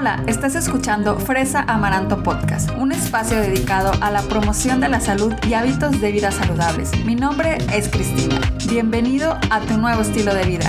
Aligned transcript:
Hola, 0.00 0.24
estás 0.26 0.54
escuchando 0.54 1.18
Fresa 1.18 1.60
Amaranto 1.68 2.22
Podcast, 2.22 2.70
un 2.78 2.90
espacio 2.90 3.38
dedicado 3.38 3.92
a 4.00 4.10
la 4.10 4.22
promoción 4.22 4.80
de 4.80 4.88
la 4.88 4.98
salud 4.98 5.34
y 5.46 5.52
hábitos 5.52 6.00
de 6.00 6.10
vida 6.10 6.30
saludables. 6.30 6.90
Mi 7.04 7.14
nombre 7.14 7.58
es 7.70 7.90
Cristina. 7.90 8.40
Bienvenido 8.66 9.38
a 9.50 9.60
tu 9.60 9.76
nuevo 9.76 10.00
estilo 10.00 10.32
de 10.32 10.44
vida. 10.46 10.66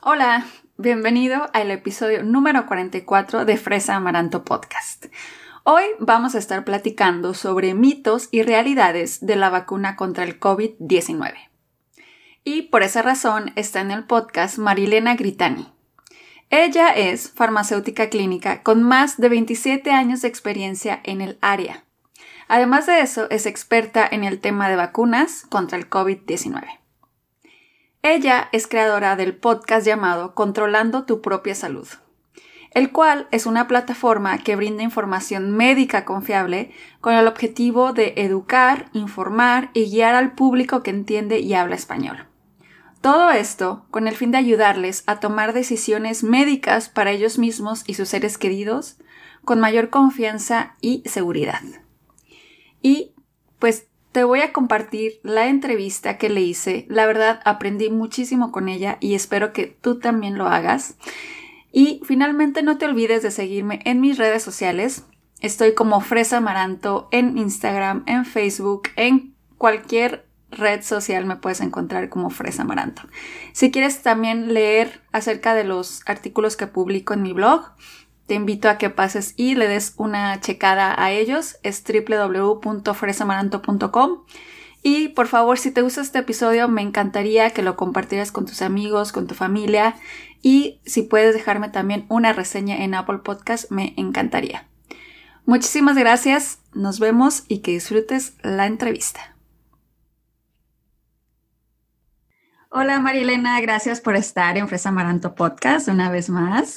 Hola, 0.00 0.46
bienvenido 0.78 1.50
al 1.52 1.70
episodio 1.72 2.22
número 2.22 2.64
44 2.64 3.44
de 3.44 3.58
Fresa 3.58 3.96
Amaranto 3.96 4.46
Podcast. 4.46 5.08
Hoy 5.64 5.84
vamos 5.98 6.34
a 6.34 6.38
estar 6.38 6.64
platicando 6.64 7.34
sobre 7.34 7.74
mitos 7.74 8.30
y 8.30 8.40
realidades 8.40 9.20
de 9.20 9.36
la 9.36 9.50
vacuna 9.50 9.94
contra 9.94 10.24
el 10.24 10.40
COVID-19. 10.40 11.51
Y 12.44 12.62
por 12.62 12.82
esa 12.82 13.02
razón 13.02 13.52
está 13.54 13.80
en 13.80 13.92
el 13.92 14.04
podcast 14.04 14.58
Marilena 14.58 15.14
Gritani. 15.14 15.72
Ella 16.50 16.88
es 16.88 17.30
farmacéutica 17.30 18.10
clínica 18.10 18.64
con 18.64 18.82
más 18.82 19.16
de 19.16 19.28
27 19.28 19.92
años 19.92 20.22
de 20.22 20.28
experiencia 20.28 21.00
en 21.04 21.20
el 21.20 21.38
área. 21.40 21.84
Además 22.48 22.86
de 22.86 23.00
eso, 23.00 23.30
es 23.30 23.46
experta 23.46 24.06
en 24.10 24.24
el 24.24 24.40
tema 24.40 24.68
de 24.68 24.76
vacunas 24.76 25.46
contra 25.48 25.78
el 25.78 25.88
COVID-19. 25.88 26.80
Ella 28.02 28.48
es 28.50 28.66
creadora 28.66 29.14
del 29.14 29.36
podcast 29.36 29.86
llamado 29.86 30.34
Controlando 30.34 31.04
tu 31.04 31.22
propia 31.22 31.54
salud, 31.54 31.88
el 32.72 32.90
cual 32.90 33.28
es 33.30 33.46
una 33.46 33.68
plataforma 33.68 34.36
que 34.38 34.56
brinda 34.56 34.82
información 34.82 35.52
médica 35.52 36.04
confiable 36.04 36.72
con 37.00 37.14
el 37.14 37.28
objetivo 37.28 37.92
de 37.92 38.14
educar, 38.16 38.90
informar 38.92 39.70
y 39.72 39.88
guiar 39.88 40.16
al 40.16 40.32
público 40.32 40.82
que 40.82 40.90
entiende 40.90 41.38
y 41.38 41.54
habla 41.54 41.76
español. 41.76 42.26
Todo 43.02 43.32
esto 43.32 43.84
con 43.90 44.06
el 44.06 44.14
fin 44.14 44.30
de 44.30 44.38
ayudarles 44.38 45.02
a 45.06 45.18
tomar 45.18 45.52
decisiones 45.52 46.22
médicas 46.22 46.88
para 46.88 47.10
ellos 47.10 47.36
mismos 47.36 47.82
y 47.86 47.94
sus 47.94 48.08
seres 48.08 48.38
queridos 48.38 48.96
con 49.44 49.58
mayor 49.58 49.90
confianza 49.90 50.76
y 50.80 51.02
seguridad. 51.04 51.60
Y 52.80 53.12
pues 53.58 53.88
te 54.12 54.22
voy 54.22 54.40
a 54.40 54.52
compartir 54.52 55.18
la 55.24 55.48
entrevista 55.48 56.16
que 56.16 56.28
le 56.28 56.42
hice. 56.42 56.86
La 56.88 57.06
verdad, 57.06 57.40
aprendí 57.44 57.90
muchísimo 57.90 58.52
con 58.52 58.68
ella 58.68 58.98
y 59.00 59.16
espero 59.16 59.52
que 59.52 59.66
tú 59.66 59.98
también 59.98 60.38
lo 60.38 60.46
hagas. 60.46 60.96
Y 61.72 62.02
finalmente 62.04 62.62
no 62.62 62.78
te 62.78 62.84
olvides 62.84 63.24
de 63.24 63.32
seguirme 63.32 63.80
en 63.84 64.00
mis 64.00 64.16
redes 64.16 64.44
sociales. 64.44 65.06
Estoy 65.40 65.74
como 65.74 66.00
Fresa 66.00 66.36
Amaranto 66.36 67.08
en 67.10 67.36
Instagram, 67.36 68.04
en 68.06 68.24
Facebook, 68.26 68.90
en 68.94 69.34
cualquier 69.58 70.28
red 70.52 70.82
social 70.82 71.24
me 71.24 71.36
puedes 71.36 71.60
encontrar 71.60 72.08
como 72.08 72.30
Fresa 72.30 72.62
Amaranto. 72.62 73.02
Si 73.52 73.70
quieres 73.70 74.02
también 74.02 74.54
leer 74.54 75.00
acerca 75.10 75.54
de 75.54 75.64
los 75.64 76.02
artículos 76.06 76.56
que 76.56 76.66
publico 76.66 77.14
en 77.14 77.22
mi 77.22 77.32
blog, 77.32 77.72
te 78.26 78.34
invito 78.34 78.68
a 78.68 78.76
que 78.78 78.90
pases 78.90 79.34
y 79.36 79.56
le 79.56 79.68
des 79.68 79.94
una 79.96 80.40
checada 80.40 80.94
a 80.96 81.10
ellos. 81.10 81.56
Es 81.62 81.82
www.fresamaranto.com. 81.84 84.18
Y 84.82 85.08
por 85.08 85.26
favor, 85.28 85.58
si 85.58 85.70
te 85.70 85.82
gusta 85.82 86.00
este 86.00 86.20
episodio, 86.20 86.68
me 86.68 86.80
encantaría 86.82 87.50
que 87.50 87.62
lo 87.62 87.76
compartieras 87.76 88.32
con 88.32 88.46
tus 88.46 88.62
amigos, 88.62 89.12
con 89.12 89.26
tu 89.26 89.34
familia. 89.34 89.96
Y 90.42 90.80
si 90.84 91.02
puedes 91.02 91.34
dejarme 91.34 91.68
también 91.68 92.06
una 92.08 92.32
reseña 92.32 92.82
en 92.82 92.94
Apple 92.94 93.18
Podcast, 93.18 93.70
me 93.70 93.92
encantaría. 93.96 94.66
Muchísimas 95.44 95.96
gracias, 95.96 96.60
nos 96.72 97.00
vemos 97.00 97.42
y 97.48 97.58
que 97.58 97.72
disfrutes 97.72 98.34
la 98.42 98.66
entrevista. 98.66 99.31
Hola 102.74 103.00
Marilena, 103.00 103.60
gracias 103.60 104.00
por 104.00 104.16
estar 104.16 104.56
en 104.56 104.66
Fresa 104.66 104.88
Amaranto 104.88 105.34
Podcast 105.34 105.88
una 105.88 106.10
vez 106.10 106.30
más. 106.30 106.76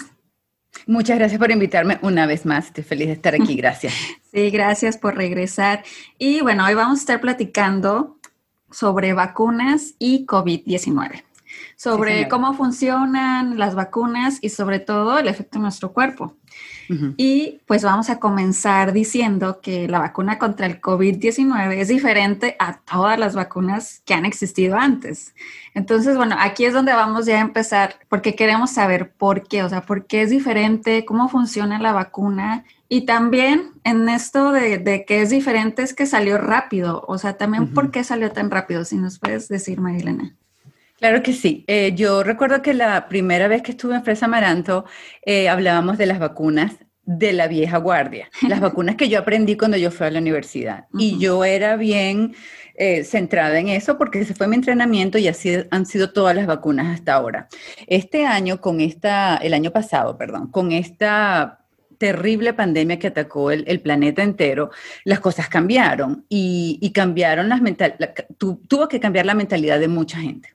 Muchas 0.88 1.18
gracias 1.18 1.40
por 1.40 1.52
invitarme 1.52 2.00
una 2.02 2.26
vez 2.26 2.46
más. 2.46 2.66
Estoy 2.66 2.84
feliz 2.84 3.08
de 3.08 3.14
estar 3.14 3.34
aquí. 3.34 3.56
Gracias. 3.56 3.94
Sí, 4.30 4.50
gracias 4.50 4.98
por 4.98 5.16
regresar. 5.16 5.86
Y 6.18 6.42
bueno, 6.42 6.66
hoy 6.66 6.74
vamos 6.74 7.00
a 7.00 7.00
estar 7.00 7.22
platicando 7.22 8.20
sobre 8.70 9.14
vacunas 9.14 9.94
y 9.98 10.26
COVID-19, 10.26 11.24
sobre 11.78 12.28
cómo 12.28 12.54
funcionan 12.54 13.58
las 13.58 13.74
vacunas 13.74 14.40
y 14.42 14.50
sobre 14.50 14.80
todo 14.80 15.18
el 15.18 15.30
efecto 15.30 15.60
en 15.60 15.62
nuestro 15.62 15.94
cuerpo. 15.94 16.36
Y 17.18 17.62
pues 17.66 17.84
vamos 17.84 18.10
a 18.10 18.20
comenzar 18.20 18.94
diciendo 18.94 19.60
que 19.62 19.88
la 19.88 20.00
vacuna 20.00 20.38
contra 20.38 20.66
el 20.66 20.82
COVID-19 20.82 21.74
es 21.78 21.88
diferente 21.88 22.56
a 22.60 22.80
todas 22.80 23.18
las 23.18 23.36
vacunas 23.36 24.02
que 24.06 24.14
han 24.14 24.26
existido 24.26 24.78
antes. 24.78 25.34
Entonces, 25.74 26.16
bueno, 26.16 26.36
aquí 26.40 26.66
es 26.66 26.74
donde 26.74 26.94
vamos 26.94 27.26
ya 27.26 27.38
a 27.38 27.42
empezar 27.42 27.96
porque 28.08 28.36
queremos 28.36 28.72
saber 28.72 29.12
por 29.12 29.48
qué, 29.48 29.64
o 29.64 29.70
sea, 29.70 29.82
por 29.82 30.06
qué 30.06 30.22
es 30.22 30.30
diferente, 30.30 31.06
cómo 31.06 31.28
funciona 31.28 31.80
la 31.80 31.92
vacuna. 31.92 32.66
Y 32.88 33.06
también 33.06 33.72
en 33.84 34.08
esto 34.08 34.52
de, 34.52 35.06
que 35.08 35.22
es 35.22 35.30
diferente 35.32 35.82
es 35.82 35.94
que 35.94 36.06
salió 36.06 36.38
rápido, 36.38 37.04
o 37.08 37.18
sea, 37.18 37.38
también 37.38 37.74
por 37.74 37.92
qué 37.92 38.04
salió 38.04 38.32
tan 38.32 38.52
rápido, 38.52 38.86
si 38.86 38.98
nos 38.98 39.20
puedes 39.20 39.48
decir, 39.48 39.82
Marilena. 39.82 40.36
Claro 40.98 41.22
que 41.22 41.34
sí. 41.34 41.66
Eh, 41.68 41.94
yo 41.96 42.24
recuerdo 42.24 42.62
que 42.62 42.74
la 42.74 43.10
primera 43.10 43.48
vez 43.48 43.62
que 43.62 43.72
estuve 43.72 43.96
en 43.96 44.04
Fresa 44.04 44.26
Amaranto 44.28 44.86
eh, 45.26 45.50
hablábamos 45.50 45.98
de 45.98 46.06
las 46.06 46.20
vacunas 46.20 46.74
de 47.04 47.34
la 47.34 47.48
vieja 47.48 47.78
guardia, 47.78 48.30
las 48.48 48.60
vacunas 48.62 48.96
que 48.96 49.10
yo 49.10 49.20
aprendí 49.20 49.58
cuando 49.58 49.78
yo 49.78 49.92
fui 49.92 50.08
a 50.08 50.12
la 50.12 50.20
universidad. 50.20 50.86
Y 50.98 51.20
yo 51.20 51.44
era 51.44 51.76
bien 51.76 52.34
eh, 52.76 53.04
centrada 53.04 53.60
en 53.60 53.68
eso 53.68 53.98
porque 53.98 54.22
ese 54.22 54.34
fue 54.34 54.48
mi 54.48 54.56
entrenamiento 54.56 55.18
y 55.18 55.28
así 55.28 55.58
han 55.70 55.86
sido 55.86 56.12
todas 56.12 56.36
las 56.36 56.48
vacunas 56.48 56.88
hasta 56.88 57.14
ahora. 57.14 57.48
Este 57.88 58.26
año, 58.26 58.62
con 58.62 58.80
esta, 58.80 59.38
el 59.38 59.54
año 59.54 59.72
pasado, 59.72 60.18
perdón, 60.18 60.50
con 60.50 60.72
esta 60.72 61.66
terrible 61.98 62.54
pandemia 62.54 63.00
que 63.00 63.08
atacó 63.08 63.52
el, 63.52 63.80
planeta 63.82 64.24
entero, 64.24 64.72
las 65.04 65.20
cosas 65.20 65.48
cambiaron 65.50 66.26
y, 66.30 66.92
cambiaron 66.94 67.50
las 67.50 67.62
mental, 67.62 67.96
tuvo 68.38 68.88
que 68.88 69.00
cambiar 69.00 69.26
la 69.26 69.34
mentalidad 69.34 69.80
de 69.80 69.88
mucha 69.88 70.20
gente 70.20 70.55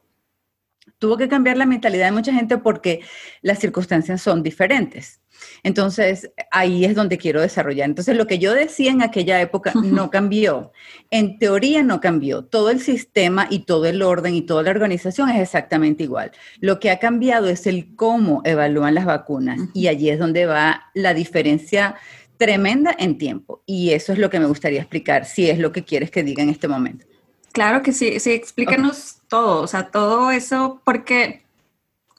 tuvo 1.00 1.16
que 1.16 1.28
cambiar 1.28 1.56
la 1.56 1.66
mentalidad 1.66 2.04
de 2.04 2.12
mucha 2.12 2.32
gente 2.32 2.58
porque 2.58 3.00
las 3.42 3.58
circunstancias 3.58 4.22
son 4.22 4.44
diferentes. 4.44 5.20
Entonces, 5.62 6.30
ahí 6.50 6.84
es 6.84 6.94
donde 6.94 7.16
quiero 7.16 7.40
desarrollar. 7.40 7.88
Entonces, 7.88 8.14
lo 8.14 8.26
que 8.26 8.38
yo 8.38 8.52
decía 8.52 8.90
en 8.90 9.00
aquella 9.02 9.40
época 9.40 9.72
no 9.82 10.10
cambió. 10.10 10.72
En 11.10 11.38
teoría 11.38 11.82
no 11.82 12.00
cambió. 12.00 12.44
Todo 12.44 12.68
el 12.68 12.80
sistema 12.80 13.46
y 13.48 13.60
todo 13.60 13.86
el 13.86 14.02
orden 14.02 14.34
y 14.34 14.42
toda 14.42 14.62
la 14.62 14.70
organización 14.70 15.30
es 15.30 15.40
exactamente 15.40 16.04
igual. 16.04 16.30
Lo 16.60 16.78
que 16.78 16.90
ha 16.90 16.98
cambiado 16.98 17.48
es 17.48 17.66
el 17.66 17.96
cómo 17.96 18.42
evalúan 18.44 18.94
las 18.94 19.06
vacunas 19.06 19.58
y 19.72 19.88
allí 19.88 20.10
es 20.10 20.18
donde 20.18 20.44
va 20.44 20.90
la 20.94 21.14
diferencia 21.14 21.96
tremenda 22.36 22.94
en 22.98 23.16
tiempo. 23.16 23.62
Y 23.64 23.90
eso 23.90 24.12
es 24.12 24.18
lo 24.18 24.28
que 24.28 24.38
me 24.38 24.46
gustaría 24.46 24.80
explicar, 24.80 25.24
si 25.24 25.48
es 25.48 25.58
lo 25.58 25.72
que 25.72 25.84
quieres 25.84 26.10
que 26.10 26.22
diga 26.22 26.42
en 26.42 26.50
este 26.50 26.68
momento. 26.68 27.09
Claro 27.52 27.82
que 27.82 27.92
sí, 27.92 28.20
sí, 28.20 28.30
explícanos 28.30 29.18
todo, 29.28 29.62
o 29.62 29.66
sea, 29.66 29.90
todo 29.90 30.30
eso, 30.30 30.80
porque 30.84 31.42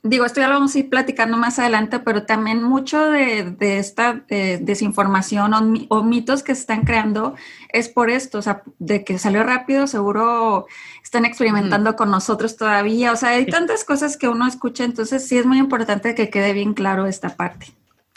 digo, 0.04 0.26
esto 0.26 0.42
ya 0.42 0.48
lo 0.48 0.56
vamos 0.56 0.76
a 0.76 0.80
ir 0.80 0.90
platicando 0.90 1.38
más 1.38 1.60
adelante, 1.60 2.00
pero 2.00 2.26
también 2.26 2.64
mucho 2.64 3.10
de, 3.10 3.56
esta 3.60 4.24
desinformación 4.28 5.54
o, 5.90 6.04
mitos 6.04 6.44
que 6.44 6.56
se 6.56 6.62
están 6.62 6.84
creando 6.84 7.36
es 7.70 7.88
por 7.88 8.10
esto, 8.10 8.40
o 8.40 8.42
sea, 8.42 8.64
de 8.80 9.04
que 9.04 9.20
salió 9.20 9.44
rápido, 9.44 9.88
seguro 9.88 10.66
están 11.04 11.26
experimentando 11.26 11.96
con 11.96 12.10
nosotros 12.10 12.58
todavía, 12.58 13.12
o 13.12 13.16
sea, 13.16 13.30
hay 13.30 13.46
tantas 13.46 13.84
cosas 13.84 14.18
que 14.18 14.28
uno 14.28 14.48
escucha, 14.48 14.84
entonces 14.84 15.28
sí 15.28 15.38
es 15.38 15.46
muy 15.46 15.60
importante 15.60 16.16
que 16.16 16.30
quede 16.30 16.54
bien 16.54 16.74
claro 16.74 17.06
esta 17.06 17.36
parte. 17.36 17.68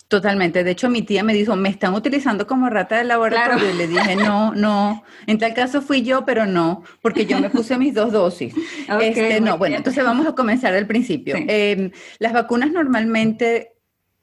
Totalmente. 0.09 0.63
De 0.65 0.71
hecho, 0.71 0.91
mi 0.91 1.03
tía 1.03 1.25
me 1.25 1.33
dijo, 1.33 1.57
me 1.57 1.71
están 1.71 1.95
utilizando 1.95 2.47
como 2.47 2.69
rata 2.69 2.99
de 2.99 3.05
laboratorio. 3.05 3.71
Y 3.71 3.77
le 3.77 3.89
dije, 3.89 4.17
no, 4.17 4.55
no. 4.55 5.03
En 5.27 5.39
tal 5.39 5.55
caso 5.55 5.81
fui 5.81 6.03
yo, 6.03 6.25
pero 6.25 6.47
no, 6.47 6.83
porque 7.01 7.25
yo 7.27 7.41
me 7.41 7.51
puse 7.51 7.79
mis 7.79 7.95
dos 7.95 8.13
dosis. 8.13 8.55
este, 9.01 9.41
no, 9.41 9.57
bueno, 9.57 9.77
entonces 9.77 10.05
vamos 10.05 10.27
a 10.27 10.35
comenzar 10.35 10.75
al 10.75 10.87
principio. 10.87 11.37
Em, 11.37 11.91
las 12.19 12.33
vacunas 12.33 12.71
normalmente 12.71 13.73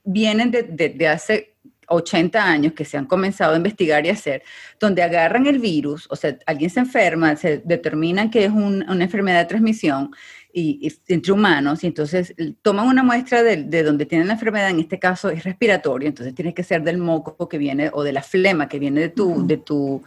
vienen 0.03 0.51
de, 0.51 0.63
de, 0.63 1.07
hace 1.07 1.55
80 1.87 2.43
años 2.43 2.73
que 2.73 2.85
se 2.85 2.97
han 2.97 3.05
comenzado 3.05 3.53
a 3.53 3.57
investigar 3.57 4.05
y 4.05 4.09
hacer, 4.09 4.43
donde 4.79 5.01
agarran 5.01 5.47
el 5.47 5.59
virus, 5.59 6.07
o 6.09 6.15
sea, 6.15 6.37
alguien 6.45 6.69
se 6.69 6.79
enferma, 6.79 7.35
se 7.35 7.57
determinan 7.65 8.29
que 8.29 8.45
es 8.45 8.51
una 8.51 9.03
enfermedad 9.03 9.39
de 9.39 9.45
transmisión, 9.45 10.11
y, 10.53 10.91
entre 11.07 11.31
humanos, 11.31 11.83
y 11.83 11.87
entonces 11.87 12.33
toman 12.61 12.87
una 12.87 13.03
muestra 13.03 13.43
de, 13.43 13.63
de, 13.63 13.83
donde 13.83 14.05
tienen 14.05 14.27
la 14.27 14.33
enfermedad, 14.33 14.69
en 14.69 14.79
este 14.79 14.99
caso 14.99 15.29
es 15.29 15.43
respiratorio, 15.43 16.07
entonces 16.07 16.35
tiene 16.35 16.53
que 16.53 16.63
ser 16.63 16.83
del 16.83 16.97
moco 16.97 17.47
que 17.47 17.57
viene 17.57 17.89
o 17.93 18.03
de 18.03 18.13
la 18.13 18.21
flema 18.21 18.67
que 18.67 18.79
viene 18.79 19.01
de 19.01 19.09
tu, 19.09 19.45
de 19.47 19.57
tu 19.57 20.01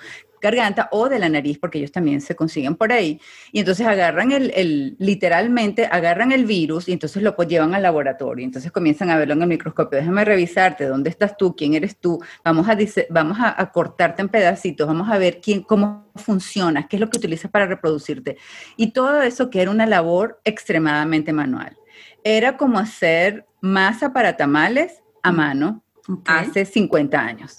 garganta 0.45 0.89
o 0.93 1.09
de 1.09 1.19
la 1.19 1.29
nariz, 1.29 1.59
porque 1.59 1.79
ellos 1.79 1.91
también 1.91 2.21
se 2.21 2.37
consiguen 2.37 2.77
por 2.77 2.93
ahí. 2.93 3.19
Y 3.51 3.61
entonces 3.61 3.87
agarran 3.87 4.31
el, 4.31 4.53
el 4.55 4.97
literalmente, 4.99 5.87
agarran 5.91 6.33
el 6.33 6.45
virus 6.45 6.89
y 6.89 6.93
entonces 6.93 7.23
lo 7.23 7.35
pues 7.35 7.49
llevan 7.49 7.75
al 7.75 7.83
laboratorio. 7.83 8.45
Entonces 8.45 8.71
comienzan 8.71 9.11
a 9.11 9.17
verlo 9.17 9.35
en 9.35 9.43
el 9.43 9.49
microscopio. 9.49 9.99
Déjame 9.99 10.25
revisarte, 10.25 10.87
¿dónde 10.87 11.09
estás 11.11 11.37
tú? 11.37 11.57
¿Quién 11.57 11.75
eres 11.75 11.99
tú? 11.99 12.23
Vamos 12.45 12.69
a, 12.69 12.77
vamos 13.09 13.39
a, 13.41 13.71
cortarte 13.73 14.21
en 14.21 14.29
pedacitos, 14.29 14.87
vamos 14.87 15.11
a 15.11 15.17
ver 15.19 15.41
quién, 15.41 15.63
cómo 15.63 16.11
funcionas, 16.15 16.87
qué 16.89 16.97
es 16.97 17.01
lo 17.01 17.09
que 17.09 17.19
utilizas 17.19 17.51
para 17.51 17.67
reproducirte. 17.67 18.37
Y 18.77 18.93
todo 18.93 19.23
eso 19.23 19.49
que 19.49 19.63
era 19.63 19.71
una 19.71 19.87
labor 19.87 20.41
extremadamente 20.45 21.33
manual. 21.33 21.77
Era 22.23 22.57
como 22.57 22.79
hacer 22.79 23.47
masa 23.61 24.13
para 24.13 24.37
tamales 24.37 25.03
a 25.23 25.33
mano 25.33 25.84
hace 26.27 26.65
50 26.65 27.19
años. 27.19 27.59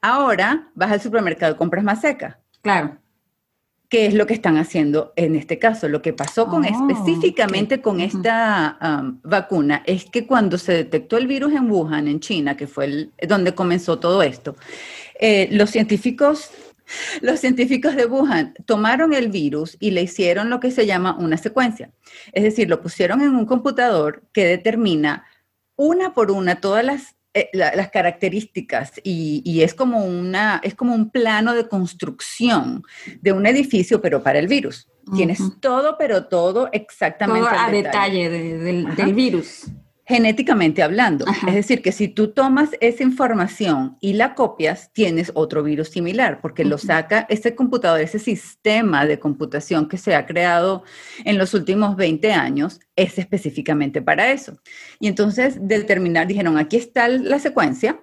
Ahora 0.00 0.68
vas 0.74 0.92
al 0.92 1.00
supermercado 1.00 1.54
y 1.54 1.56
compras 1.56 1.84
más 1.84 2.00
seca. 2.00 2.38
Claro. 2.60 2.98
¿Qué 3.88 4.06
es 4.06 4.14
lo 4.14 4.26
que 4.26 4.32
están 4.32 4.56
haciendo 4.56 5.12
en 5.16 5.36
este 5.36 5.58
caso? 5.58 5.86
Lo 5.86 6.00
que 6.00 6.14
pasó 6.14 6.46
con 6.46 6.64
oh, 6.64 6.68
específicamente 6.68 7.82
con 7.82 8.00
esta 8.00 8.78
um, 8.80 9.20
vacuna 9.22 9.82
es 9.84 10.06
que 10.06 10.26
cuando 10.26 10.56
se 10.56 10.72
detectó 10.72 11.18
el 11.18 11.26
virus 11.26 11.52
en 11.52 11.70
Wuhan, 11.70 12.08
en 12.08 12.20
China, 12.20 12.56
que 12.56 12.66
fue 12.66 12.86
el, 12.86 13.12
donde 13.28 13.54
comenzó 13.54 13.98
todo 13.98 14.22
esto, 14.22 14.56
eh, 15.20 15.48
los 15.50 15.68
científicos 15.68 16.50
los 17.20 17.40
científicos 17.40 17.96
de 17.96 18.06
Wuhan 18.06 18.54
tomaron 18.66 19.12
el 19.12 19.28
virus 19.28 19.76
y 19.80 19.90
le 19.90 20.02
hicieron 20.02 20.50
lo 20.50 20.60
que 20.60 20.70
se 20.70 20.86
llama 20.86 21.16
una 21.18 21.36
secuencia. 21.36 21.90
Es 22.32 22.42
decir, 22.44 22.68
lo 22.68 22.80
pusieron 22.80 23.20
en 23.22 23.34
un 23.34 23.46
computador 23.46 24.22
que 24.32 24.46
determina 24.46 25.26
una 25.76 26.14
por 26.14 26.30
una 26.30 26.60
todas 26.60 26.84
las 26.84 27.16
eh, 27.34 27.48
las 27.52 27.90
características 27.90 28.92
y, 29.02 29.62
es, 29.62 29.74
como 29.74 30.04
una, 30.04 30.60
es 30.62 30.74
como 30.74 30.94
un 30.94 31.10
plano 31.10 31.54
de 31.54 31.68
construcción 31.68 32.82
de 33.20 33.32
un 33.32 33.46
edificio, 33.46 34.00
pero 34.00 34.22
para 34.22 34.38
el 34.38 34.48
virus. 34.48 34.88
Tienes 35.14 35.40
todo, 35.60 35.96
pero 35.98 36.26
todo 36.26 36.68
exactamente. 36.72 37.48
Todo 37.48 37.58
a 37.58 37.70
detalle, 37.70 38.28
del 38.28 39.14
virus 39.14 39.66
genéticamente 40.04 40.82
hablando. 40.82 41.24
Es 41.46 41.54
decir, 41.54 41.80
que 41.80 41.92
si 41.92 42.08
tú 42.08 42.28
tomas 42.28 42.70
esa 42.80 43.02
información 43.02 43.96
y 44.00 44.14
la 44.14 44.34
copias, 44.34 44.90
tienes 44.92 45.30
otro 45.34 45.62
virus 45.62 45.88
similar, 45.88 46.40
porque 46.40 46.64
lo 46.64 46.78
saca 46.78 47.26
ese 47.28 47.54
computador, 47.54 48.00
ese 48.00 48.18
sistema 48.18 49.06
de 49.06 49.18
computación 49.18 49.88
que 49.88 49.98
se 49.98 50.14
ha 50.14 50.26
creado 50.26 50.82
en 51.24 51.38
los 51.38 51.54
últimos 51.54 51.96
20 51.96 52.32
años, 52.32 52.80
es 52.96 53.18
específicamente 53.18 54.02
para 54.02 54.32
eso. 54.32 54.58
Y 54.98 55.06
entonces 55.06 55.56
determinar, 55.60 56.26
dijeron, 56.26 56.58
aquí 56.58 56.76
está 56.76 57.08
la 57.08 57.38
secuencia, 57.38 58.00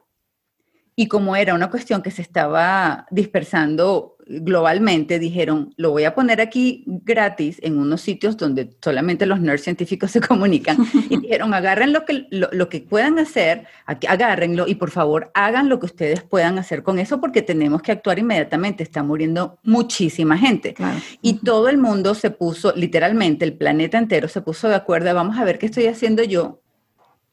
y 0.96 1.08
como 1.08 1.38
era 1.38 1.54
una 1.54 1.70
cuestión 1.70 2.02
que 2.02 2.12
se 2.12 2.22
estaba 2.22 3.08
dispersando 3.10 4.18
globalmente, 4.30 5.18
dijeron, 5.18 5.74
lo 5.76 5.90
voy 5.90 6.04
a 6.04 6.14
poner 6.14 6.40
aquí 6.40 6.84
gratis 6.86 7.58
en 7.64 7.80
unos 7.80 8.02
sitios 8.02 8.38
donde 8.38 8.70
solamente 8.82 9.26
los 9.26 9.42
nerds 9.42 9.64
científicos 9.64 10.12
se 10.12 10.22
comunican. 10.22 10.78
Y 11.10 11.18
dijeron, 11.22 11.54
agarren 11.54 11.92
lo 11.92 12.06
que, 12.06 12.28
lo, 12.30 12.70
que 12.70 12.82
puedan 12.82 13.18
hacer, 13.18 13.66
agárrenlo 13.86 14.68
y 14.68 14.76
por 14.76 14.92
favor 14.92 15.32
hagan 15.34 15.68
lo 15.68 15.80
que 15.80 15.88
ustedes 15.88 16.22
puedan 16.22 16.60
hacer 16.60 16.84
con 16.84 17.00
eso 17.00 17.20
porque 17.20 17.42
tenemos 17.42 17.82
que 17.82 17.92
actuar 17.92 18.20
inmediatamente. 18.20 18.84
Está 18.84 19.02
muriendo 19.02 19.58
muchísima 19.64 20.38
gente. 20.38 20.76
Y 21.22 21.40
todo 21.40 21.68
el 21.68 21.80
mundo 21.80 22.14
se 22.14 22.30
puso, 22.30 22.74
literalmente, 22.76 23.46
el 23.46 23.54
planeta 23.54 23.98
entero 23.98 24.28
se 24.28 24.42
puso 24.42 24.70
de 24.70 24.76
acuerdo, 24.76 25.14
vamos 25.16 25.38
a 25.38 25.44
ver 25.44 25.58
qué 25.58 25.66
estoy 25.66 25.88
haciendo 25.88 26.24
yo. 26.24 26.62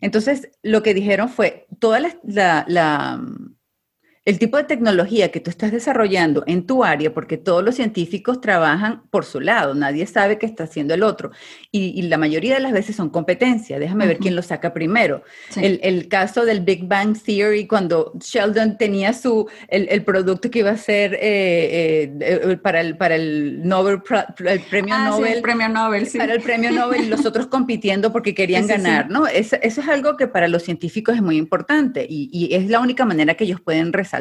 Entonces, 0.01 0.51
lo 0.63 0.83
que 0.83 0.95
dijeron 0.95 1.29
fue, 1.29 1.67
toda 1.79 2.01
la 2.01 3.21
el 4.27 4.41
tipo 4.41 4.57
de 4.57 4.65
tecnología 4.65 5.31
que 5.31 5.39
tú 5.39 5.51
estás 5.51 5.71
desarrollando 5.71 6.43
en 6.49 6.67
tu 6.67 6.83
área, 6.83 7.15
porque 7.15 7.37
todos 7.37 7.63
los 7.63 7.77
científicos 7.77 8.41
trabajan 8.41 9.03
por 9.11 9.25
su 9.25 9.41
lado, 9.41 9.73
nadie 9.77 10.05
sabe 10.09 10.37
qué 10.37 10.47
está 10.47 10.65
haciendo 10.65 10.95
el 10.95 11.05
otro. 11.05 11.31
Y, 11.71 12.03
la 12.07 12.19
mayoría 12.19 12.55
de 12.55 12.61
las 12.61 12.73
veces 12.73 12.97
son 12.97 13.11
competencia. 13.11 13.79
Déjame 13.79 14.07
ver 14.07 14.19
quién 14.19 14.35
lo 14.35 14.43
saca 14.43 14.75
primero. 14.75 15.23
El, 15.55 16.09
caso 16.09 16.45
del 16.45 16.61
Big 16.61 16.87
Bang 16.89 17.17
Theory, 17.17 17.67
cuando 17.69 18.13
Sheldon 18.19 18.77
tenía 18.79 19.13
su, 19.13 19.49
el, 19.69 20.03
producto 20.03 20.51
que 20.51 20.61
iba 20.61 20.71
a 20.71 20.77
ser 20.77 21.15
eh, 21.15 21.19
eh, 21.21 22.13
eh, 22.21 22.57
para, 22.57 22.81
el, 22.81 22.97
para 22.97 23.15
el, 23.15 23.67
Nobel, 23.67 24.03
el 24.45 24.61
premio 24.61 24.95
ah, 24.97 25.11
Nobel. 25.11 25.35
el 25.35 25.43
premio 25.43 25.69
Nobel, 25.69 26.09
Para 26.17 26.35
el 26.35 26.43
premio 26.43 26.73
Nobel 26.73 27.05
y 27.05 27.09
los 27.09 27.25
otros 27.27 27.47
compitiendo 27.47 28.13
porque 28.13 28.35
querían 28.35 28.67
ganar, 28.67 29.09
¿no? 29.09 29.29
Eso, 29.29 29.57
es 29.63 29.79
algo 29.79 30.17
que 30.17 30.27
para 30.27 30.49
los 30.49 30.65
científicos 30.65 31.15
es 31.15 31.23
muy 31.23 31.37
importante 31.37 32.05
y, 32.09 32.29
y 32.33 32.55
es 32.55 32.69
la 32.69 32.81
única 32.81 33.05
manera 33.05 33.35
que 33.35 33.45
ellos 33.45 33.61
pueden 33.61 33.93
resaltar 33.93 34.16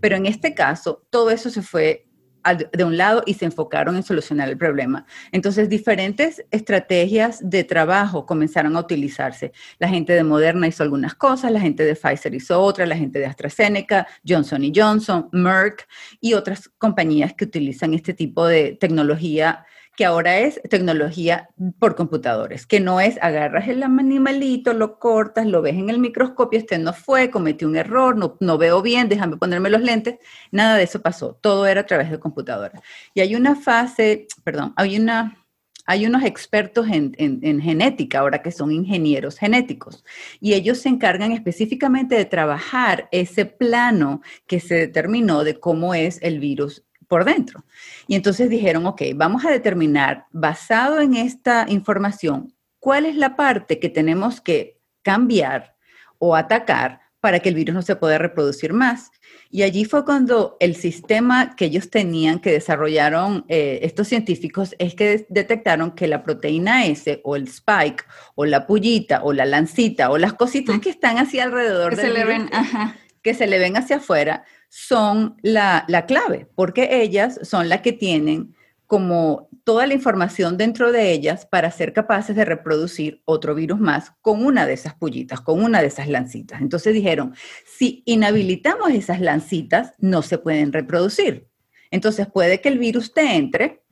pero 0.00 0.16
en 0.16 0.26
este 0.26 0.54
caso, 0.54 1.06
todo 1.10 1.30
eso 1.30 1.50
se 1.50 1.62
fue 1.62 2.06
de 2.54 2.84
un 2.84 2.96
lado 2.96 3.22
y 3.26 3.34
se 3.34 3.44
enfocaron 3.44 3.96
en 3.96 4.02
solucionar 4.02 4.48
el 4.48 4.56
problema. 4.56 5.06
Entonces, 5.32 5.68
diferentes 5.68 6.44
estrategias 6.50 7.38
de 7.42 7.64
trabajo 7.64 8.26
comenzaron 8.26 8.76
a 8.76 8.80
utilizarse. 8.80 9.52
La 9.78 9.88
gente 9.88 10.12
de 10.12 10.22
Moderna 10.22 10.68
hizo 10.68 10.82
algunas 10.82 11.14
cosas, 11.14 11.50
la 11.50 11.60
gente 11.60 11.84
de 11.84 11.96
Pfizer 11.96 12.34
hizo 12.34 12.60
otras, 12.60 12.88
la 12.88 12.96
gente 12.96 13.18
de 13.18 13.26
AstraZeneca, 13.26 14.06
Johnson 14.26 14.62
Johnson, 14.74 15.28
Merck 15.32 15.88
y 16.20 16.34
otras 16.34 16.70
compañías 16.78 17.34
que 17.34 17.44
utilizan 17.44 17.94
este 17.94 18.14
tipo 18.14 18.46
de 18.46 18.76
tecnología 18.80 19.64
que 19.96 20.04
ahora 20.04 20.38
es 20.38 20.60
tecnología 20.68 21.48
por 21.78 21.96
computadores, 21.96 22.66
que 22.66 22.80
no 22.80 23.00
es 23.00 23.18
agarras 23.22 23.66
el 23.68 23.82
animalito, 23.82 24.74
lo 24.74 24.98
cortas, 24.98 25.46
lo 25.46 25.62
ves 25.62 25.74
en 25.74 25.88
el 25.88 25.98
microscopio, 25.98 26.58
este 26.58 26.78
no 26.78 26.92
fue, 26.92 27.30
cometí 27.30 27.64
un 27.64 27.76
error, 27.76 28.16
no, 28.16 28.36
no 28.40 28.58
veo 28.58 28.82
bien, 28.82 29.08
déjame 29.08 29.38
ponerme 29.38 29.70
los 29.70 29.80
lentes, 29.80 30.18
nada 30.52 30.76
de 30.76 30.84
eso 30.84 31.00
pasó, 31.00 31.38
todo 31.40 31.66
era 31.66 31.80
a 31.80 31.86
través 31.86 32.10
de 32.10 32.20
computadora. 32.20 32.82
Y 33.14 33.20
hay 33.20 33.34
una 33.34 33.56
fase, 33.56 34.26
perdón, 34.44 34.72
hay 34.76 34.98
una... 34.98 35.42
Hay 35.88 36.04
unos 36.04 36.24
expertos 36.24 36.88
en, 36.88 37.14
en, 37.16 37.60
genética 37.60 38.18
ahora 38.18 38.42
que 38.42 38.50
son 38.50 38.72
ingenieros 38.72 39.38
genéticos 39.38 40.04
y 40.40 40.54
ellos 40.54 40.78
se 40.78 40.88
encargan 40.88 41.30
específicamente 41.30 42.16
de 42.16 42.24
trabajar 42.24 43.08
ese 43.12 43.46
plano 43.46 44.20
que 44.48 44.58
se 44.58 44.74
determinó 44.74 45.44
de 45.44 45.60
cómo 45.60 45.94
es 45.94 46.18
el 46.22 46.40
virus 46.40 46.85
por 47.08 47.24
dentro. 47.24 47.64
Y 48.06 48.14
entonces 48.14 48.50
dijeron, 48.50 48.86
ok, 48.86 49.02
vamos 49.14 49.44
a 49.44 49.50
determinar, 49.50 50.26
basado 50.32 51.00
en 51.00 51.14
esta 51.14 51.66
información, 51.68 52.54
cuál 52.78 53.06
es 53.06 53.16
la 53.16 53.36
parte 53.36 53.78
que 53.78 53.88
tenemos 53.88 54.40
que 54.40 54.78
cambiar 55.02 55.76
o 56.18 56.34
atacar 56.34 57.00
para 57.20 57.40
que 57.40 57.48
el 57.48 57.56
virus 57.56 57.74
no 57.74 57.82
se 57.82 57.96
pueda 57.96 58.18
reproducir 58.18 58.72
más. 58.72 59.10
Y 59.50 59.62
allí 59.62 59.84
fue 59.84 60.04
cuando 60.04 60.56
el 60.60 60.76
sistema 60.76 61.56
que 61.56 61.64
ellos 61.64 61.90
tenían, 61.90 62.38
que 62.38 62.52
desarrollaron 62.52 63.44
eh, 63.48 63.80
estos 63.82 64.06
científicos, 64.06 64.76
es 64.78 64.94
que 64.94 65.26
detectaron 65.28 65.92
que 65.92 66.06
la 66.06 66.22
proteína 66.22 66.86
S 66.86 67.20
o 67.24 67.34
el 67.34 67.48
spike 67.48 68.04
o 68.36 68.44
la 68.44 68.66
pullita 68.66 69.24
o 69.24 69.32
la 69.32 69.44
lancita 69.44 70.10
o 70.10 70.18
las 70.18 70.34
cositas 70.34 70.78
que 70.78 70.90
están 70.90 71.18
así 71.18 71.40
alrededor 71.40 71.96
que 71.96 72.02
se 72.02 72.10
le 72.10 72.24
ven, 72.24 72.48
que 73.22 73.34
se 73.34 73.48
le 73.48 73.58
ven 73.58 73.76
hacia 73.76 73.96
afuera, 73.96 74.44
son 74.78 75.36
la, 75.40 75.86
clave, 76.06 76.48
porque 76.54 77.00
ellas 77.00 77.40
son 77.42 77.70
las 77.70 77.80
que 77.80 77.94
tienen 77.94 78.54
como 78.84 79.48
toda 79.64 79.86
la 79.86 79.94
información 79.94 80.58
dentro 80.58 80.92
de 80.92 81.12
ellas 81.12 81.46
para 81.46 81.70
ser 81.70 81.94
capaces 81.94 82.36
de 82.36 82.44
reproducir 82.44 83.22
otro 83.24 83.54
virus 83.54 83.80
más 83.80 84.12
con 84.20 84.44
una 84.44 84.66
de 84.66 84.74
esas 84.74 84.94
pullitas, 84.94 85.40
con 85.40 85.64
una 85.64 85.80
de 85.80 85.86
esas 85.86 86.08
lancitas. 86.08 86.60
Entonces 86.60 86.92
dijeron, 86.92 87.34
si 87.64 88.02
inhabilitamos 88.04 88.90
esas 88.90 89.22
lancitas, 89.22 89.94
no 89.98 90.20
se 90.20 90.36
pueden 90.36 90.74
reproducir. 90.74 91.48
Entonces 91.90 92.26
puede 92.26 92.60
que 92.60 92.68
el 92.68 92.78
virus 92.78 93.14
te 93.14 93.34
entre, 93.34 93.82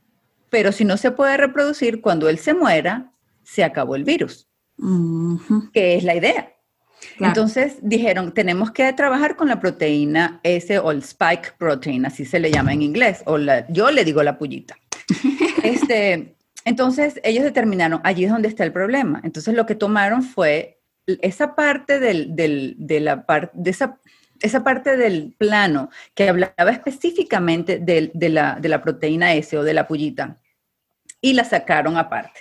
pero 0.50 0.70
si 0.70 0.84
no 0.84 0.98
se 0.98 1.12
puede 1.12 1.38
reproducir, 1.38 2.02
cuando 2.02 2.28
él 2.28 2.38
se 2.38 2.52
muera, 2.52 3.10
se 3.42 3.64
acabó 3.64 3.96
el 3.96 4.04
virus, 4.04 4.50
que 5.72 5.96
es 5.96 6.04
la 6.04 6.14
idea. 6.14 6.53
Entonces 7.20 7.76
dijeron, 7.82 8.32
tenemos 8.32 8.70
que 8.70 8.92
trabajar 8.92 9.36
con 9.36 9.48
la 9.48 9.60
proteína 9.60 10.40
S 10.42 10.78
o 10.78 10.90
el 10.90 10.98
spike 10.98 11.54
protein, 11.58 12.06
así 12.06 12.24
se 12.24 12.40
le 12.40 12.50
llama 12.50 12.72
en 12.72 12.82
inglés, 12.82 13.22
o 13.26 13.38
la, 13.38 13.66
yo 13.68 13.90
le 13.90 14.04
digo 14.04 14.22
la 14.22 14.38
pullita. 14.38 14.76
este, 15.62 16.34
entonces 16.64 17.20
ellos 17.24 17.44
determinaron, 17.44 18.00
allí 18.04 18.24
es 18.24 18.30
donde 18.30 18.48
está 18.48 18.64
el 18.64 18.72
problema. 18.72 19.20
Entonces 19.24 19.54
lo 19.54 19.66
que 19.66 19.74
tomaron 19.74 20.22
fue 20.22 20.80
esa 21.06 21.54
parte 21.54 22.00
del, 22.00 22.34
del, 22.34 22.74
de 22.78 23.00
la 23.00 23.24
de 23.52 23.70
esa, 23.70 23.98
esa 24.40 24.64
parte 24.64 24.96
del 24.96 25.34
plano 25.36 25.90
que 26.14 26.28
hablaba 26.28 26.70
específicamente 26.70 27.78
de, 27.78 28.10
de, 28.14 28.28
la, 28.28 28.58
de 28.60 28.68
la 28.68 28.82
proteína 28.82 29.34
S 29.34 29.56
o 29.56 29.62
de 29.62 29.74
la 29.74 29.86
pullita 29.86 30.38
y 31.20 31.34
la 31.34 31.44
sacaron 31.44 31.96
aparte. 31.96 32.40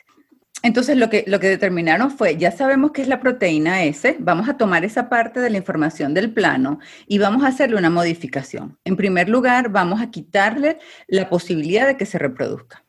Entonces 0.63 0.95
lo 0.95 1.09
que, 1.09 1.25
lo 1.27 1.41
que 1.41 1.49
determinaron 1.49 2.09
fue, 2.09 2.37
ya 2.37 2.49
sabemos 2.49 2.91
qué 2.93 3.01
es 3.01 3.09
la 3.09 3.19
proteína 3.19 3.83
S, 3.83 4.15
vamos 4.19 4.47
a 4.47 4.55
tomar 4.55 4.85
esa 4.85 5.09
parte 5.09 5.41
de 5.41 5.49
la 5.49 5.57
información 5.57 6.13
del 6.13 6.33
plano 6.33 6.79
y 7.05 7.17
vamos 7.17 7.43
a 7.43 7.47
hacerle 7.47 7.75
una 7.75 7.89
modificación. 7.89 8.79
En 8.85 8.95
primer 8.95 9.27
lugar, 9.27 9.69
vamos 9.69 10.01
a 10.01 10.09
quitarle 10.09 10.79
la 11.07 11.29
posibilidad 11.29 11.85
de 11.85 11.97
que 11.97 12.05
se 12.05 12.17
reproduzca. 12.17 12.85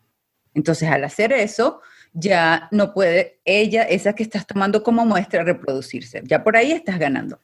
Entonces, 0.54 0.88
al 0.88 1.02
hacer 1.02 1.32
eso, 1.32 1.80
ya 2.12 2.68
no 2.70 2.94
puede 2.94 3.40
ella, 3.44 3.82
esa 3.82 4.14
que 4.14 4.22
estás 4.22 4.46
tomando 4.46 4.84
como 4.84 5.04
muestra, 5.04 5.42
reproducirse. 5.42 6.22
Ya 6.24 6.44
por 6.44 6.56
ahí 6.56 6.70
estás 6.70 7.00
ganando. 7.00 7.40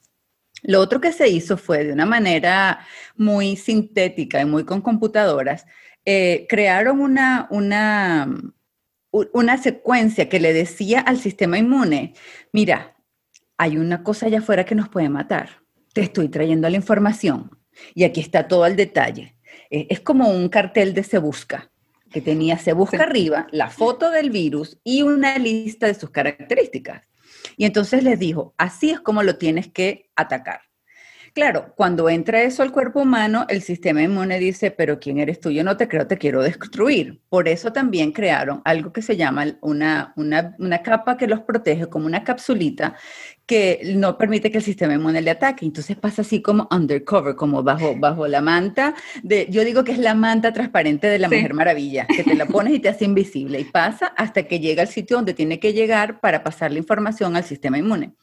Lo 0.63 0.79
otro 0.79 1.01
que 1.01 1.11
se 1.11 1.29
hizo 1.29 1.57
fue 1.57 1.85
de 1.85 1.93
una 1.93 2.07
manera 2.07 2.87
muy 3.17 3.57
sintética 3.57 4.41
y 4.41 4.45
muy 4.45 4.65
con 4.65 4.81
computadoras, 4.81 5.67
eh, 6.05 6.47
crearon 6.49 7.01
una, 7.01 7.49
una, 7.51 8.29
una 9.11 9.59
secuencia 9.59 10.29
que 10.29 10.41
le 10.41 10.53
decía 10.53 11.01
al 11.01 11.19
sistema 11.19 11.59
inmune, 11.59 12.15
mira, 12.53 12.97
hay 13.57 13.77
una 13.77 14.03
cosa 14.03 14.27
allá 14.27 14.39
afuera 14.39 14.65
que 14.65 14.75
nos 14.75 14.89
puede 14.89 15.09
matar. 15.09 15.63
Te 15.93 16.03
estoy 16.03 16.29
trayendo 16.29 16.69
la 16.69 16.77
información 16.77 17.51
y 17.95 18.05
aquí 18.05 18.21
está 18.21 18.49
todo 18.49 18.67
el 18.67 18.77
detalle. 18.77 19.37
Eh, 19.71 19.87
es 19.91 20.01
como 20.01 20.31
un 20.31 20.49
cartel 20.49 20.95
de 20.95 21.03
Se 21.03 21.19
Busca, 21.19 21.71
que 22.11 22.21
tenía 22.21 22.59
Se 22.59 22.73
Busca 22.73 23.03
arriba, 23.03 23.47
la 23.51 23.69
foto 23.69 24.11
del 24.11 24.31
virus 24.31 24.79
y 24.85 25.03
una 25.03 25.37
lista 25.39 25.87
de 25.87 25.95
sus 25.95 26.11
características. 26.11 27.03
Y 27.57 27.65
entonces 27.65 28.05
les 28.05 28.19
dijo, 28.19 28.55
así 28.59 28.91
es 28.91 29.01
como 29.01 29.23
lo 29.23 29.37
tienes 29.37 29.69
que 29.69 30.11
atacar. 30.17 30.70
Claro, 31.33 31.73
cuando 31.77 32.09
entra 32.09 32.43
eso 32.43 32.63
al 32.63 32.73
cuerpo 32.73 33.01
humano, 33.03 33.47
el 33.49 33.63
sistema 33.63 34.03
inmune 34.03 34.39
dice, 34.39 34.73
pero 34.73 34.99
¿quién 34.99 35.19
eres 35.19 35.39
tú? 35.39 35.51
Yo 35.51 35.63
no 35.63 35.77
te 35.77 35.87
creo, 35.87 36.07
te 36.07 36.19
quiero 36.19 36.43
destruir. 36.43 37.21
Por 37.29 37.47
eso 37.47 37.73
también 37.73 38.13
crearon 38.13 38.63
algo 38.65 38.93
que 38.93 39.01
se 39.01 39.17
llama 39.17 39.47
una, 39.61 40.13
una, 40.17 40.83
capa 40.83 41.17
que 41.17 41.29
los 41.29 41.41
protege, 41.43 41.87
como 41.87 42.07
una 42.07 42.25
capsulita 42.25 42.97
que 43.51 43.95
no 43.97 44.17
permite 44.17 44.49
que 44.53 44.59
el 44.59 44.63
sistema 44.63 44.95
inmune 44.95 45.21
le 45.21 45.33
ataque. 45.33 45.67
Entonces 45.67 45.97
pasa 45.97 46.23
así 46.23 46.41
como 46.41 46.69
undercover, 46.71 47.35
como 47.35 47.65
bajo, 47.65 47.97
bajo 47.99 48.29
la 48.29 48.41
manta. 48.41 48.95
De, 49.25 49.49
yo 49.51 49.65
digo 49.65 49.83
que 49.83 49.91
es 49.91 49.99
la 49.99 50.15
manta 50.15 50.53
transparente 50.53 51.09
de 51.09 51.19
la 51.19 51.29
Mujer 51.29 51.53
Maravilla, 51.53 52.07
que 52.07 52.23
te 52.23 52.37
la 52.37 52.47
pones 52.47 52.75
y 52.75 52.79
te 52.79 52.89
hace 52.89 53.07
invisible 53.07 53.59
y 53.59 53.65
pasa 53.65 54.15
hasta 54.17 54.45
que 54.45 54.61
llega 54.61 54.83
al 54.83 54.89
sitio 54.89 55.17
donde 55.17 55.35
tiene 55.35 55.59
que 55.59 55.73
llegar 55.73 56.21
para 56.21 56.45
pasar 56.45 56.71
la 56.71 56.79
información 56.79 57.35
al 57.35 57.43
sistema 57.43 57.77
inmune. 57.77 58.15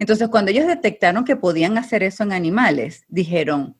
Entonces, 0.00 0.26
cuando 0.26 0.50
ellos 0.50 0.66
detectaron 0.66 1.24
que 1.24 1.36
podían 1.36 1.78
hacer 1.78 2.02
eso 2.02 2.24
en 2.24 2.32
animales, 2.32 3.04
dijeron, 3.06 3.76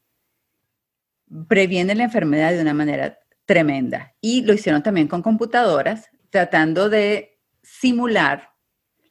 previene 1.48 1.96
la 1.96 2.04
enfermedad 2.04 2.52
de 2.52 2.62
una 2.62 2.74
manera 2.74 3.18
tremenda. 3.44 4.14
Y 4.20 4.42
lo 4.42 4.52
hicieron 4.52 4.84
también 4.84 5.08
con 5.08 5.20
computadoras, 5.20 6.10
tratando 6.30 6.88
de 6.88 7.40
simular 7.60 8.51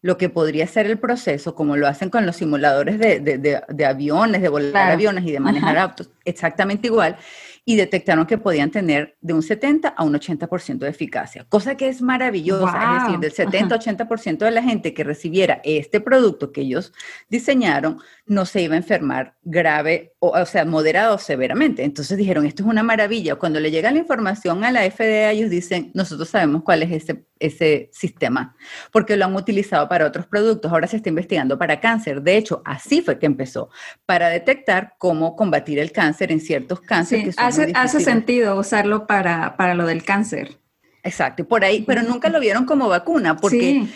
lo 0.02 0.18
que 0.18 0.30
podría 0.30 0.66
ser 0.68 0.88
el 0.88 0.98
proceso, 0.98 1.54
como 1.54 1.78
lo 1.78 1.88
hacen 1.88 2.10
con 2.10 2.26
los 2.26 2.36
simuladores 2.36 3.00
de, 3.00 3.86
aviones, 3.86 4.42
de 4.42 4.50
volar 4.50 4.92
aviones 4.92 5.26
y 5.26 5.32
de 5.32 5.40
manejar 5.40 5.78
autos, 5.78 6.10
exactamente 6.26 6.88
igual 6.88 7.18
y 7.64 7.76
detectaron 7.76 8.26
que 8.26 8.38
podían 8.38 8.72
tener 8.72 9.18
de 9.22 9.34
un 9.34 9.44
70 9.44 9.90
a 9.90 10.04
un 10.04 10.14
80% 10.14 10.80
de 10.80 10.90
eficacia, 10.90 11.46
cosa 11.48 11.76
que 11.78 11.90
es 11.90 12.02
maravillosa, 12.02 12.98
es 12.98 13.22
decir, 13.30 13.48
del 13.48 13.70
70-80% 13.70 14.40
de 14.40 14.52
la 14.52 14.64
gente 14.64 14.94
que 14.94 15.04
recibiera 15.04 15.62
este 15.64 16.02
producto 16.02 16.52
que 16.52 16.62
ellos 16.62 16.92
diseñaron 17.30 18.00
no 18.26 18.46
se 18.46 18.64
iba 18.64 18.74
a 18.74 18.78
enfermar 18.78 19.36
grave, 19.44 20.14
o, 20.20 20.30
o 20.30 20.46
sea, 20.46 20.66
moderado 20.66 21.16
o 21.16 21.20
severamente. 21.20 21.84
Entonces 21.84 22.18
dijeron, 22.18 22.46
esto 22.46 22.64
es 22.64 22.70
una 22.70 22.84
maravilla. 22.84 23.36
Cuando 23.36 23.60
le 23.60 23.70
llega 23.70 23.92
la 23.92 24.00
información 24.00 24.64
a 24.64 24.72
la 24.72 24.90
FDA, 24.90 25.32
ellos 25.32 25.50
dicen, 25.50 25.92
nosotros 25.94 26.30
sabemos 26.30 26.64
cuál 26.64 26.82
es 26.84 26.92
ese, 26.92 27.26
ese 27.42 27.90
sistema, 27.92 28.56
porque 28.92 29.18
lo 29.18 29.26
han 29.26 29.36
utilizado 29.36 29.90
para 29.90 30.06
otros 30.06 30.28
productos. 30.28 30.72
Ahora 30.72 30.88
se 30.88 30.98
está 30.98 31.10
investigando 31.10 31.58
para 31.58 31.80
cáncer. 31.80 32.22
De 32.22 32.38
hecho, 32.38 32.62
así 32.66 33.02
fue 33.02 33.20
que 33.20 33.26
empezó, 33.26 33.70
para 34.06 34.30
detectar 34.30 34.94
cómo 34.98 35.36
combatir 35.36 35.80
el 35.80 35.92
cáncer 35.92 36.32
en 36.32 36.40
ciertos 36.40 36.82
cánceres. 36.82 37.36
que 37.36 37.42
hace, 37.42 37.72
hace 37.76 38.00
sentido 38.00 38.58
usarlo 38.58 39.08
para, 39.08 39.58
para 39.58 39.74
lo 39.74 39.86
del 39.86 40.04
cáncer. 40.04 40.58
Exacto, 41.04 41.48
por 41.48 41.64
ahí, 41.66 41.84
pero 41.84 42.04
nunca 42.04 42.30
lo 42.30 42.40
vieron 42.40 42.66
como 42.66 42.88
vacuna, 42.88 43.38
porque, 43.38 43.88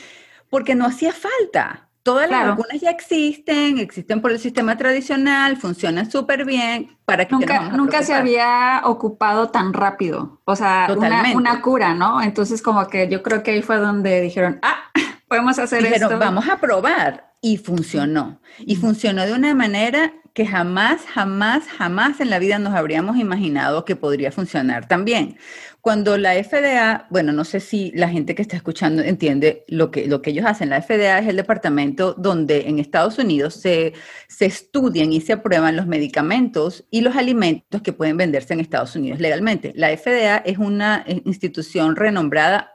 porque 0.50 0.75
no 0.75 0.86
hacía 0.86 1.14
falta. 1.14 1.90
Todas 2.06 2.30
las 2.30 2.50
vacunas 2.50 2.80
ya 2.80 2.92
existen, 2.92 3.80
existen 3.80 4.22
por 4.22 4.30
el 4.30 4.38
sistema 4.38 4.78
tradicional, 4.78 5.58
funcionan 5.58 6.12
súper 6.12 6.46
bien. 6.46 7.00
¿Para 7.04 7.26
que 7.26 7.34
nunca, 7.34 7.70
nunca 7.70 8.04
se 8.04 8.14
había 8.14 8.82
ocupado 8.84 9.50
tan 9.50 9.74
rápido. 9.74 10.40
O 10.46 10.56
sea, 10.56 10.88
una, 11.34 11.62
cura, 11.64 11.96
¿no? 11.96 12.22
Entonces, 12.22 12.62
como 12.62 12.86
que 12.90 13.10
yo 13.10 13.24
creo 13.24 13.42
que 13.42 13.50
ahí 13.50 13.64
fue 13.64 13.78
donde 13.78 14.22
dijeron, 14.22 14.60
ah, 14.62 14.92
podemos 15.28 15.58
hacer 15.58 15.82
dijeron, 15.82 16.12
esto. 16.12 16.20
Vamos 16.20 16.48
a 16.48 16.60
probar. 16.60 17.34
Y 17.42 17.58
funcionó. 17.58 18.40
Y 18.60 18.76
funcionó 18.76 19.26
de 19.26 19.34
una 19.34 19.56
manera 19.56 20.14
que 20.36 20.46
jamás, 20.46 21.02
jamás, 21.12 21.64
jamás 21.76 22.20
en 22.20 22.30
la 22.30 22.38
vida 22.38 22.60
nos 22.60 22.76
habríamos 22.76 23.18
imaginado 23.18 23.84
que 23.84 23.96
podría 23.96 24.32
funcionar 24.32 24.88
también. 24.88 25.40
Cuando 25.86 26.18
la 26.18 26.34
FDA, 26.44 27.06
bueno, 27.12 27.32
no 27.32 27.44
sé 27.44 27.60
si 27.60 27.92
la 27.92 28.10
gente 28.10 28.34
que 28.34 28.42
está 28.42 28.56
escuchando 28.56 29.04
entiende 29.04 29.65
lo 29.68 29.92
que, 29.92 30.08
lo 30.08 30.20
que 30.20 30.32
ellos 30.32 30.48
hacen. 30.48 30.72
La 30.72 30.82
FDA 30.82 31.20
es 31.20 31.27
el 31.27 31.36
departamento 31.36 32.15
donde 32.15 32.62
en 32.62 32.80
Estados 32.80 33.20
Unidos 33.20 33.54
se, 33.54 33.94
se 34.27 34.48
estudian 34.48 35.13
y 35.13 35.22
se 35.22 35.34
aprueban 35.34 35.75
los 35.75 35.86
medicamentos 35.86 36.86
y 36.89 37.01
los 37.01 37.15
alimentos 37.15 37.84
que 37.84 37.94
pueden 37.94 38.18
venderse 38.18 38.56
en 38.56 38.62
Estados 38.62 38.96
Unidos 38.96 39.20
legalmente. 39.20 39.74
La 39.75 39.96
FDA 39.96 40.38
es 40.38 40.58
una 40.58 41.06
institución 41.08 41.96
renombrada 41.96 42.75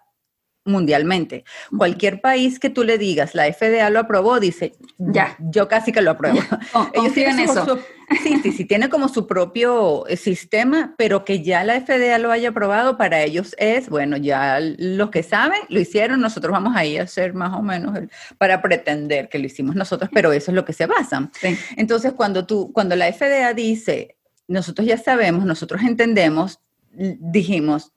mundialmente. 0.64 1.44
Cualquier 1.76 2.20
país 2.20 2.58
que 2.58 2.70
tú 2.70 2.84
le 2.84 2.98
digas, 2.98 3.34
la 3.34 3.50
FDA 3.52 3.88
lo 3.90 4.00
aprobó, 4.00 4.40
dice, 4.40 4.72
ya, 4.98 5.36
yo 5.40 5.68
casi 5.68 5.92
que 5.92 6.02
lo 6.02 6.12
apruebo. 6.12 6.38
Oh, 6.72 6.88
Ellos 6.92 7.14
tienen 7.14 7.40
eso. 7.40 7.78
sí, 8.22 8.38
sí, 8.42 8.52
sí, 8.52 8.64
tiene 8.64 8.88
como 8.88 9.08
su 9.08 9.26
propio 9.26 10.06
eh, 10.06 10.16
sistema, 10.16 10.94
pero 10.96 11.24
que 11.24 11.42
ya 11.42 11.64
la 11.64 11.80
FDA 11.80 12.18
lo 12.18 12.30
haya 12.30 12.50
aprobado, 12.50 12.96
para 12.96 13.22
ellos 13.22 13.56
es, 13.58 13.88
bueno, 13.88 14.16
ya 14.16 14.60
los 14.60 15.10
que 15.10 15.22
saben 15.22 15.60
lo 15.68 15.80
hicieron, 15.80 16.20
nosotros 16.20 16.52
vamos 16.52 16.76
ahí 16.76 16.98
a 16.98 17.04
hacer 17.04 17.34
más 17.34 17.52
o 17.58 17.62
menos 17.62 17.98
para 18.38 18.62
pretender 18.62 19.28
que 19.28 19.38
lo 19.38 19.46
hicimos 19.46 19.74
nosotros, 19.74 20.10
pero 20.12 20.32
eso 20.32 20.50
es 20.50 20.54
lo 20.54 20.64
que 20.64 20.72
se 20.72 20.86
basa. 20.86 21.30
Entonces, 21.76 22.12
cuando 22.12 22.46
tú, 22.46 22.70
cuando 22.72 22.94
la 22.94 23.12
FDA 23.12 23.52
dice, 23.52 24.16
nosotros 24.46 24.86
ya 24.86 24.98
sabemos, 24.98 25.44
nosotros 25.44 25.82
entendemos, 25.82 26.60
dijimos, 26.92 27.92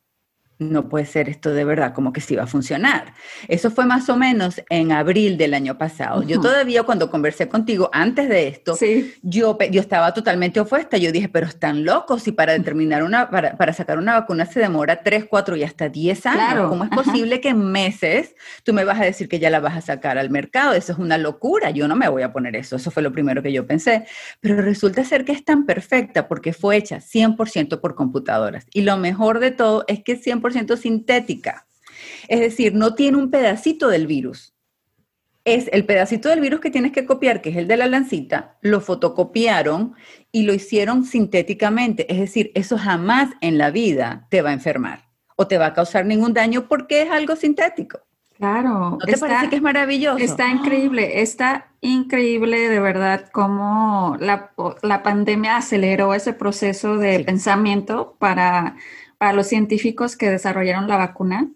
no 0.60 0.90
puede 0.90 1.06
ser 1.06 1.30
esto 1.30 1.52
de 1.54 1.66
verdad, 1.66 1.94
como 1.94 2.14
que 2.14 2.22
sí 2.22 2.36
va 2.36 2.44
a 2.44 2.48
funcionar. 2.48 3.14
Eso 3.48 3.72
fue 3.72 3.86
más 3.86 4.10
o 4.10 4.18
menos 4.18 4.62
en 4.70 4.92
abril 4.92 5.38
del 5.38 5.54
año 5.54 5.78
pasado. 5.78 6.24
Yo 6.24 6.40
todavía 6.40 6.84
cuando 6.84 7.10
conversé 7.10 7.48
contigo 7.48 7.90
antes 7.92 8.30
de 8.30 8.48
esto, 8.48 8.78
yo, 9.22 9.58
yo 9.72 9.82
estaba 9.82 10.14
totalmente 10.14 10.60
opuesta. 10.60 10.98
Yo 10.98 11.12
dije, 11.12 11.30
pero 11.30 11.48
están 11.48 11.84
locos 11.84 12.28
y 12.28 12.32
para 12.32 12.54
determinar 12.54 13.04
una, 13.04 13.30
para, 13.30 13.74
sacar 13.74 13.98
una 13.98 14.14
vacuna 14.14 14.46
se 14.46 14.60
demora 14.60 15.02
3, 15.04 15.26
4 15.30 15.56
y 15.58 15.64
hasta 15.64 15.90
10 15.90 16.26
años. 16.26 16.70
¿Cómo 16.70 16.84
es 16.84 16.90
posible 16.90 17.42
que 17.42 17.50
en 17.50 17.72
meses 17.72 18.36
tú 18.64 18.74
me 18.74 18.84
vas 18.84 19.00
a 19.00 19.04
decir 19.06 19.28
que 19.28 19.40
ya 19.40 19.50
la 19.50 19.60
vas 19.60 19.76
a 19.78 19.82
sacar 19.82 20.18
al 20.18 20.30
mercado? 20.30 20.74
Eso 20.74 20.94
es 20.94 21.00
una 21.00 21.18
locura. 21.18 21.72
Yo 21.72 21.88
no 21.88 21.96
me 21.96 22.08
voy 22.10 22.24
a 22.24 22.32
poner 22.32 22.56
eso. 22.56 22.76
Eso 22.76 22.92
fue 22.92 23.04
lo 23.04 23.12
primero 23.12 23.42
que 23.42 23.52
yo 23.52 23.66
pensé. 23.66 24.06
Pero 24.40 24.62
resulta 24.62 25.04
ser 25.04 25.26
que 25.26 25.32
es 25.32 25.44
tan 25.44 25.66
perfecta 25.66 26.28
porque 26.28 26.54
fue 26.54 26.78
hecha 26.78 26.98
100% 26.98 27.80
por 27.80 27.96
computadoras. 27.96 28.66
Y 28.74 28.82
lo 28.82 28.98
mejor 28.98 29.40
de 29.40 29.52
todo 29.52 29.84
es 29.88 30.04
que 30.04 30.16
100% 30.52 30.78
sintética. 30.78 31.66
Es 32.28 32.40
decir, 32.40 32.74
no 32.74 32.96
tiene 32.96 33.18
un 33.18 33.32
pedacito 33.32 33.88
del 33.90 34.08
virus. 34.08 34.54
Es 35.46 35.70
el 35.74 35.86
pedacito 35.86 36.30
del 36.30 36.40
virus 36.40 36.62
que 36.62 36.72
tienes 36.72 36.92
que 36.92 37.06
copiar, 37.06 37.42
que 37.42 37.50
es 37.50 37.58
el 37.58 37.68
de 37.68 37.78
la 37.78 37.88
lancita, 37.88 38.58
lo 38.62 38.80
fotocopiaron 38.80 39.94
y 40.32 40.44
lo 40.44 40.54
hicieron 40.54 41.04
sintéticamente. 41.04 42.12
Es 42.12 42.20
decir, 42.20 42.52
eso 42.56 42.78
jamás 42.78 43.30
en 43.42 43.58
la 43.58 43.70
vida 43.70 44.28
te 44.30 44.42
va 44.42 44.52
a 44.52 44.54
enfermar 44.54 45.10
o 45.36 45.48
te 45.48 45.58
va 45.58 45.68
a 45.68 45.74
causar 45.74 46.06
ningún 46.06 46.34
daño 46.34 46.68
porque 46.68 47.02
es 47.02 47.12
algo 47.12 47.36
sintético. 47.36 48.00
Claro. 48.38 48.92
¿No 48.92 48.98
te 48.98 49.18
parece 49.18 49.50
que 49.50 49.58
es 49.58 49.62
maravilloso? 49.62 50.18
Está 50.18 50.50
increíble, 50.50 51.22
está 51.22 51.68
increíble 51.82 52.68
de 52.68 52.80
verdad 52.80 53.30
cómo 53.32 54.18
la, 54.20 54.52
la 54.82 55.04
pandemia 55.04 55.58
aceleró 55.58 56.14
ese 56.14 56.34
proceso 56.34 56.98
de 56.98 57.20
pensamiento 57.24 58.16
para 58.20 58.76
para 59.24 59.32
los 59.32 59.48
científicos 59.48 60.18
que 60.18 60.30
desarrollaron 60.30 60.90
la 60.90 60.98
vacuna. 60.98 61.50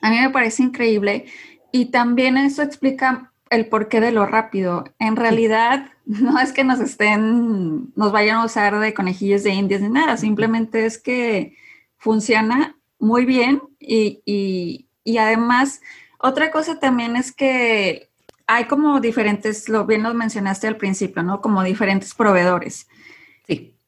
A 0.00 0.10
mí 0.10 0.20
me 0.20 0.30
parece 0.30 0.62
increíble 0.62 1.24
y 1.72 1.86
también 1.86 2.36
eso 2.36 2.62
explica 2.62 3.32
el 3.50 3.66
porqué 3.66 4.00
de 4.00 4.12
lo 4.12 4.26
rápido. 4.26 4.84
En 5.00 5.16
realidad, 5.16 5.90
no 6.06 6.38
es 6.38 6.52
que 6.52 6.62
nos 6.62 6.78
estén, 6.78 7.92
nos 7.96 8.12
vayan 8.12 8.36
a 8.36 8.44
usar 8.44 8.78
de 8.78 8.94
conejillos 8.94 9.42
de 9.42 9.50
indias 9.50 9.80
ni 9.80 9.88
nada, 9.88 10.16
simplemente 10.16 10.86
es 10.86 10.96
que 10.96 11.56
funciona 11.96 12.76
muy 13.00 13.24
bien 13.24 13.60
y, 13.80 14.22
y, 14.24 14.86
y 15.02 15.18
además, 15.18 15.80
otra 16.18 16.52
cosa 16.52 16.78
también 16.78 17.16
es 17.16 17.32
que 17.32 18.08
hay 18.46 18.66
como 18.66 19.00
diferentes, 19.00 19.68
lo 19.68 19.84
bien 19.84 20.04
lo 20.04 20.14
mencionaste 20.14 20.68
al 20.68 20.76
principio, 20.76 21.24
¿no? 21.24 21.40
Como 21.40 21.64
diferentes 21.64 22.14
proveedores. 22.14 22.86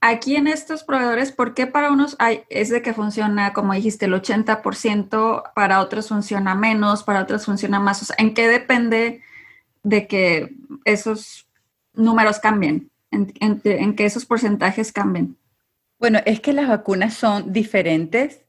Aquí 0.01 0.37
en 0.37 0.47
estos 0.47 0.85
proveedores, 0.85 1.33
¿por 1.33 1.55
qué 1.55 1.67
para 1.67 1.91
unos 1.91 2.17
hay, 2.19 2.43
es 2.51 2.69
de 2.69 2.83
que 2.83 2.93
funciona, 2.93 3.53
como 3.53 3.73
dijiste, 3.73 4.05
el 4.05 4.15
80%, 4.15 5.53
para 5.55 5.81
otros 5.81 6.09
funciona 6.09 6.55
menos, 6.55 7.03
para 7.03 7.23
otros 7.23 7.47
funciona 7.47 7.81
más? 7.81 8.13
¿En 8.19 8.35
qué 8.35 8.47
depende 8.47 9.23
de 9.83 10.07
que 10.07 10.55
esos 10.85 11.49
números 11.95 12.39
cambien? 12.39 12.91
¿En, 13.11 13.97
que 13.97 14.05
esos 14.05 14.27
porcentajes 14.27 14.93
cambien? 14.93 15.39
Bueno, 15.99 16.21
es 16.27 16.41
que 16.41 16.53
las 16.53 16.69
vacunas 16.69 17.15
son 17.15 17.53
diferentes 17.53 18.43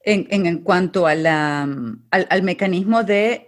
en, 0.00 0.62
cuanto 0.62 1.06
al, 1.06 1.22
mecanismo 2.42 3.04
de 3.04 3.47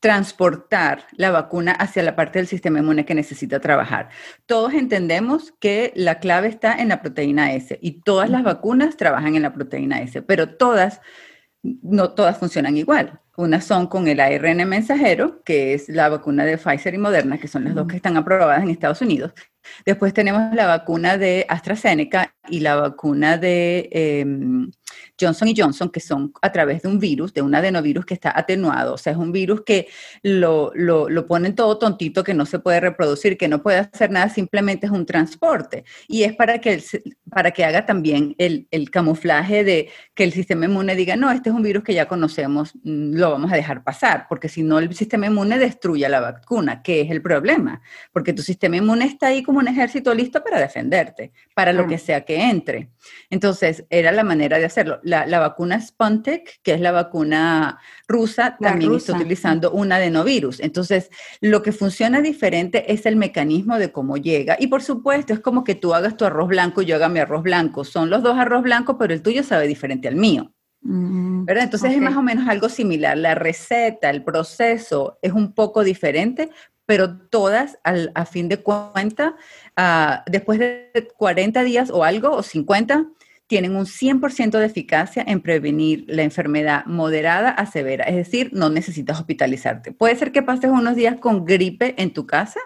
transportar 0.00 1.06
la 1.12 1.30
vacuna 1.30 1.72
hacia 1.72 2.02
la 2.02 2.16
parte 2.16 2.38
del 2.38 2.48
sistema 2.48 2.80
inmune 2.80 3.04
que 3.04 3.14
necesita 3.14 3.60
trabajar. 3.60 4.08
Todos 4.46 4.74
entendemos 4.74 5.54
que 5.60 5.92
la 5.94 6.18
clave 6.18 6.48
está 6.48 6.74
en 6.74 6.88
la 6.88 7.00
proteína 7.00 7.52
S 7.52 7.78
y 7.80 8.02
todas 8.02 8.28
las 8.28 8.42
vacunas 8.42 8.96
trabajan 8.96 9.36
en 9.36 9.42
la 9.42 9.54
proteína 9.54 10.00
S, 10.02 10.22
pero 10.22 10.56
todas 10.56 11.00
no 11.62 12.10
todas 12.10 12.38
funcionan 12.38 12.76
igual. 12.76 13.20
Unas 13.36 13.64
son 13.64 13.86
con 13.86 14.06
el 14.06 14.20
ARN 14.20 14.68
mensajero, 14.68 15.42
que 15.44 15.74
es 15.74 15.88
la 15.88 16.08
vacuna 16.08 16.44
de 16.44 16.58
Pfizer 16.58 16.94
y 16.94 16.98
Moderna, 16.98 17.38
que 17.38 17.48
son 17.48 17.64
las 17.64 17.74
dos 17.74 17.86
que 17.88 17.96
están 17.96 18.16
aprobadas 18.16 18.62
en 18.62 18.70
Estados 18.70 19.00
Unidos. 19.00 19.32
Después 19.84 20.12
tenemos 20.12 20.54
la 20.54 20.66
vacuna 20.66 21.18
de 21.18 21.46
AstraZeneca 21.48 22.34
y 22.48 22.60
la 22.60 22.76
vacuna 22.76 23.38
de 23.38 23.88
em, 23.92 24.70
Johnson 25.18 25.48
y 25.48 25.54
Johnson, 25.56 25.90
que 25.90 26.00
son 26.00 26.32
a 26.42 26.52
través 26.52 26.82
de 26.82 26.88
un 26.88 26.98
virus, 26.98 27.32
de 27.32 27.42
un 27.42 27.54
adenovirus 27.54 28.04
que 28.04 28.14
está 28.14 28.36
atenuado. 28.36 28.94
O 28.94 28.98
sea, 28.98 29.12
es 29.12 29.18
un 29.18 29.32
virus 29.32 29.62
que 29.64 29.88
lo, 30.22 30.72
lo, 30.74 31.08
lo 31.08 31.26
ponen 31.26 31.54
todo 31.54 31.78
tontito, 31.78 32.24
que 32.24 32.34
no 32.34 32.46
se 32.46 32.58
puede 32.58 32.80
reproducir, 32.80 33.38
que 33.38 33.48
no 33.48 33.62
puede 33.62 33.78
hacer 33.78 34.10
nada, 34.10 34.28
simplemente 34.28 34.86
es 34.86 34.92
un 34.92 35.06
transporte. 35.06 35.84
Y 36.08 36.24
es 36.24 36.34
para 36.34 36.58
que, 36.60 36.82
para 37.30 37.50
que 37.52 37.64
haga 37.64 37.86
también 37.86 38.34
el, 38.38 38.66
el 38.70 38.90
camuflaje 38.90 39.64
de 39.64 39.88
que 40.14 40.24
el 40.24 40.32
sistema 40.32 40.66
inmune 40.66 40.94
diga, 40.96 41.16
no, 41.16 41.30
este 41.30 41.50
es 41.50 41.54
un 41.54 41.62
virus 41.62 41.84
que 41.84 41.94
ya 41.94 42.06
conocemos, 42.06 42.74
mm, 42.82 43.14
lo 43.14 43.30
vamos 43.30 43.52
a 43.52 43.56
dejar 43.56 43.84
pasar, 43.84 44.26
porque 44.28 44.48
si 44.48 44.62
no, 44.62 44.78
el 44.78 44.94
sistema 44.94 45.26
inmune 45.26 45.58
destruye 45.58 46.08
la 46.08 46.20
vacuna, 46.20 46.82
que 46.82 47.00
es 47.00 47.10
el 47.10 47.22
problema, 47.22 47.80
porque 48.12 48.32
tu 48.32 48.42
sistema 48.42 48.76
inmune 48.76 49.06
está 49.06 49.28
ahí 49.28 49.42
como 49.42 49.53
un 49.58 49.68
ejército 49.68 50.14
listo 50.14 50.42
para 50.42 50.60
defenderte, 50.60 51.32
para 51.54 51.72
lo 51.72 51.86
que 51.86 51.98
sea 51.98 52.24
que 52.24 52.42
entre. 52.50 52.90
Entonces, 53.30 53.84
era 53.90 54.12
la 54.12 54.24
manera 54.24 54.58
de 54.58 54.64
hacerlo 54.64 55.00
la, 55.02 55.38
vacuna 55.38 55.80
Spuntek, 55.80 56.60
que 56.62 56.74
es 56.74 56.80
la 56.80 56.92
vacuna 56.92 57.78
rusa, 58.08 58.56
también 58.60 58.94
está 58.94 59.14
utilizando 59.14 59.70
un 59.70 59.92
adenovirus. 59.92 60.60
Entonces, 60.60 61.10
lo 61.40 61.62
que 61.62 61.72
funciona 61.72 62.20
diferente 62.20 62.92
es 62.92 63.06
el 63.06 63.16
mecanismo 63.16 63.78
de 63.78 63.92
cómo 63.92 64.16
llega. 64.16 64.56
Y 64.58 64.68
por 64.68 64.82
supuesto, 64.82 65.32
es 65.32 65.40
como 65.40 65.64
que 65.64 65.74
tú 65.74 65.94
hagas 65.94 66.16
tu 66.16 66.24
arroz 66.24 66.48
blanco 66.48 66.82
y 66.82 66.86
yo 66.86 66.96
haga 66.96 67.08
mi 67.08 67.20
arroz 67.20 67.42
blanco. 67.42 67.84
Son 67.84 68.10
los 68.10 68.22
dos 68.22 68.38
arroz 68.38 68.62
blancos, 68.62 68.96
pero 68.98 69.14
el 69.14 69.22
tuyo 69.22 69.42
sabe 69.42 69.66
diferente 69.66 70.08
al 70.08 70.16
mío. 70.16 70.52
Mm, 70.84 71.46
¿verdad? 71.46 71.64
Entonces 71.64 71.92
es 71.92 72.00
más 72.00 72.14
o 72.14 72.22
menos 72.22 72.46
algo 72.46 72.68
similar. 72.68 73.16
La 73.16 73.34
receta, 73.34 74.10
el 74.10 74.22
proceso 74.22 75.18
es 75.22 75.32
un 75.32 75.54
poco 75.54 75.82
diferente, 75.82 76.50
pero 76.86 77.18
todas 77.18 77.78
a 77.82 78.24
fin 78.26 78.48
de 78.48 78.58
cuenta, 78.58 79.36
ah, 79.76 80.24
después 80.26 80.58
de 80.58 81.08
40 81.16 81.62
días 81.62 81.90
o 81.90 82.04
algo, 82.04 82.30
o 82.30 82.42
50, 82.42 83.06
tienen 83.46 83.76
un 83.76 83.84
100% 83.84 84.58
de 84.58 84.64
eficacia 84.64 85.22
en 85.26 85.40
prevenir 85.40 86.04
la 86.08 86.22
enfermedad 86.22 86.86
moderada 86.86 87.50
a 87.50 87.66
severa, 87.66 88.04
es 88.04 88.16
decir, 88.16 88.50
no 88.52 88.70
necesitas 88.70 89.18
hospitalizarte. 89.20 89.92
Puede 89.92 90.16
ser 90.16 90.32
que 90.32 90.42
pases 90.42 90.70
unos 90.70 90.96
días 90.96 91.20
con 91.20 91.44
gripe 91.44 91.94
en 92.02 92.12
tu 92.12 92.26
casa, 92.26 92.60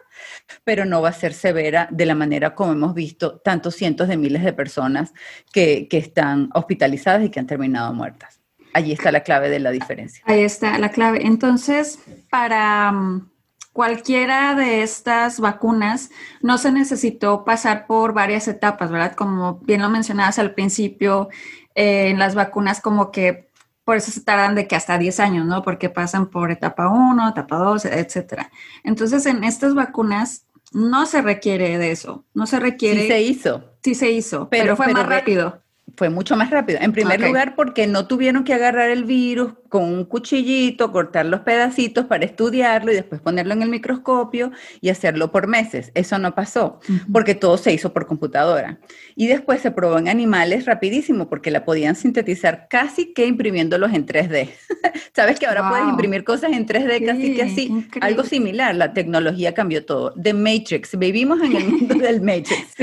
pero 0.63 0.85
no 0.85 1.03
va 1.03 1.09
a 1.09 1.13
ser 1.13 1.33
severa 1.33 1.89
de 1.91 2.07
la 2.07 2.15
manera 2.15 2.55
como 2.55 2.73
hemos 2.73 2.95
visto 2.95 3.39
tantos 3.39 3.75
cientos 3.75 4.09
de 4.09 4.17
miles 4.17 4.45
de 4.45 4.53
personas 4.53 5.13
que, 5.53 5.89
que 5.89 5.99
están 5.99 6.49
hospitalizadas 6.55 7.25
y 7.25 7.31
que 7.31 7.41
han 7.41 7.47
terminado 7.47 7.93
muertas. 7.93 8.41
Allí 8.73 8.93
está 8.93 9.11
la 9.11 9.21
clave 9.21 9.51
de 9.51 9.59
la 9.59 9.71
diferencia. 9.71 10.23
Ahí 10.27 10.43
está 10.43 10.79
la 10.79 10.91
clave. 10.91 11.27
Entonces, 11.27 11.99
para 12.31 12.93
mm, 12.93 13.31
cualquiera 13.79 14.57
de 14.57 14.83
estas 14.83 15.39
vacunas 15.39 16.11
no 16.43 16.59
se 16.59 16.73
necesitó 16.73 17.45
pasar 17.45 17.87
por 17.87 18.13
varias 18.13 18.49
etapas, 18.49 18.91
¿verdad? 18.91 19.15
Como 19.15 19.61
bien 19.61 19.83
lo 19.83 19.89
mencionabas 19.89 20.41
al 20.41 20.53
principio, 20.53 21.29
eh, 21.77 22.09
en 22.09 22.19
las 22.19 22.35
vacunas 22.35 22.81
como 22.81 23.13
que 23.13 23.53
por 23.85 23.97
eso 23.97 24.11
se 24.11 24.23
tardan 24.23 24.57
de 24.57 24.67
que 24.67 24.75
hasta 24.75 24.99
10 24.99 25.21
años, 25.21 25.47
¿no? 25.47 25.63
Porque 25.63 25.91
pasan 25.91 26.29
por 26.29 26.51
etapa 26.51 26.89
1, 26.89 27.29
etapa 27.29 27.57
2, 27.57 27.85
etcétera. 27.85 28.51
Entonces, 28.83 29.27
en 29.27 29.45
estas 29.45 29.77
vacunas 29.77 30.45
no 30.73 31.07
se 31.07 31.23
requiere 31.23 31.79
de 31.79 31.93
eso, 31.93 32.25
no 32.35 32.49
se 32.49 32.59
requiere... 32.59 33.03
Sí 33.03 33.07
se 33.07 33.23
hizo. 33.23 33.65
Sí 33.85 33.95
se 33.95 34.11
hizo, 34.11 34.49
pero, 34.49 34.75
fue 34.77 34.89
más 34.89 35.07
rápido 35.07 35.63
fue 35.99 36.11
mucho 36.11 36.37
más 36.37 36.51
rápido. 36.51 36.79
En 36.81 36.93
primer 36.93 37.21
lugar, 37.21 37.57
porque 37.57 37.89
no 37.89 38.07
tuvieron 38.07 38.45
que 38.45 38.55
agarrar 38.55 38.89
el 38.89 39.03
virus 39.03 39.55
con 39.69 39.83
un 39.83 40.05
cuchillito, 40.05 40.93
cortar 40.93 41.27
los 41.27 41.41
pedacitos 41.41 42.07
para 42.07 42.25
estudiarlo 42.25 42.93
y 42.93 42.95
después 42.95 43.21
ponerlo 43.21 43.53
en 43.53 43.63
el 43.63 43.69
microscopio 43.69 44.53
y 44.81 44.91
hacerlo 44.91 45.33
por 45.33 45.49
meses. 45.49 45.91
Eso 45.95 46.19
no 46.19 46.35
pasó, 46.37 46.81
porque 47.13 47.35
todo 47.35 47.59
se 47.59 47.73
hizo 47.73 47.93
por 47.93 48.07
computadora. 48.07 48.79
Y 49.17 49.27
después 49.27 49.61
se 49.61 49.73
probó 49.73 49.99
en 49.99 50.09
animales 50.09 50.65
rapidísimo, 50.67 51.29
porque 51.29 51.51
la 51.51 51.65
podían 51.65 51.97
sintetizar 51.97 52.69
casi 52.71 53.13
que 53.13 53.27
imprimiéndolos 53.27 53.93
en 53.93 54.07
3D. 54.07 54.51
Sabes 55.15 55.41
que 55.41 55.47
ahora 55.47 55.69
puedes 55.69 55.89
imprimir 55.89 56.23
cosas 56.23 56.53
en 56.53 56.65
3D 56.65 57.05
casi 57.05 57.35
que 57.35 57.43
así. 57.43 57.89
Algo 58.01 58.23
similar, 58.23 58.75
la 58.77 58.93
tecnología 58.93 59.53
cambió 59.53 59.85
todo. 59.85 60.15
The 60.15 60.33
Matrix, 60.33 60.97
vivimos 60.97 61.43
en 61.43 61.57
el 61.57 61.69
mundo 61.69 61.95
del 61.99 62.23
Matrix. 62.23 62.77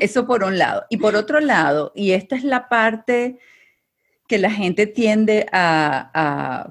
eso 0.00 0.26
por 0.26 0.42
un 0.42 0.58
lado. 0.58 0.84
Y 0.90 0.96
por 0.96 1.14
otro 1.14 1.40
lado, 1.40 1.92
y 1.94 2.10
esta 2.10 2.34
es 2.34 2.44
la 2.48 2.68
parte 2.68 3.38
que 4.28 4.38
la 4.38 4.50
gente 4.50 4.86
tiende 4.86 5.46
a, 5.52 6.70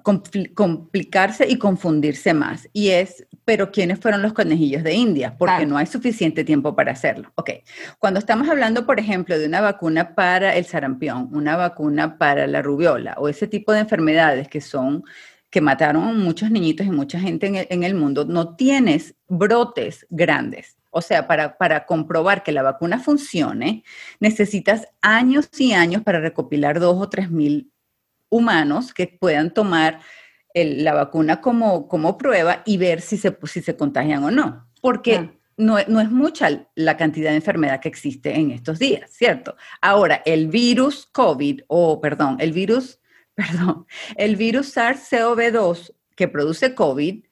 complicarse 0.53 1.47
y 1.49 1.57
confundirse 1.57 2.33
más. 2.33 2.69
Y 2.71 2.89
es, 2.89 3.25
pero 3.45 3.71
¿quiénes 3.71 3.99
fueron 3.99 4.21
los 4.21 4.33
conejillos 4.33 4.83
de 4.83 4.93
India? 4.93 5.35
Porque 5.37 5.65
no 5.65 5.75
hay 5.75 5.87
suficiente 5.87 6.43
tiempo 6.43 6.75
para 6.75 6.91
hacerlo. 6.91 7.31
Ok, 7.35 7.49
cuando 7.97 8.19
estamos 8.19 8.47
hablando, 8.47 8.85
por 8.85 8.99
ejemplo, 8.99 9.37
de 9.39 9.47
una 9.47 9.59
vacuna 9.59 10.13
para 10.13 10.55
el 10.55 10.65
sarampión, 10.65 11.29
una 11.33 11.57
vacuna 11.57 12.19
para 12.19 12.45
la 12.45 12.61
rubiola 12.61 13.15
o 13.17 13.27
ese 13.27 13.47
tipo 13.47 13.73
de 13.73 13.79
enfermedades 13.79 14.47
que 14.47 14.61
son 14.61 15.03
que 15.49 15.61
mataron 15.61 16.03
a 16.03 16.11
muchos 16.11 16.51
niñitos 16.51 16.85
y 16.85 16.91
mucha 16.91 17.19
gente 17.19 17.47
en 17.47 17.55
en 17.69 17.83
el 17.83 17.95
mundo, 17.95 18.25
no 18.25 18.55
tienes 18.55 19.15
brotes 19.27 20.05
grandes 20.09 20.76
o 20.89 21.01
sea, 21.01 21.27
para, 21.27 21.57
para, 21.57 21.85
comprobar 21.85 22.43
que 22.43 22.51
la 22.51 22.63
vacuna 22.63 22.99
funcione, 22.99 23.83
necesitas 24.19 24.87
años 25.01 25.49
y 25.57 25.73
años 25.73 26.03
para 26.03 26.19
recopilar 26.19 26.79
dos 26.79 27.01
o 27.01 27.09
tres 27.09 27.29
mil 27.29 27.71
humanos 28.29 28.93
que 28.93 29.07
puedan 29.07 29.53
tomar 29.53 29.99
la 30.53 30.93
vacuna 30.93 31.41
como, 31.41 31.87
como 31.87 32.17
prueba 32.17 32.63
y 32.65 32.77
ver 32.77 33.01
si 33.01 33.17
se, 33.17 33.37
si 33.43 33.61
se 33.61 33.75
contagian 33.75 34.23
o 34.23 34.31
no. 34.31 34.67
Porque 34.81 35.37
no, 35.57 35.77
no, 35.87 35.99
es 35.99 36.11
mucha 36.11 36.67
la 36.75 36.97
cantidad 36.97 37.31
de 37.31 37.37
enfermedad 37.37 37.79
que 37.79 37.89
existe 37.89 38.35
en 38.35 38.51
estos 38.51 38.79
días, 38.79 39.11
¿cierto? 39.11 39.55
Ahora, 39.81 40.21
el 40.25 40.47
virus 40.47 41.07
COVID, 41.11 41.61
o 41.67 41.99
perdón, 41.99 42.37
el 42.39 42.51
virus, 42.51 42.99
perdón, 43.35 43.85
el 44.15 44.35
virus 44.35 44.75
SARS-CoV-2 44.75 45.93
que 46.15 46.27
produce 46.27 46.73
COVID 46.73 47.23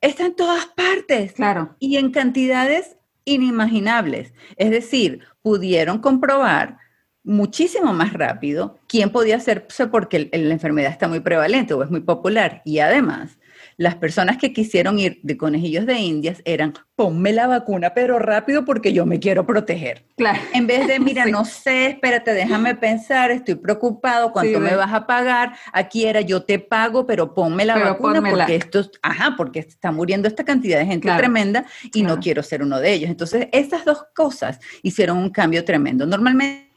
está 0.00 0.26
en 0.26 0.36
todas 0.36 0.66
partes. 0.66 1.32
Claro. 1.32 1.76
Y 1.78 1.96
en 1.96 2.10
cantidades 2.10 2.96
inimaginables. 3.24 4.32
Es 4.56 4.70
decir, 4.70 5.20
pudieron 5.42 5.98
comprobar 5.98 6.78
muchísimo 7.22 7.92
más 7.92 8.12
rápido 8.12 8.78
quién 8.86 9.10
podía 9.10 9.36
hacerse 9.36 9.86
porque 9.86 10.28
la 10.32 10.52
enfermedad 10.52 10.92
está 10.92 11.08
muy 11.08 11.20
prevalente 11.20 11.74
o 11.74 11.82
es 11.82 11.90
muy 11.90 12.00
popular. 12.00 12.62
Y 12.64 12.78
además, 12.80 13.38
las 13.76 13.96
personas 13.96 14.36
que 14.36 14.52
quisieron 14.52 14.98
ir 14.98 15.20
de 15.22 15.36
conejillos 15.36 15.86
de 15.86 15.98
indias 15.98 16.42
eran, 16.44 16.74
ponme 16.96 17.32
la 17.32 17.46
vacuna, 17.46 17.94
pero 17.94 18.18
rápido 18.18 18.64
porque 18.64 18.92
yo 18.92 19.06
me 19.06 19.18
quiero 19.18 19.46
proteger. 19.46 20.04
Claro. 20.16 20.40
En 20.52 20.66
vez 20.66 20.86
de, 20.86 21.00
mira, 21.00 21.26
no 21.26 21.44
sé, 21.44 21.86
espérate, 21.86 22.32
déjame 22.32 22.74
pensar, 22.76 23.30
estoy 23.30 23.56
preocupado, 23.56 24.32
¿cuánto 24.32 24.60
me 24.60 24.76
vas 24.76 24.92
a 24.92 25.06
pagar? 25.06 25.54
Aquí 25.72 26.04
era, 26.06 26.20
yo 26.20 26.42
te 26.42 26.58
pago, 26.58 27.06
pero 27.06 27.34
ponme 27.34 27.64
la 27.64 27.78
vacuna 27.78 28.22
porque 28.22 28.56
esto, 28.56 28.90
ajá, 29.02 29.34
porque 29.36 29.60
está 29.60 29.92
muriendo 29.92 30.28
esta 30.28 30.44
cantidad 30.44 30.78
de 30.78 30.86
gente 30.86 31.10
tremenda 31.16 31.64
y 31.92 32.02
no 32.02 32.18
quiero 32.20 32.42
ser 32.42 32.62
uno 32.62 32.80
de 32.80 32.92
ellos. 32.92 33.10
Entonces, 33.10 33.48
esas 33.52 33.84
dos 33.84 34.04
cosas 34.14 34.60
hicieron 34.82 35.18
un 35.18 35.30
cambio 35.30 35.64
tremendo. 35.64 36.06
Normalmente 36.06 36.73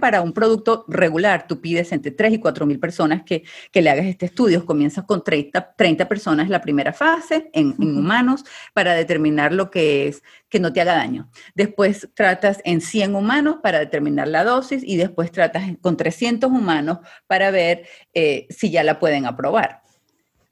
para 0.00 0.22
un 0.22 0.32
producto 0.32 0.84
regular, 0.88 1.46
tú 1.46 1.60
pides 1.60 1.92
entre 1.92 2.10
3 2.10 2.34
y 2.34 2.38
4 2.38 2.66
mil 2.66 2.78
personas 2.78 3.22
que, 3.22 3.44
que, 3.70 3.82
le 3.82 3.90
hagas 3.90 4.06
este 4.06 4.26
estudio. 4.26 4.64
Comienzas 4.66 5.04
con 5.04 5.24
30, 5.24 5.74
30 5.76 6.08
personas 6.08 6.48
la 6.48 6.60
primera 6.60 6.92
fase 6.92 7.50
en, 7.52 7.74
humanos 7.78 8.44
para 8.74 8.94
determinar 8.94 9.52
lo 9.52 9.70
que 9.70 10.08
es 10.08 10.22
que 10.48 10.60
no 10.60 10.72
te 10.72 10.80
haga 10.80 10.94
daño. 10.94 11.30
Después 11.54 12.08
tratas 12.14 12.60
en 12.64 12.80
100 12.80 13.14
humanos 13.14 13.56
para 13.62 13.78
determinar 13.78 14.28
la 14.28 14.44
dosis 14.44 14.82
y 14.84 14.96
después 14.96 15.32
tratas 15.32 15.64
con 15.80 15.96
300 15.96 16.50
humanos 16.50 16.98
para 17.26 17.50
ver 17.50 17.86
eh, 18.14 18.46
si 18.50 18.70
ya 18.70 18.82
la 18.82 18.98
pueden 18.98 19.26
aprobar. 19.26 19.82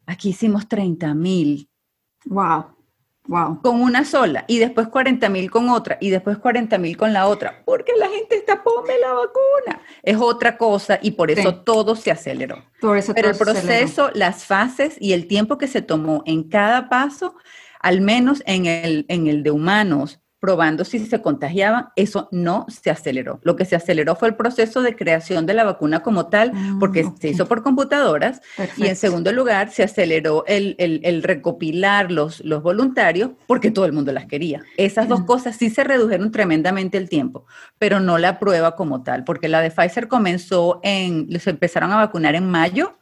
Aquí 0.07 0.31
hicimos 0.31 0.69
30 0.69 1.15
mil. 1.15 1.69
Wow. 2.25 2.78
Con 3.63 3.83
una 3.83 4.05
sola 4.05 4.45
y 4.49 4.59
después 4.59 4.89
40 4.89 5.29
mil 5.29 5.51
con 5.51 5.69
otra 5.69 5.99
y 6.01 6.09
después 6.09 6.39
40 6.39 6.79
mil 6.79 6.97
con 6.97 7.13
la 7.13 7.27
otra, 7.27 7.63
porque 7.67 7.93
la 7.99 8.09
gente 8.09 8.37
está, 8.37 8.63
ponme 8.63 8.99
la 8.99 9.13
vacuna. 9.13 9.83
Es 10.03 10.17
otra 10.17 10.57
cosa 10.57 10.99
y 11.03 11.11
por 11.11 11.31
eso 11.31 11.57
todo 11.57 11.95
se 11.95 12.11
aceleró. 12.11 12.65
Pero 12.81 13.29
el 13.31 13.37
proceso, 13.37 14.11
las 14.15 14.45
fases 14.45 14.97
y 14.99 15.13
el 15.13 15.27
tiempo 15.27 15.59
que 15.59 15.67
se 15.69 15.83
tomó 15.83 16.23
en 16.25 16.49
cada 16.49 16.89
paso, 16.89 17.35
al 17.81 18.01
menos 18.01 18.43
en 18.47 18.67
el, 18.67 19.05
en 19.09 19.27
el 19.27 19.43
de 19.43 19.51
humanos, 19.51 20.21
probando 20.41 20.85
si 20.85 21.01
se 21.01 21.21
contagiaban, 21.21 21.89
eso 21.97 22.29
no 22.31 22.67
se 22.69 22.91
aceleró. 22.91 23.41
Lo 23.43 23.57
que 23.57 23.65
se 23.65 23.77
aceleró 23.77 24.15
fue 24.15 24.29
el 24.29 24.37
proceso 24.37 24.83
de 24.83 24.95
creación 24.95 25.47
de 25.47 25.55
la 25.55 25.65
vacuna 25.65 26.01
como 26.01 26.27
tal, 26.29 26.53
mm, 26.53 26.79
porque 26.79 27.07
se 27.21 27.29
hizo 27.29 27.47
por 27.47 27.63
computadoras. 27.63 28.41
Y 28.77 28.87
en 28.87 28.97
segundo 28.97 29.33
lugar, 29.33 29.71
se 29.71 29.83
aceleró 29.83 30.45
el, 30.47 30.77
recopilar 31.23 32.13
los, 32.13 32.45
los, 32.45 32.63
voluntarios 32.63 33.31
porque 33.47 33.71
todo 33.71 33.85
el 33.85 33.93
mundo 33.93 34.13
las 34.13 34.27
quería. 34.27 34.63
Esas 34.77 35.09
dos 35.09 35.23
cosas 35.23 35.57
sí 35.57 35.71
se 35.71 35.85
redujeron 35.85 36.31
tremendamente 36.31 36.99
el 36.99 37.09
tiempo, 37.09 37.47
pero 37.79 38.01
no 38.01 38.19
la 38.19 38.39
prueba 38.39 38.77
como 38.77 39.03
tal, 39.03 39.25
porque 39.25 39.49
la 39.49 39.61
de 39.61 39.71
Pfizer 39.71 40.09
comenzó 40.09 40.81
en, 40.83 41.29
se 41.41 41.51
empezaron 41.51 41.93
a 41.93 41.97
vacunar 41.97 42.35
en 42.35 42.49
mayo 42.49 42.99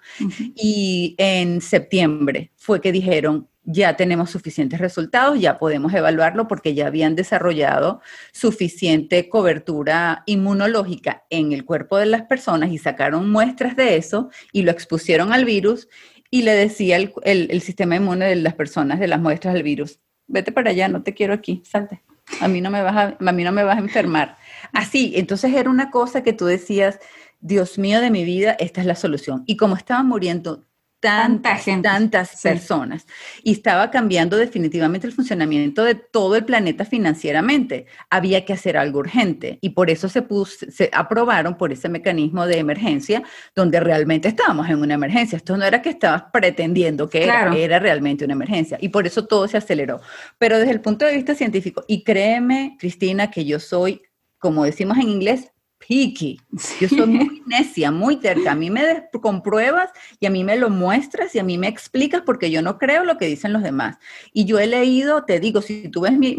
y 0.54 1.14
en 1.18 1.60
septiembre 1.60 2.52
fue 2.56 2.80
que 2.80 2.92
dijeron, 2.92 3.48
ya 3.66 3.96
tenemos 3.96 4.30
suficientes 4.30 4.80
resultados, 4.80 5.40
ya 5.40 5.58
podemos 5.58 5.92
evaluarlo 5.92 6.46
porque 6.46 6.72
ya 6.72 6.86
habían 6.86 7.16
desarrollado 7.16 8.00
suficiente 8.32 9.28
cobertura 9.28 10.22
inmunológica 10.26 11.24
en 11.30 11.52
el 11.52 11.64
cuerpo 11.64 11.98
de 11.98 12.06
las 12.06 12.22
personas 12.22 12.70
y 12.70 12.78
sacaron 12.78 13.30
muestras 13.30 13.76
de 13.76 13.96
eso 13.96 14.30
y 14.52 14.62
lo 14.62 14.70
expusieron 14.70 15.32
al 15.32 15.44
virus 15.44 15.88
y 16.30 16.42
le 16.42 16.52
decía 16.52 16.96
el, 16.96 17.60
sistema 17.60 17.96
inmune 17.96 18.26
de 18.26 18.36
las 18.36 18.54
personas 18.54 19.00
de 19.00 19.08
las 19.08 19.20
muestras 19.20 19.54
del 19.54 19.64
virus, 19.64 20.00
vete 20.28 20.52
para 20.52 20.70
allá, 20.70 20.88
no 20.88 21.02
te 21.02 21.12
quiero 21.12 21.34
aquí, 21.34 21.62
salte. 21.64 22.02
A 22.40 22.48
mí 22.48 22.60
no 22.60 22.70
me 22.70 22.82
vas 22.82 22.96
a, 22.96 23.16
a 23.18 23.32
mí 23.32 23.44
no 23.44 23.52
me 23.52 23.62
vas 23.62 23.76
a 23.76 23.80
enfermar. 23.80 24.36
Así, 24.72 25.12
entonces 25.16 25.54
era 25.54 25.70
una 25.70 25.90
cosa 25.90 26.22
que 26.22 26.32
tú 26.32 26.44
decías, 26.46 26.98
Dios 27.40 27.78
mío 27.78 28.00
de 28.00 28.10
mi 28.10 28.24
vida, 28.24 28.56
esta 28.58 28.80
es 28.80 28.86
la 28.86 28.96
solución. 28.96 29.44
Y 29.46 29.56
como 29.56 29.76
estaban 29.76 30.08
muriendo 30.08 30.64
tantas, 31.06 31.64
tantas 31.82 32.42
personas. 32.42 33.06
Y 33.44 33.52
estaba 33.52 33.90
cambiando 33.92 34.36
definitivamente 34.36 35.06
el 35.06 35.12
funcionamiento 35.12 35.84
de 35.84 35.94
todo 35.94 36.34
el 36.34 36.44
planeta 36.44 36.84
financieramente. 36.84 37.86
Había 38.10 38.44
que 38.44 38.52
hacer 38.52 38.76
algo 38.76 38.98
urgente 38.98 39.58
y 39.60 39.70
por 39.70 39.88
eso 39.88 40.08
se, 40.08 40.22
puso, 40.22 40.66
se 40.68 40.90
aprobaron 40.92 41.56
por 41.56 41.72
ese 41.72 41.88
mecanismo 41.88 42.46
de 42.46 42.58
emergencia 42.58 43.22
donde 43.54 43.78
realmente 43.78 44.26
estábamos 44.26 44.68
en 44.68 44.80
una 44.80 44.94
emergencia. 44.94 45.36
Esto 45.36 45.56
no 45.56 45.64
era 45.64 45.80
que 45.80 45.90
estabas 45.90 46.24
pretendiendo 46.32 47.08
que 47.08 47.22
era, 47.22 47.54
era 47.54 47.78
realmente 47.78 48.24
una 48.24 48.34
emergencia 48.34 48.76
y 48.80 48.88
por 48.88 49.06
eso 49.06 49.26
todo 49.26 49.46
se 49.46 49.58
aceleró. 49.58 50.00
Pero 50.38 50.58
desde 50.58 50.72
el 50.72 50.80
punto 50.80 51.04
de 51.04 51.14
vista 51.14 51.36
científico, 51.36 51.84
y 51.86 52.02
créeme, 52.02 52.76
Cristina, 52.80 53.30
que 53.30 53.44
yo 53.44 53.60
soy, 53.60 54.02
como 54.38 54.64
decimos 54.64 54.98
en 54.98 55.08
inglés, 55.08 55.52
picky. 55.86 56.40
Yo 56.80 56.88
soy 56.88 57.06
muy 57.06 57.42
necia, 57.46 57.90
muy 57.90 58.16
terca. 58.16 58.52
A 58.52 58.54
mí 58.54 58.70
me 58.70 59.04
compruebas 59.20 59.90
y 60.20 60.26
a 60.26 60.30
mí 60.30 60.44
me 60.44 60.56
lo 60.56 60.70
muestras 60.70 61.34
y 61.34 61.38
a 61.38 61.44
mí 61.44 61.58
me 61.58 61.68
explicas 61.68 62.22
porque 62.24 62.50
yo 62.50 62.62
no 62.62 62.78
creo 62.78 63.04
lo 63.04 63.18
que 63.18 63.26
dicen 63.26 63.52
los 63.52 63.62
demás. 63.62 63.96
Y 64.32 64.44
yo 64.44 64.58
he 64.58 64.66
leído, 64.66 65.24
te 65.24 65.40
digo, 65.40 65.62
si 65.62 65.88
tú 65.88 66.02
ves 66.02 66.12
mi, 66.12 66.34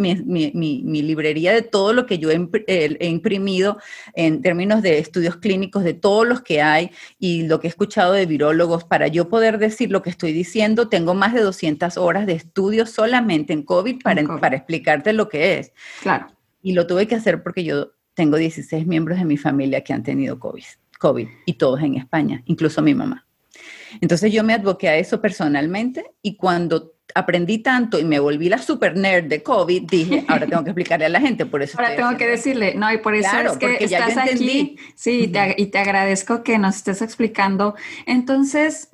librería 1.02 1.54
de 1.54 1.62
todo 1.62 1.94
lo 1.94 2.06
que 2.06 2.20
yo 2.20 2.30
he, 2.30 3.08
imprimido 3.08 3.78
en 4.14 4.42
términos 4.42 4.82
de 4.82 5.00
estudios 5.00 5.38
clínicos, 5.38 5.84
de 5.84 5.94
todos 5.94 6.28
los 6.28 6.42
que 6.42 6.62
hay 6.62 6.92
y 7.20 7.44
lo 7.44 7.60
que 7.60 7.68
he 7.68 7.70
escuchado 7.70 8.14
de 8.14 8.26
virólogos, 8.26 8.84
para 8.84 9.08
yo 9.08 9.30
poder 9.30 9.58
decir 9.58 9.92
lo 9.92 10.02
que 10.02 10.10
estoy 10.10 10.34
diciendo, 10.34 10.90
tengo 10.90 11.14
más 11.14 11.34
de 11.34 11.42
200 11.42 11.98
horas 11.98 12.26
de 12.26 12.34
estudio 12.34 12.86
solamente 12.86 13.54
en 13.54 13.64
COVID 13.64 14.02
para, 14.02 14.24
para 14.40 14.58
explicarte 14.58 15.14
lo 15.14 15.30
que 15.30 15.60
es. 15.60 15.72
Claro. 16.02 16.28
Y 16.62 16.74
lo 16.74 16.88
tuve 16.88 17.08
que 17.08 17.16
hacer 17.16 17.44
porque 17.44 17.64
yo 17.64 17.97
tengo 18.17 18.36
16 18.36 18.88
miembros 18.88 19.19
de 19.19 19.25
mi 19.25 19.38
familia 19.38 19.84
que 19.84 19.93
han 19.93 20.01
tenido 20.01 20.39
COVID, 20.39 20.63
COVID 20.97 21.27
y 21.45 21.53
todos 21.53 21.84
en 21.84 21.97
España, 21.97 22.41
incluso 22.45 22.82
mi 22.82 22.95
mamá. 22.95 23.27
Entonces 24.01 24.34
yo 24.34 24.43
me 24.43 24.56
advoqué 24.56 24.89
a 24.89 24.97
eso 24.97 25.21
personalmente 25.21 26.03
y 26.23 26.36
cuando 26.36 26.95
aprendí 27.13 27.60
tanto 27.60 27.99
y 27.99 28.06
me 28.06 28.19
volví 28.19 28.49
la 28.49 28.58
super 28.58 28.97
nerd 28.97 29.25
de 29.25 29.43
COVID, 29.43 29.84
dije, 29.84 30.25
ahora 30.27 30.47
tengo 30.47 30.63
que 30.63 30.71
explicarle 30.71 31.06
a 31.06 31.10
la 31.10 31.21
gente, 31.21 31.45
por 31.45 31.62
eso. 31.62 31.77
Ahora 31.77 31.95
tengo 31.95 32.17
que 32.17 32.27
decirle, 32.27 32.73
no, 32.73 32.91
y 32.91 32.97
por 32.97 33.13
eso 33.13 33.38
es 33.38 33.58
que 33.60 33.77
estás 33.82 34.17
aquí. 34.17 34.77
Sí, 34.95 35.32
y 35.56 35.65
te 35.67 35.77
agradezco 35.77 36.41
que 36.41 36.58
nos 36.58 36.77
estés 36.77 37.03
explicando. 37.03 37.75
Entonces, 38.08 38.89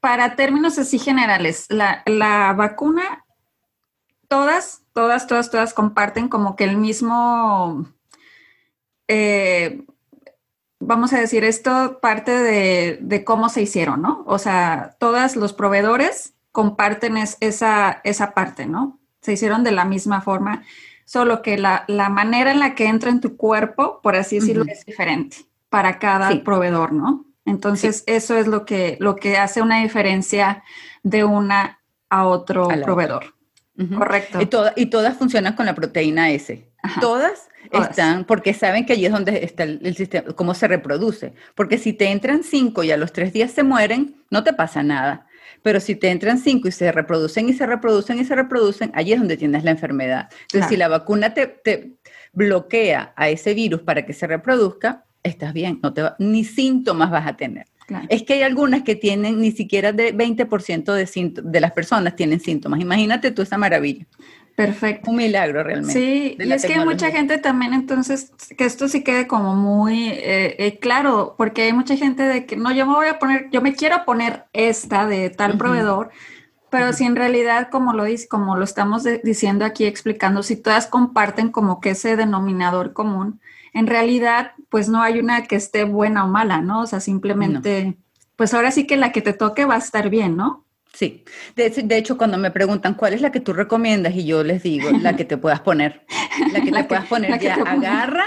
para 0.00 0.34
términos 0.34 0.80
así 0.80 0.98
generales, 0.98 1.66
la, 1.68 2.02
la 2.06 2.54
vacuna, 2.54 3.23
todas 4.34 4.84
todas, 4.94 5.26
todas, 5.26 5.50
todas 5.50 5.74
comparten 5.74 6.28
como 6.28 6.56
que 6.56 6.64
el 6.64 6.78
mismo, 6.78 7.86
eh, 9.08 9.84
vamos 10.80 11.12
a 11.12 11.20
decir, 11.20 11.44
esto 11.44 11.98
parte 12.00 12.30
de, 12.30 13.24
cómo 13.24 13.50
se 13.50 13.60
hicieron, 13.60 14.00
¿no? 14.00 14.24
O 14.26 14.38
sea, 14.38 14.96
todos 14.98 15.36
los 15.36 15.52
proveedores 15.52 16.34
comparten 16.52 17.16
esa, 17.18 18.00
esa 18.04 18.34
parte, 18.34 18.66
¿no? 18.66 19.00
Se 19.20 19.32
hicieron 19.32 19.64
de 19.64 19.72
la 19.72 19.84
misma 19.84 20.20
forma, 20.20 20.62
solo 21.04 21.42
que 21.42 21.58
la, 21.58 21.84
manera 21.88 22.52
en 22.52 22.60
la 22.60 22.74
que 22.74 22.86
entra 22.86 23.10
en 23.10 23.20
tu 23.20 23.36
cuerpo, 23.36 24.00
por 24.00 24.14
así 24.14 24.38
decirlo, 24.38 24.64
es 24.68 24.86
diferente 24.86 25.38
para 25.68 25.98
cada 25.98 26.42
proveedor, 26.44 26.92
¿no? 26.92 27.26
Entonces, 27.44 28.04
eso 28.06 28.36
es 28.38 28.46
lo 28.46 28.64
que, 28.64 28.96
lo 29.00 29.16
que 29.16 29.36
hace 29.36 29.60
una 29.60 29.80
diferencia 29.80 30.62
de 31.02 31.24
una 31.24 31.80
a 32.08 32.26
otro 32.26 32.68
proveedor. 32.68 33.33
Correcto. 33.76 34.38
Y, 34.76 34.86
todas 34.86 35.16
funcionan 35.16 35.54
con 35.54 35.66
la 35.66 35.74
proteína 35.74 36.30
S. 36.30 36.68
Todas, 37.00 37.48
están, 37.72 38.24
porque 38.24 38.54
saben 38.54 38.86
que 38.86 38.92
allí 38.92 39.06
es 39.06 39.12
donde 39.12 39.42
está 39.42 39.64
el, 39.64 39.96
sistema, 39.96 40.32
cómo 40.34 40.54
se 40.54 40.68
reproduce. 40.68 41.32
Porque 41.54 41.78
si 41.78 41.92
te 41.92 42.10
entran 42.10 42.44
cinco 42.44 42.84
y 42.84 42.92
a 42.92 42.96
los 42.96 43.12
tres 43.12 43.32
días 43.32 43.50
se 43.50 43.62
mueren, 43.62 44.22
no 44.30 44.44
te 44.44 44.52
pasa 44.52 44.82
nada. 44.82 45.26
Pero 45.62 45.80
si 45.80 45.96
te 45.96 46.10
entran 46.10 46.38
cinco 46.38 46.68
y 46.68 46.72
se 46.72 46.92
reproducen 46.92 47.48
y 47.48 47.54
se 47.54 47.66
reproducen 47.66 48.18
y 48.20 48.24
se 48.24 48.34
reproducen, 48.34 48.92
allí 48.94 49.12
es 49.12 49.18
donde 49.18 49.36
tienes 49.36 49.64
la 49.64 49.70
enfermedad. 49.70 50.28
Entonces, 50.42 50.68
si 50.68 50.76
la 50.76 50.88
vacuna 50.88 51.32
te, 51.34 51.46
te, 51.46 51.94
bloquea 52.34 53.12
a 53.16 53.28
ese 53.28 53.54
virus 53.54 53.80
para 53.80 54.04
que 54.04 54.12
se 54.12 54.26
reproduzca, 54.26 55.04
estás 55.22 55.52
bien, 55.52 55.80
no 55.82 55.94
te 55.94 56.02
ni 56.18 56.44
síntomas 56.44 57.10
vas 57.10 57.26
a 57.26 57.36
tener. 57.36 57.66
Es 58.08 58.22
que 58.22 58.34
hay 58.34 58.42
algunas 58.42 58.82
que 58.82 58.94
tienen 58.94 59.40
ni 59.40 59.52
siquiera 59.52 59.92
de 59.92 60.14
20% 60.14 60.92
de, 60.92 61.42
de 61.42 61.60
las 61.60 61.72
personas 61.72 62.16
tienen 62.16 62.40
síntomas. 62.40 62.80
Imagínate 62.80 63.30
tú 63.30 63.42
esa 63.42 63.58
maravilla. 63.58 64.06
Perfecto. 64.56 65.10
Un 65.10 65.16
milagro 65.16 65.64
realmente. 65.64 65.92
Sí, 65.92 66.36
y 66.38 66.52
es 66.52 66.64
que 66.64 66.74
hay 66.74 66.84
mucha 66.84 67.10
gente 67.10 67.38
también, 67.38 67.74
entonces, 67.74 68.32
que 68.56 68.64
esto 68.64 68.86
sí 68.86 69.02
quede 69.02 69.26
como 69.26 69.56
muy 69.56 70.10
eh, 70.10 70.54
eh, 70.58 70.78
claro, 70.78 71.34
porque 71.36 71.62
hay 71.62 71.72
mucha 71.72 71.96
gente 71.96 72.22
de 72.22 72.46
que 72.46 72.56
no, 72.56 72.72
yo 72.72 72.86
me 72.86 72.94
voy 72.94 73.08
a 73.08 73.18
poner, 73.18 73.48
yo 73.50 73.60
me 73.60 73.74
quiero 73.74 74.04
poner 74.04 74.44
esta 74.52 75.08
de 75.08 75.30
tal 75.30 75.58
proveedor, 75.58 76.10
pero 76.70 76.92
si 76.92 77.04
en 77.04 77.16
realidad, 77.16 77.68
como 77.70 77.94
lo, 77.94 78.04
como 78.28 78.56
lo 78.56 78.64
estamos 78.64 79.04
diciendo 79.24 79.64
aquí, 79.64 79.86
explicando, 79.86 80.44
si 80.44 80.54
todas 80.54 80.86
comparten 80.86 81.50
como 81.50 81.80
que 81.80 81.90
ese 81.90 82.16
denominador 82.16 82.92
común, 82.92 83.40
en 83.74 83.88
realidad, 83.88 84.52
pues 84.70 84.88
no 84.88 85.02
hay 85.02 85.18
una 85.18 85.42
que 85.42 85.56
esté 85.56 85.84
buena 85.84 86.24
o 86.24 86.28
mala, 86.28 86.60
¿no? 86.60 86.82
O 86.82 86.86
sea, 86.86 87.00
simplemente, 87.00 87.96
pues 88.36 88.54
ahora 88.54 88.70
sí 88.70 88.86
que 88.86 88.96
la 88.96 89.12
que 89.12 89.20
te 89.20 89.32
toque 89.32 89.64
va 89.64 89.74
a 89.74 89.78
estar 89.78 90.08
bien, 90.08 90.36
¿no? 90.36 90.64
Sí, 90.94 91.24
de, 91.56 91.96
hecho 91.96 92.16
cuando 92.16 92.38
me 92.38 92.52
preguntan 92.52 92.94
cuál 92.94 93.14
es 93.14 93.20
la 93.20 93.32
que 93.32 93.40
tú 93.40 93.52
recomiendas 93.52 94.14
y 94.14 94.24
yo 94.24 94.44
les 94.44 94.62
digo 94.62 94.90
la 94.92 95.16
que 95.16 95.24
te 95.24 95.36
puedas 95.36 95.58
poner, 95.58 96.06
la 96.52 96.60
que 96.60 96.70
te 96.72 96.84
puedas 96.84 97.06
poner 97.06 97.36
ya, 97.40 97.54
agarra, 97.54 98.26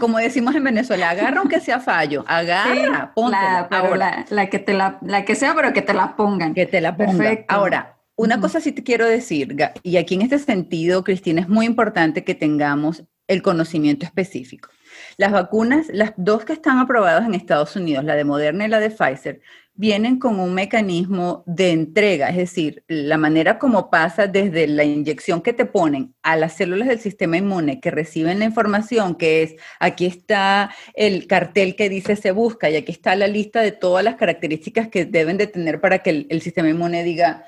como 0.00 0.18
decimos 0.18 0.56
en 0.56 0.64
Venezuela, 0.64 1.10
agarra 1.10 1.38
aunque 1.38 1.60
sea 1.60 1.78
fallo, 1.78 2.24
agarra, 2.26 3.12
sí, 3.14 3.22
La, 3.30 3.68
Ahora, 3.70 4.24
la, 4.30 4.50
que 4.50 4.58
te 4.58 4.74
la, 4.74 4.98
la 5.00 5.24
que 5.24 5.36
sea, 5.36 5.54
pero 5.54 5.72
que 5.72 5.82
te 5.82 5.94
la 5.94 6.16
pongan. 6.16 6.54
Que 6.54 6.66
te 6.66 6.80
la 6.80 6.96
pongan. 6.96 7.18
Perfecto. 7.18 7.54
Ahora, 7.54 7.98
una 8.16 8.40
cosa 8.40 8.60
sí 8.60 8.72
te 8.72 8.82
quiero 8.82 9.06
decir, 9.06 9.56
y 9.84 9.96
aquí 9.96 10.16
en 10.16 10.22
este 10.22 10.40
sentido, 10.40 11.04
Cristina, 11.04 11.40
es 11.40 11.48
muy 11.48 11.66
importante 11.66 12.24
que 12.24 12.34
tengamos 12.34 13.04
el 13.28 13.42
conocimiento 13.42 14.06
específico. 14.06 14.70
Las 15.16 15.32
vacunas, 15.32 15.86
las 15.92 16.12
dos 16.16 16.44
que 16.44 16.52
están 16.52 16.78
aprobadas 16.78 17.26
en 17.26 17.34
Estados 17.34 17.76
Unidos, 17.76 18.04
la 18.04 18.14
de 18.14 18.24
Moderna 18.24 18.66
y 18.66 18.68
la 18.68 18.80
de 18.80 18.90
Pfizer, 18.90 19.40
vienen 19.76 20.18
con 20.18 20.40
un 20.40 20.54
mecanismo 20.54 21.44
de 21.46 21.70
entrega, 21.70 22.30
es 22.30 22.36
decir, 22.36 22.82
la 22.88 23.18
manera 23.18 23.58
como 23.58 23.90
pasa 23.90 24.26
desde 24.26 24.66
la 24.66 24.84
inyección 24.84 25.42
que 25.42 25.52
te 25.52 25.66
ponen 25.66 26.14
a 26.22 26.34
las 26.36 26.54
células 26.54 26.88
del 26.88 26.98
sistema 26.98 27.36
inmune 27.36 27.78
que 27.80 27.90
reciben 27.90 28.38
la 28.38 28.46
información, 28.46 29.16
que 29.16 29.42
es 29.42 29.56
aquí 29.78 30.06
está 30.06 30.74
el 30.94 31.26
cartel 31.26 31.76
que 31.76 31.90
dice 31.90 32.16
se 32.16 32.30
busca 32.30 32.70
y 32.70 32.76
aquí 32.76 32.90
está 32.90 33.14
la 33.16 33.26
lista 33.26 33.60
de 33.60 33.72
todas 33.72 34.02
las 34.02 34.16
características 34.16 34.88
que 34.88 35.04
deben 35.04 35.36
de 35.36 35.46
tener 35.46 35.80
para 35.80 35.98
que 35.98 36.26
el, 36.28 36.40
sistema 36.40 36.70
inmune 36.70 37.04
diga, 37.04 37.44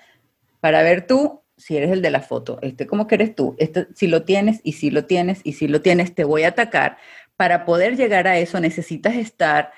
para 0.60 0.82
ver 0.82 1.06
tú, 1.06 1.42
si 1.58 1.76
eres 1.76 1.90
el 1.90 2.02
de 2.02 2.10
la 2.10 2.20
foto, 2.20 2.58
este 2.62 2.86
como 2.86 3.06
que 3.06 3.16
eres 3.16 3.34
tú, 3.34 3.56
este, 3.58 3.88
si 3.94 4.06
lo 4.06 4.22
tienes 4.22 4.60
y 4.62 4.74
si 4.74 4.90
lo 4.90 5.04
tienes 5.04 5.40
y 5.44 5.54
si 5.54 5.68
lo 5.68 5.82
tienes, 5.82 6.14
te 6.14 6.24
voy 6.24 6.44
a 6.44 6.48
atacar. 6.48 6.98
Para 7.36 7.64
poder 7.64 7.96
llegar 7.96 8.26
a 8.26 8.38
eso 8.38 8.60
necesitas 8.60 9.16
estar 9.16 9.72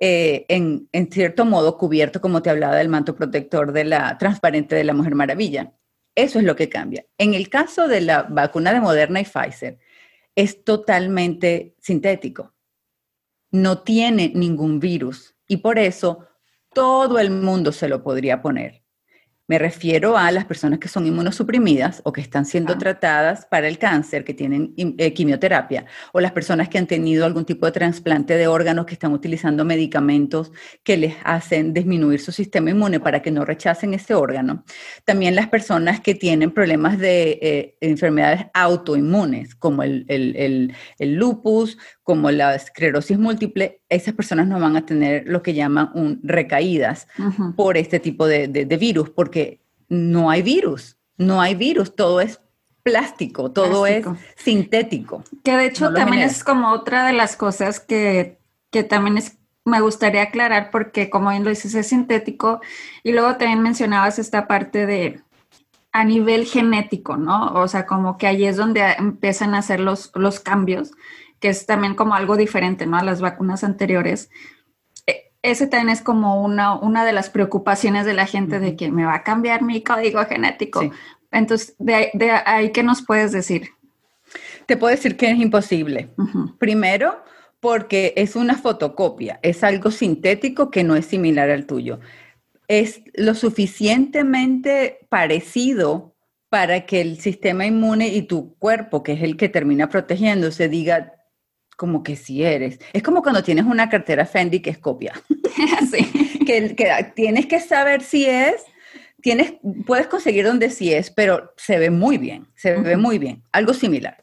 eh, 0.00 0.46
en, 0.48 0.88
en, 0.92 1.10
cierto 1.10 1.44
modo 1.44 1.78
cubierto, 1.78 2.20
como 2.20 2.42
te 2.42 2.50
hablaba 2.50 2.76
del 2.76 2.88
manto 2.88 3.16
protector 3.16 3.72
de 3.72 3.84
la 3.84 4.18
transparente 4.18 4.74
de 4.74 4.84
la 4.84 4.94
Mujer 4.94 5.14
Maravilla. 5.14 5.72
Eso 6.14 6.38
es 6.38 6.44
lo 6.44 6.56
que 6.56 6.68
cambia. 6.68 7.06
En 7.18 7.34
el 7.34 7.48
caso 7.48 7.88
de 7.88 8.02
la 8.02 8.24
vacuna 8.24 8.72
de 8.72 8.80
Moderna 8.80 9.20
y 9.20 9.24
Pfizer, 9.24 9.78
es 10.34 10.64
totalmente 10.64 11.74
sintético. 11.80 12.54
No 13.50 13.82
tiene 13.82 14.32
ningún 14.34 14.80
virus 14.80 15.34
y 15.46 15.58
por 15.58 15.78
eso 15.78 16.26
todo 16.72 17.18
el 17.18 17.30
mundo 17.30 17.72
se 17.72 17.88
lo 17.88 18.02
podría 18.02 18.40
poner 18.40 18.81
Me 19.48 19.58
refiero 19.58 20.16
a 20.16 20.30
las 20.30 20.44
personas 20.44 20.78
que 20.78 20.88
son 20.88 21.06
inmunosuprimidas 21.06 22.00
o 22.04 22.12
que 22.12 22.20
están 22.20 22.44
siendo 22.46 22.78
tratadas 22.78 23.46
para 23.46 23.66
el 23.66 23.76
cáncer, 23.76 24.24
que 24.24 24.34
tienen 24.34 24.72
eh, 24.76 25.12
quimioterapia, 25.12 25.84
o 26.12 26.20
las 26.20 26.32
personas 26.32 26.68
que 26.68 26.78
han 26.78 26.86
tenido 26.86 27.26
algún 27.26 27.44
tipo 27.44 27.66
de 27.66 27.72
trasplante 27.72 28.36
de 28.36 28.46
órganos, 28.46 28.86
que 28.86 28.94
están 28.94 29.12
utilizando 29.12 29.64
medicamentos 29.64 30.52
que 30.84 30.96
les 30.96 31.16
hacen 31.24 31.74
disminuir 31.74 32.20
su 32.20 32.30
sistema 32.30 32.70
inmune 32.70 33.00
para 33.00 33.20
que 33.20 33.32
no 33.32 33.44
rechacen 33.44 33.94
ese 33.94 34.14
órgano. 34.14 34.64
También 35.04 35.34
las 35.34 35.48
personas 35.48 36.00
que 36.00 36.14
tienen 36.14 36.52
problemas 36.52 36.98
de 36.98 37.38
eh, 37.42 37.76
enfermedades 37.80 38.46
autoinmunes, 38.54 39.56
como 39.56 39.82
el, 39.82 40.04
el 40.08 41.14
lupus, 41.14 41.78
como 42.02 42.30
la 42.30 42.54
esclerosis 42.54 43.18
múltiple, 43.18 43.80
esas 43.88 44.14
personas 44.14 44.46
no 44.46 44.58
van 44.58 44.76
a 44.76 44.84
tener 44.84 45.24
lo 45.26 45.42
que 45.42 45.54
llaman 45.54 45.90
un 45.94 46.20
recaídas 46.22 47.06
por 47.56 47.76
este 47.76 48.00
tipo 48.00 48.26
de, 48.26 48.46
virus, 48.78 49.10
porque 49.10 49.60
no 49.88 50.30
hay 50.30 50.42
virus, 50.42 50.96
no 51.16 51.40
hay 51.40 51.54
virus, 51.54 51.94
todo 51.94 52.20
es 52.20 52.40
plástico, 52.82 53.52
todo 53.52 53.86
es 53.86 54.04
sintético. 54.36 55.22
Que 55.44 55.56
de 55.56 55.66
hecho 55.66 55.92
también 55.92 56.22
es 56.22 56.42
como 56.42 56.72
otra 56.72 57.06
de 57.06 57.12
las 57.12 57.36
cosas 57.36 57.78
que, 57.78 58.38
que 58.70 58.82
también 58.82 59.18
es, 59.18 59.38
me 59.64 59.80
gustaría 59.80 60.22
aclarar, 60.22 60.72
porque 60.72 61.08
como 61.08 61.30
bien 61.30 61.44
lo 61.44 61.50
dices, 61.50 61.74
es 61.74 61.86
sintético, 61.88 62.60
y 63.04 63.12
luego 63.12 63.36
también 63.36 63.62
mencionabas 63.62 64.18
esta 64.18 64.48
parte 64.48 64.86
de 64.86 65.20
a 65.92 66.04
nivel 66.04 66.46
genético, 66.46 67.16
¿no? 67.16 67.52
O 67.52 67.68
sea, 67.68 67.86
como 67.86 68.16
que 68.16 68.26
ahí 68.26 68.44
es 68.46 68.56
donde 68.56 68.82
empiezan 68.98 69.54
a 69.54 69.58
hacer 69.58 69.78
los, 69.78 70.10
los 70.14 70.40
cambios 70.40 70.92
que 71.42 71.48
es 71.48 71.66
también 71.66 71.96
como 71.96 72.14
algo 72.14 72.36
diferente, 72.36 72.86
¿no? 72.86 72.96
A 72.96 73.02
las 73.02 73.20
vacunas 73.20 73.64
anteriores. 73.64 74.30
E, 75.08 75.32
ese 75.42 75.66
también 75.66 75.90
es 75.90 76.00
como 76.00 76.40
una, 76.40 76.78
una 76.78 77.04
de 77.04 77.12
las 77.12 77.30
preocupaciones 77.30 78.06
de 78.06 78.14
la 78.14 78.26
gente 78.26 78.60
de 78.60 78.76
que 78.76 78.92
me 78.92 79.04
va 79.04 79.16
a 79.16 79.24
cambiar 79.24 79.62
mi 79.62 79.82
código 79.82 80.24
genético. 80.24 80.88
Entonces, 81.32 81.74
de, 81.80 82.30
ahí, 82.46 82.70
¿qué 82.70 82.84
nos 82.84 83.02
puedes 83.02 83.32
decir? 83.32 83.70
Te 84.66 84.76
puedo 84.76 84.92
decir 84.92 85.16
que 85.16 85.32
es 85.32 85.38
imposible. 85.38 86.10
Primero, 86.58 87.24
porque 87.58 88.14
es 88.16 88.36
una 88.36 88.54
fotocopia, 88.56 89.40
es 89.42 89.64
algo 89.64 89.90
sintético 89.90 90.70
que 90.70 90.84
no 90.84 90.94
es 90.94 91.06
similar 91.06 91.50
al 91.50 91.66
tuyo. 91.66 91.98
Es 92.68 93.02
lo 93.14 93.34
suficientemente 93.34 95.00
parecido 95.08 96.14
para 96.48 96.86
que 96.86 97.00
el 97.00 97.18
sistema 97.18 97.66
inmune 97.66 98.08
y 98.08 98.22
tu 98.22 98.54
cuerpo, 98.58 99.02
que 99.02 99.14
es 99.14 99.22
el 99.22 99.36
que 99.36 99.48
termina 99.48 99.88
protegiéndose, 99.88 100.68
diga, 100.68 101.14
como 101.76 102.02
que 102.02 102.16
si 102.16 102.42
eres. 102.42 102.78
Es 102.92 103.02
como 103.02 103.22
cuando 103.22 103.42
tienes 103.42 103.64
una 103.64 103.88
cartera 103.88 104.26
Fendi 104.26 104.60
que 104.60 104.70
es 104.70 104.78
copia. 104.78 105.12
que, 106.46 107.12
tienes 107.14 107.46
que 107.46 107.60
saber 107.60 108.02
si 108.02 108.26
es, 108.26 108.62
tienes, 109.20 109.54
puedes 109.86 110.06
conseguir 110.06 110.44
donde 110.44 110.70
sí 110.70 110.92
es, 110.92 111.10
pero 111.10 111.52
se 111.56 111.78
ve 111.78 111.90
muy 111.90 112.18
bien, 112.18 112.46
se 112.54 112.74
ve 112.74 112.96
muy 112.96 113.18
bien, 113.18 113.42
algo 113.52 113.74
similar. 113.74 114.22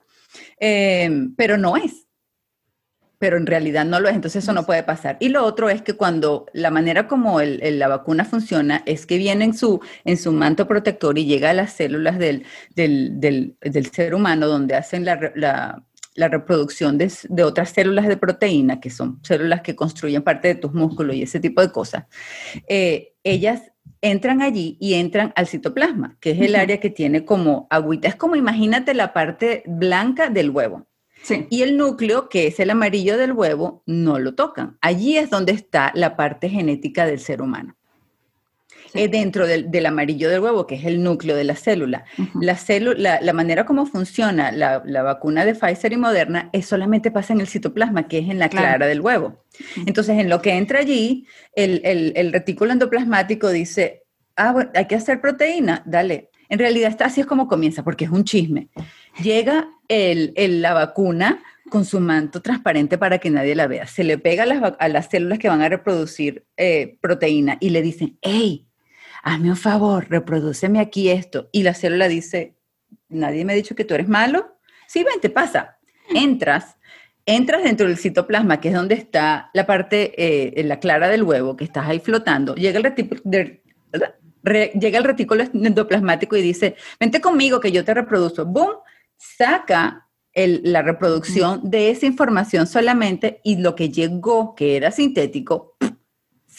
Em, 0.59 1.33
pero 1.35 1.57
no 1.57 1.77
es. 1.77 2.05
Pero 3.17 3.35
en 3.35 3.47
realidad 3.47 3.83
no 3.83 3.99
lo 3.99 4.07
es, 4.07 4.15
entonces 4.15 4.43
eso 4.43 4.53
no 4.53 4.65
puede 4.65 4.81
pasar. 4.83 5.17
Y 5.19 5.27
lo 5.27 5.43
otro 5.43 5.69
es 5.69 5.81
que 5.81 5.93
cuando 5.93 6.45
la 6.53 6.71
manera 6.71 7.09
como 7.09 7.41
la 7.41 7.87
vacuna 7.89 8.23
funciona 8.23 8.81
es 8.85 9.05
que 9.05 9.17
viene 9.17 9.43
en 9.43 9.53
su, 9.53 9.81
en 10.05 10.15
su 10.15 10.31
manto 10.31 10.69
protector 10.69 11.17
y 11.17 11.25
llega 11.25 11.49
a 11.49 11.53
las 11.53 11.73
células 11.73 12.17
del, 12.17 12.45
del, 12.75 13.91
ser 13.91 14.15
humano 14.15 14.47
donde 14.47 14.75
hacen 14.75 15.03
la 15.03 15.33
la 15.35 15.83
reproducción 16.27 16.97
de, 16.97 17.43
otras 17.43 17.69
células 17.69 18.07
de 18.07 18.17
proteína, 18.17 18.79
que 18.79 18.89
son 18.89 19.19
células 19.23 19.61
que 19.61 19.75
construyen 19.75 20.21
parte 20.21 20.49
de 20.49 20.55
tus 20.55 20.73
músculos 20.73 21.15
y 21.15 21.23
ese 21.23 21.39
tipo 21.39 21.61
de 21.61 21.71
cosas, 21.71 22.05
eh, 22.67 23.13
ellas 23.23 23.71
entran 24.01 24.41
allí 24.41 24.77
y 24.79 24.95
entran 24.95 25.33
al 25.35 25.47
citoplasma, 25.47 26.17
que 26.19 26.31
es 26.31 26.41
el 26.41 26.55
área 26.55 26.79
que 26.79 26.89
tiene 26.89 27.25
como 27.25 27.67
agüita. 27.69 28.07
Es 28.07 28.15
como 28.15 28.35
imagínate 28.35 28.93
la 28.93 29.13
parte 29.13 29.63
blanca 29.65 30.29
del 30.29 30.49
huevo. 30.49 30.87
Y 31.49 31.63
el 31.63 31.77
núcleo, 31.77 32.29
que 32.29 32.47
es 32.47 32.59
el 32.59 32.69
amarillo 32.69 33.17
del 33.17 33.33
huevo, 33.33 33.83
no 33.85 34.19
lo 34.19 34.35
tocan. 34.35 34.77
Allí 34.81 35.17
es 35.17 35.29
donde 35.29 35.51
está 35.51 35.91
la 35.93 36.15
parte 36.15 36.49
genética 36.49 37.05
del 37.05 37.19
ser 37.19 37.41
humano. 37.41 37.75
Eh, 38.93 39.07
dentro 39.07 39.45
del, 39.45 39.85
amarillo 39.85 40.29
del 40.29 40.39
huevo, 40.39 40.65
que 40.65 40.75
es 40.75 40.85
el 40.85 41.03
núcleo 41.03 41.35
de 41.35 41.43
la 41.43 41.55
célula. 41.55 42.05
la, 42.39 42.55
célula 42.55 43.19
la, 43.21 43.33
manera 43.33 43.65
como 43.65 43.85
funciona 43.85 44.51
la, 44.51 45.03
vacuna 45.03 45.45
de 45.45 45.53
Pfizer 45.53 45.93
y 45.93 45.97
Moderna 45.97 46.49
es 46.53 46.65
solamente 46.65 47.11
pasa 47.11 47.33
en 47.33 47.41
el 47.41 47.47
citoplasma, 47.47 48.07
que 48.07 48.19
es 48.19 48.29
en 48.29 48.39
la 48.39 48.49
clara 48.49 48.87
del 48.87 49.01
huevo. 49.01 49.43
Entonces, 49.85 50.17
en 50.17 50.29
lo 50.29 50.41
que 50.41 50.57
entra 50.57 50.79
allí, 50.79 51.27
el, 51.53 52.31
retículo 52.31 52.71
endoplasmático 52.71 53.49
dice, 53.49 54.03
ah, 54.35 54.51
bueno, 54.53 54.71
hay 54.73 54.85
que 54.85 54.95
hacer 54.95 55.21
proteína, 55.21 55.83
dale. 55.85 56.29
En 56.49 56.57
realidad, 56.57 56.89
está, 56.89 57.05
así 57.05 57.21
es 57.21 57.27
como 57.27 57.47
comienza, 57.47 57.83
porque 57.83 58.05
es 58.05 58.11
un 58.11 58.23
chisme. 58.23 58.69
Llega 59.21 59.69
la 59.87 60.73
vacuna 60.73 61.43
con 61.69 61.85
su 61.85 61.99
manto 61.99 62.41
transparente 62.41 62.97
para 62.97 63.19
que 63.19 63.29
nadie 63.29 63.53
la 63.53 63.67
vea. 63.67 63.85
Se 63.85 64.03
le 64.03 64.17
pega 64.17 64.43
a 64.79 64.87
las, 64.87 65.09
células 65.09 65.37
que 65.37 65.47
van 65.47 65.61
a 65.61 65.69
reproducir 65.69 66.45
eh, 66.57 66.97
proteína 67.01 67.57
y 67.59 67.69
le 67.69 67.83
dicen, 67.83 68.17
hey, 68.23 68.65
hazme 69.23 69.49
un 69.49 69.57
favor, 69.57 70.07
reproduceme 70.09 70.79
aquí 70.79 71.09
esto. 71.09 71.49
Y 71.51 71.63
la 71.63 71.73
célula 71.73 72.07
dice, 72.07 72.55
nadie 73.07 73.45
me 73.45 73.53
ha 73.53 73.55
dicho 73.55 73.75
que 73.75 73.85
tú 73.85 73.93
eres 73.93 74.07
malo. 74.07 74.57
Sí, 74.87 75.03
vente, 75.03 75.29
pasa. 75.29 75.77
Entras, 76.13 76.77
entras 77.25 77.63
dentro 77.63 77.87
del 77.87 77.97
citoplasma, 77.97 78.59
que 78.59 78.69
es 78.69 78.73
donde 78.73 78.95
está 78.95 79.51
la 79.53 79.65
parte, 79.65 80.13
eh, 80.17 80.63
la 80.63 80.79
clara 80.79 81.09
del 81.09 81.23
huevo, 81.23 81.55
que 81.55 81.63
estás 81.63 81.87
ahí 81.87 81.99
flotando. 81.99 82.55
Llega 82.55 82.77
el 82.77 82.83
retículo, 85.03 85.43
endoplasmático 85.53 86.35
y 86.35 86.41
dice, 86.41 86.75
vente 86.99 87.21
conmigo 87.21 87.59
que 87.59 87.71
yo 87.71 87.85
te 87.85 87.93
reproduzco. 87.93 88.45
¡Boom! 88.45 88.77
Saca 89.17 90.07
la 90.33 90.81
reproducción 90.81 91.69
de 91.69 91.89
esa 91.89 92.05
información 92.05 92.65
solamente 92.65 93.41
y 93.43 93.57
lo 93.57 93.75
que 93.75 93.89
llegó, 93.89 94.55
que 94.55 94.77
era 94.77 94.91
sintético, 94.91 95.75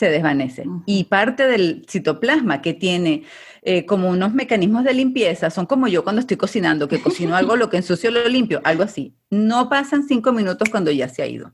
se 0.01 0.09
desvanece. 0.09 0.65
Y 0.87 1.05
parte 1.05 1.47
del 1.47 1.85
citoplasma 1.87 2.63
que 2.63 2.73
tiene 2.73 3.25
eh, 3.61 3.85
como 3.85 4.09
unos 4.09 4.33
mecanismos 4.33 4.83
de 4.83 4.95
limpieza, 4.95 5.51
son 5.51 5.67
como 5.67 5.89
yo 5.89 6.05
cuando 6.05 6.21
estoy 6.21 6.39
cocinando, 6.39 6.89
que 6.89 7.03
cocino 7.03 7.37
algo, 7.37 7.55
lo 7.55 7.69
que 7.69 7.77
ensucio 7.77 8.11
lo 8.11 8.27
limpio, 8.27 8.63
algo 8.65 8.83
así. 8.83 9.15
No 9.29 9.69
pasan 9.69 10.09
cinco 10.09 10.33
minutos 10.33 10.71
cuando 10.71 10.91
ya 10.91 11.07
se 11.11 11.23
ha 11.23 11.27
ido. 11.27 11.53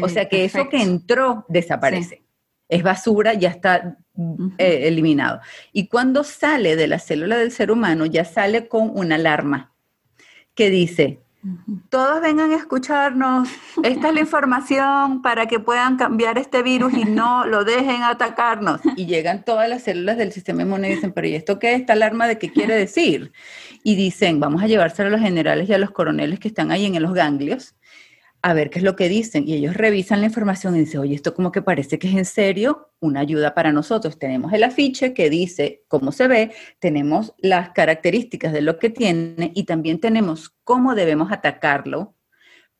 o 0.00 0.08
sea 0.08 0.28
que 0.28 0.44
eso 0.44 0.68
que 0.68 0.80
entró 0.80 1.44
desaparece. 1.48 2.22
Es 2.68 2.84
basura, 2.84 3.34
ya 3.34 3.48
está 3.48 3.98
eh, 4.58 4.82
eliminado. 4.86 5.40
Y 5.72 5.88
cuando 5.88 6.22
sale 6.22 6.76
de 6.76 6.86
la 6.86 7.00
célula 7.00 7.36
del 7.36 7.50
ser 7.50 7.72
humano, 7.72 8.06
ya 8.06 8.24
sale 8.24 8.68
con 8.68 8.92
una 8.94 9.16
alarma 9.16 9.72
que 10.54 10.70
dice, 10.70 11.18
todos 11.88 12.20
vengan 12.20 12.50
a 12.50 12.56
escucharnos. 12.56 13.48
Esta 13.82 14.08
es 14.08 14.14
la 14.14 14.20
información 14.20 15.22
para 15.22 15.46
que 15.46 15.60
puedan 15.60 15.96
cambiar 15.96 16.36
este 16.36 16.62
virus 16.62 16.92
y 16.94 17.04
no 17.04 17.46
lo 17.46 17.64
dejen 17.64 18.02
atacarnos. 18.02 18.80
Y 18.96 19.06
llegan 19.06 19.44
todas 19.44 19.68
las 19.68 19.82
células 19.82 20.16
del 20.16 20.32
sistema 20.32 20.62
inmune 20.62 20.90
y 20.90 20.94
dicen, 20.96 21.12
pero 21.12 21.28
¿y 21.28 21.34
esto 21.34 21.58
qué 21.58 21.74
es? 21.74 21.80
¿Esta 21.80 21.92
alarma 21.92 22.26
de 22.26 22.38
qué 22.38 22.52
quiere 22.52 22.74
decir? 22.74 23.32
Y 23.84 23.94
dicen, 23.94 24.40
vamos 24.40 24.62
a 24.62 24.66
llevárselo 24.66 25.08
a 25.08 25.12
los 25.12 25.20
generales 25.20 25.68
y 25.68 25.74
a 25.74 25.78
los 25.78 25.90
coroneles 25.90 26.40
que 26.40 26.48
están 26.48 26.72
ahí 26.72 26.86
en 26.86 27.00
los 27.00 27.14
ganglios 27.14 27.74
a 28.48 28.54
ver 28.54 28.70
qué 28.70 28.78
es 28.78 28.84
lo 28.84 28.96
que 28.96 29.08
dicen. 29.08 29.46
Y 29.46 29.54
ellos 29.54 29.76
revisan 29.76 30.20
la 30.20 30.26
información 30.26 30.74
y 30.74 30.80
dicen, 30.80 31.00
oye, 31.00 31.14
esto 31.14 31.34
como 31.34 31.52
que 31.52 31.60
parece 31.60 31.98
que 31.98 32.08
es 32.08 32.14
en 32.14 32.24
serio 32.24 32.90
una 32.98 33.20
ayuda 33.20 33.54
para 33.54 33.72
nosotros. 33.72 34.18
Tenemos 34.18 34.52
el 34.54 34.64
afiche 34.64 35.12
que 35.12 35.28
dice 35.28 35.84
cómo 35.86 36.12
se 36.12 36.28
ve, 36.28 36.52
tenemos 36.78 37.34
las 37.38 37.70
características 37.70 38.52
de 38.54 38.62
lo 38.62 38.78
que 38.78 38.88
tiene 38.88 39.52
y 39.54 39.64
también 39.64 40.00
tenemos 40.00 40.54
cómo 40.64 40.94
debemos 40.94 41.30
atacarlo 41.30 42.14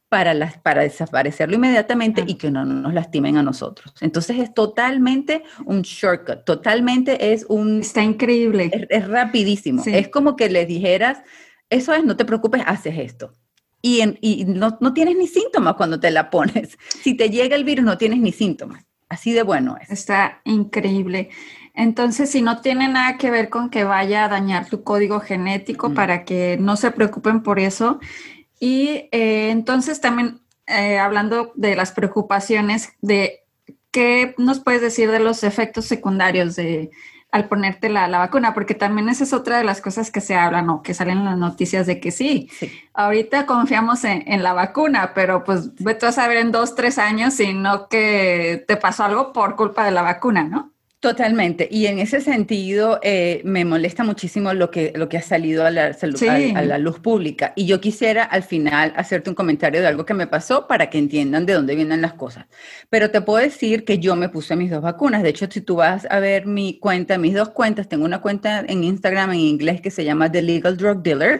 para, 0.08 0.32
las, 0.32 0.56
para 0.56 0.80
desaparecerlo 0.80 1.56
inmediatamente 1.56 2.24
y 2.26 2.36
que 2.36 2.50
no 2.50 2.64
nos 2.64 2.94
lastimen 2.94 3.36
a 3.36 3.42
nosotros. 3.42 3.92
Entonces 4.00 4.38
es 4.38 4.54
totalmente 4.54 5.42
un 5.66 5.82
shortcut, 5.82 6.44
totalmente 6.46 7.34
es 7.34 7.44
un... 7.46 7.80
Está 7.80 8.02
increíble. 8.02 8.70
Es, 8.88 9.06
rapidísimo. 9.06 9.82
Es 9.84 10.08
como 10.08 10.34
que 10.34 10.48
les 10.48 10.66
dijeras, 10.66 11.18
eso 11.68 11.92
es, 11.92 12.02
no 12.04 12.16
te 12.16 12.24
preocupes, 12.24 12.62
haces 12.64 12.96
esto 12.96 13.34
y, 13.80 14.44
no, 14.46 14.76
tienes 14.92 15.16
ni 15.16 15.26
síntomas 15.26 15.74
cuando 15.74 16.00
te 16.00 16.10
la 16.10 16.30
pones. 16.30 16.78
Si 17.02 17.14
te 17.14 17.30
llega 17.30 17.56
el 17.56 17.64
virus, 17.64 17.84
no 17.84 17.98
tienes 17.98 18.18
ni 18.18 18.32
síntomas. 18.32 18.84
Así 19.08 19.32
de 19.32 19.42
bueno 19.42 19.76
es. 19.80 19.90
Está 19.90 20.40
increíble. 20.44 21.30
Entonces, 21.74 22.30
si 22.30 22.42
no 22.42 22.60
tiene 22.60 22.88
nada 22.88 23.16
que 23.16 23.30
ver 23.30 23.48
con 23.48 23.70
que 23.70 23.84
vaya 23.84 24.24
a 24.24 24.28
dañar 24.28 24.68
tu 24.68 24.82
código 24.82 25.20
genético, 25.20 25.94
para 25.94 26.24
que 26.24 26.58
no 26.60 26.76
se 26.76 26.90
preocupen 26.90 27.42
por 27.42 27.58
eso. 27.60 28.00
Y 28.58 29.08
eh, 29.12 29.50
entonces 29.50 30.00
también, 30.00 30.40
eh, 30.66 30.98
hablando 30.98 31.52
de 31.54 31.76
las 31.76 31.92
preocupaciones, 31.92 32.92
de 33.00 33.44
qué 33.92 34.34
nos 34.38 34.60
puedes 34.60 34.82
decir 34.82 35.10
de 35.10 35.20
los 35.20 35.44
efectos 35.44 35.86
secundarios 35.86 36.56
de 36.56 36.90
al 37.30 37.48
ponerte 37.48 37.88
la, 37.88 38.08
vacuna, 38.08 38.54
porque 38.54 38.74
también 38.74 39.08
esa 39.08 39.24
es 39.24 39.32
otra 39.32 39.58
de 39.58 39.64
las 39.64 39.80
cosas 39.80 40.10
que 40.10 40.20
se 40.20 40.34
hablan 40.34 40.70
o 40.70 40.82
que 40.82 40.94
salen 40.94 41.18
en 41.18 41.24
las 41.26 41.36
noticias 41.38 41.86
de 41.86 42.00
que 42.00 42.10
sí, 42.10 42.50
ahorita 42.94 43.44
confiamos 43.46 44.04
en, 44.04 44.42
la 44.42 44.54
vacuna, 44.54 45.12
pero 45.14 45.44
pues 45.44 45.74
vete 45.76 46.06
a 46.06 46.12
saber 46.12 46.38
en 46.38 46.52
dos, 46.52 46.74
tres 46.74 46.98
años, 46.98 47.34
si 47.34 47.52
no 47.52 47.88
que 47.88 48.64
te 48.66 48.76
pasó 48.76 49.04
algo 49.04 49.32
por 49.32 49.56
culpa 49.56 49.84
de 49.84 49.90
la 49.90 50.02
vacuna, 50.02 50.44
¿no? 50.44 50.72
Totalmente. 51.00 51.68
Y 51.70 51.86
en 51.86 52.00
ese 52.00 52.20
sentido, 52.20 52.98
eh, 53.04 53.40
me 53.44 53.64
molesta 53.64 54.02
muchísimo 54.02 54.52
lo 54.52 54.72
que, 54.72 54.92
lo 54.96 55.08
que 55.08 55.16
ha 55.16 55.22
salido 55.22 55.64
a 55.64 55.70
la, 55.70 55.96
a, 55.96 56.62
la, 56.62 56.78
luz 56.78 56.98
pública. 56.98 57.52
Y 57.54 57.66
yo 57.66 57.80
quisiera 57.80 58.24
al 58.24 58.42
final 58.42 58.92
hacerte 58.96 59.30
un 59.30 59.36
comentario 59.36 59.80
de 59.80 59.86
algo 59.86 60.04
que 60.04 60.14
me 60.14 60.26
pasó 60.26 60.66
para 60.66 60.90
que 60.90 60.98
entiendan 60.98 61.46
de 61.46 61.52
dónde 61.52 61.76
vienen 61.76 62.02
las 62.02 62.14
cosas. 62.14 62.46
Pero 62.90 63.12
te 63.12 63.20
puedo 63.20 63.38
decir 63.38 63.84
que 63.84 64.00
yo 64.00 64.16
me 64.16 64.28
puse 64.28 64.56
mis 64.56 64.72
dos 64.72 64.82
vacunas. 64.82 65.22
De 65.22 65.28
hecho, 65.28 65.46
si 65.48 65.60
tú 65.60 65.76
vas 65.76 66.04
a 66.10 66.18
ver 66.18 66.46
mi 66.46 66.80
cuenta, 66.80 67.16
mis 67.16 67.34
dos 67.34 67.50
cuentas, 67.50 67.88
tengo 67.88 68.04
una 68.04 68.20
cuenta 68.20 68.64
en 68.66 68.82
Instagram 68.82 69.30
en 69.30 69.40
inglés 69.40 69.80
que 69.80 69.92
se 69.92 70.04
llama 70.04 70.32
The 70.32 70.42
Legal 70.42 70.76
Drug 70.76 71.00
Dealer, 71.04 71.38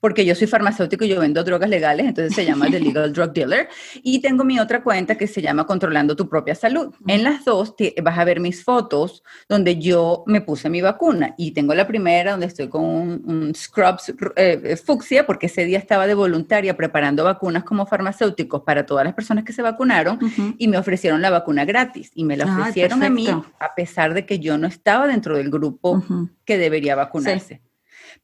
porque 0.00 0.24
yo 0.24 0.34
soy 0.34 0.46
farmacéutico 0.46 1.04
y 1.04 1.08
yo 1.08 1.20
vendo 1.20 1.44
drogas 1.44 1.68
legales, 1.68 2.06
entonces 2.06 2.34
se 2.34 2.44
llama 2.44 2.66
The 2.70 2.80
Legal 2.80 3.12
Drug 3.12 3.32
Dealer. 3.32 3.68
Y 4.02 4.20
tengo 4.20 4.44
mi 4.44 4.58
otra 4.58 4.82
cuenta 4.82 5.16
que 5.16 5.26
se 5.26 5.42
llama 5.42 5.66
Controlando 5.66 6.16
tu 6.16 6.28
propia 6.28 6.54
salud. 6.54 6.94
En 7.06 7.22
las 7.22 7.44
dos 7.44 7.74
vas 8.02 8.18
a 8.18 8.24
ver 8.24 8.40
mis 8.40 8.64
fotos 8.64 9.22
donde 9.48 9.78
yo 9.78 10.24
me 10.26 10.40
puse 10.40 10.70
mi 10.70 10.80
vacuna. 10.80 11.34
Y 11.36 11.52
tengo 11.52 11.74
la 11.74 11.86
primera 11.86 12.32
donde 12.32 12.46
estoy 12.46 12.68
con 12.68 12.82
un, 12.82 13.52
scrubs 13.54 14.08
eh, 14.08 14.60
eh, 14.64 14.76
fucsia 14.76 15.26
porque 15.26 15.46
ese 15.46 15.64
día 15.64 15.78
estaba 15.78 16.06
de 16.06 16.14
voluntaria 16.14 16.76
preparando 16.76 17.24
vacunas 17.24 17.64
como 17.64 17.86
farmacéuticos 17.86 18.62
para 18.62 18.86
todas 18.86 19.04
las 19.04 19.14
personas 19.14 19.44
que 19.44 19.52
se 19.52 19.62
vacunaron 19.62 20.18
y 20.56 20.68
me 20.68 20.78
ofrecieron 20.78 21.20
la 21.20 21.30
vacuna 21.30 21.64
gratis. 21.64 22.10
Y 22.14 22.24
me 22.24 22.36
la 22.36 22.46
ofrecieron 22.46 23.02
a 23.02 23.10
mí 23.10 23.28
a 23.28 23.74
pesar 23.74 24.14
de 24.14 24.24
que 24.24 24.38
yo 24.38 24.56
no 24.56 24.66
estaba 24.66 25.06
dentro 25.06 25.36
del 25.36 25.50
grupo 25.50 26.02
que 26.44 26.56
debería 26.56 26.96
vacunarse. 26.96 27.60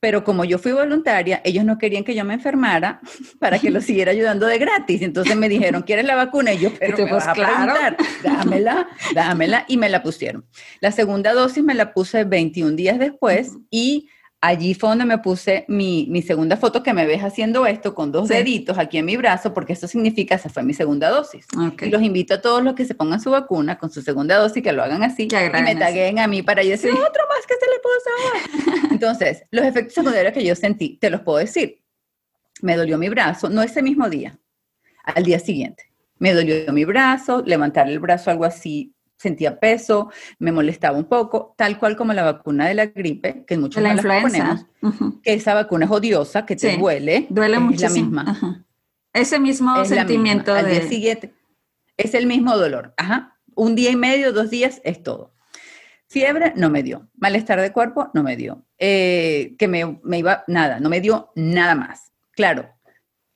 Pero 0.01 0.25
como 0.25 0.45
yo 0.45 0.59
fui 0.59 0.73
voluntaria, 0.73 1.41
ellos 1.45 1.65
no 1.65 1.79
querían 1.79 2.05
que 2.05 2.15
yo 2.15 2.25
me 2.25 2.35
enfermara 2.35 3.01
para 3.41 3.59
que 3.59 3.71
lo 3.71 3.81
siguiera 3.81 4.13
ayudando 4.13 4.47
de 4.47 4.59
gratis. 4.59 5.03
Entonces 5.03 5.37
me 5.37 5.49
dijeron, 5.49 5.83
¿quieres 5.83 6.05
la 6.05 6.15
vacuna? 6.15 6.53
Y 6.53 6.59
yo, 6.59 6.71
pero 6.79 6.97
me 6.99 7.11
vas 7.11 7.27
a 7.27 7.33
preguntar, 7.33 7.97
dámela, 8.23 8.89
dámela. 9.15 9.65
Y 9.69 9.77
me 9.77 9.89
la 9.89 10.03
pusieron. 10.03 10.45
La 10.81 10.93
segunda 10.93 11.33
dosis 11.33 11.65
me 11.65 11.75
la 11.75 11.93
puse 11.93 12.25
21 12.25 12.77
días 12.77 12.99
después 12.99 13.57
y 13.71 14.09
allí 14.41 14.75
fue 14.75 14.91
donde 14.91 15.05
me 15.05 15.19
puse 15.19 15.65
mi, 15.69 16.07
mi, 16.11 16.23
segunda 16.23 16.57
foto 16.57 16.83
que 16.83 16.93
me 16.93 17.07
ves 17.07 17.23
haciendo 17.23 17.67
esto 17.67 17.95
con 17.95 18.13
dos 18.13 18.29
deditos 18.29 18.79
aquí 18.79 18.99
en 18.99 19.07
mi 19.07 19.17
brazo, 19.17 19.55
porque 19.55 19.73
eso 19.73 19.89
significa, 19.89 20.35
esa 20.35 20.49
fue 20.49 20.63
mi 20.63 20.75
segunda 20.75 21.11
dosis. 21.11 21.47
Y 21.81 21.87
los 21.87 22.03
invito 22.03 22.35
a 22.35 22.41
todos 22.41 22.63
los 22.63 22.75
que 22.75 22.85
se 22.85 22.95
pongan 22.95 23.21
su 23.21 23.31
vacuna 23.31 23.79
con 23.79 23.91
su 23.91 24.03
segunda 24.03 24.37
dosis, 24.37 24.63
que 24.63 24.73
lo 24.73 24.83
hagan 24.83 25.03
así 25.03 25.29
y 25.31 25.63
me 25.63 25.77
taguen 25.77 26.19
a 26.19 26.27
mí 26.27 26.43
para 26.43 26.63
yo 26.63 26.71
decir, 26.71 26.91
otro 26.93 27.23
más 27.29 27.47
que 27.47 27.55
se 27.55 27.67
le 27.67 28.73
saber. 28.73 28.91
Entonces, 28.93 29.45
los 29.51 29.65
efectos 29.65 29.95
secundarios 29.95 30.33
que 30.33 30.45
yo 30.45 30.55
sentí, 30.55 30.97
te 30.99 31.11
los 31.11 31.23
puedo 31.23 31.39
decir. 31.39 31.83
Me 32.63 32.77
dolió 32.77 32.97
mi 32.97 33.09
brazo, 33.09 33.51
no 33.51 33.63
ese 33.63 33.83
mismo 33.83 34.09
día, 34.09 34.39
al 35.05 35.25
día 35.25 35.39
siguiente. 35.39 35.91
Me 36.19 36.33
dolió 36.33 36.73
mi 36.73 36.87
brazo, 36.87 37.43
levantar 37.45 37.89
el 37.89 37.99
brazo 37.99 38.31
algo 38.31 38.47
así 38.47 38.96
sentía 39.17 39.59
peso, 39.59 40.11
me 40.39 40.53
molestaba 40.53 40.99
un 40.99 41.05
poco, 41.05 41.55
tal 41.57 41.79
cual 41.79 41.97
como 41.97 42.13
la 42.13 42.23
vacuna 42.23 42.67
de 42.67 42.75
la 42.75 42.87
gripe, 42.87 43.45
que 43.47 43.57
muchos 43.57 43.83
la 43.83 43.93
influenza. 43.93 44.67
que 45.23 45.35
esa 45.35 45.55
vacuna 45.55 45.87
es 45.87 45.91
odiosa, 45.91 46.47
que 46.47 46.57
te 46.57 46.77
duele, 46.77 47.27
duele 47.31 47.59
mucho. 47.59 47.87
la 47.87 47.91
misma. 47.91 48.65
Ese 49.13 49.41
mismo 49.41 49.83
sentimiento 49.87 50.53
Al 50.53 50.69
día 50.69 50.83
siguiente 50.83 51.33
es 51.97 52.15
el 52.15 52.27
mismo 52.27 52.57
dolor. 52.57 52.93
Ajá. 52.97 53.39
Un 53.55 53.75
día 53.75 53.91
y 53.91 53.97
medio, 53.97 54.33
dos 54.33 54.51
días 54.51 54.81
es 54.85 55.03
todo. 55.03 55.33
Fiebre 56.09 56.53
no 56.57 56.71
me 56.71 56.83
dio. 56.83 57.09
Malestar 57.17 57.61
de 57.61 57.73
cuerpo 57.73 58.11
no 58.13 58.23
me 58.23 58.37
dio. 58.37 58.65
Eh, 58.79 59.57
que 59.59 59.67
me, 59.67 59.99
me 60.03 60.19
iba, 60.19 60.45
nada, 60.47 60.79
no 60.79 60.91
me 60.91 61.01
dio 61.01 61.33
nada 61.35 61.75
más. 61.75 62.13
Claro, 62.33 62.69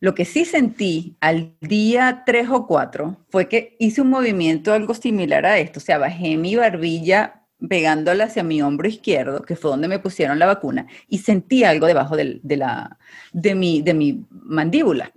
lo 0.01 0.15
que 0.15 0.25
sí 0.25 0.45
sentí 0.47 1.17
al 1.21 1.55
día 1.61 2.23
3 2.25 2.49
o 2.51 2.67
4 2.67 3.27
fue 3.29 3.49
que 3.49 3.77
hice 3.79 4.01
un 4.01 4.09
movimiento 4.09 4.73
algo 4.73 4.95
similar 4.95 5.45
a 5.45 5.59
esto, 5.59 5.79
o 5.79 5.83
sea, 5.83 5.99
bajé 5.99 6.37
mi 6.39 6.57
barbilla 6.57 7.45
pegándola 7.69 8.25
hacia 8.25 8.43
mi 8.43 8.63
hombro 8.63 8.89
izquierdo, 8.89 9.43
que 9.43 9.57
fue 9.57 9.71
donde 9.71 9.89
me 9.89 9.99
pusieron 9.99 10.39
la 10.39 10.47
vacuna, 10.47 10.87
y 11.09 11.19
sentí 11.19 11.65
algo 11.65 11.87
debajo 11.87 12.17
de, 12.17 12.41
la, 12.57 12.99
de, 13.33 13.55
mi, 13.55 13.83
de 13.83 13.93
mi 13.93 14.27
mandíbula. 14.31 15.13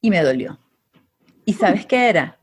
Y 0.00 0.08
me 0.10 0.22
dolió. 0.22 0.58
¿Y 1.44 1.52
sabes 1.52 1.84
qué 1.84 2.08
era? 2.08 2.40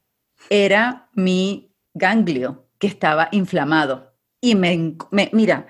Era 0.52 1.10
mi 1.14 1.74
ganglio 1.96 2.68
que 2.78 2.86
estaba 2.86 3.30
inflamado. 3.32 4.14
Y 4.40 4.54
me, 4.54 4.96
mira, 5.32 5.66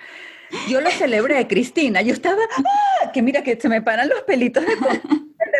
yo 0.68 0.82
lo 0.82 0.92
celebré, 0.92 1.48
Cristina. 1.48 2.02
Yo 2.02 2.13
estaba, 2.13 2.42
¡ah! 2.58 3.12
que 3.12 3.22
mira 3.22 3.42
que 3.42 3.60
se 3.60 3.70
me 3.70 3.82
paran 3.82 4.10
los 4.10 4.22
pelitos 4.24 4.65
de 4.65 4.76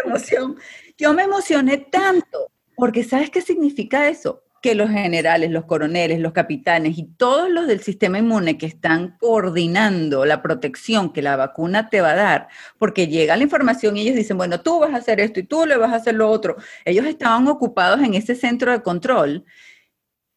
emoción. 0.06 0.58
Yo 0.98 1.14
me 1.14 1.24
emocioné 1.24 1.78
tanto, 1.78 2.52
porque 2.76 3.04
¿sabes 3.04 3.30
qué 3.30 3.42
significa 3.42 4.10
eso? 4.10 4.44
Que 4.62 4.76
los 4.76 4.90
generales, 4.90 5.52
los 5.52 5.66
coroneles, 5.66 6.20
los 6.20 6.34
capitanes 6.34 6.98
y 6.98 7.06
todos 7.16 7.50
los 7.50 7.68
del 7.68 7.80
sistema 7.80 8.20
inmune 8.20 8.58
que 8.58 8.66
están 8.66 9.18
coordinando 9.18 10.26
la 10.26 10.42
protección 10.42 11.14
que 11.14 11.22
la 11.22 11.38
vacuna 11.38 11.90
te 11.90 12.02
va 12.02 12.12
a 12.12 12.16
dar, 12.16 12.48
porque 12.78 13.08
llega 13.08 13.38
la 13.38 13.44
información 13.44 13.96
y 13.96 14.02
ellos 14.02 14.16
dicen, 14.16 14.38
bueno, 14.38 14.62
tú 14.62 14.80
vas 14.80 14.94
a 14.94 14.98
hacer 14.98 15.20
esto 15.20 15.40
y 15.40 15.44
tú 15.44 15.66
le 15.66 15.78
vas 15.78 15.94
a 15.94 15.98
hacer 15.98 16.16
lo 16.16 16.30
otro. 16.30 16.58
Ellos 16.84 17.06
estaban 17.06 17.48
ocupados 17.48 18.02
en 18.02 18.16
ese 18.16 18.36
centro 18.36 18.72
de 18.72 18.82
control. 18.82 19.46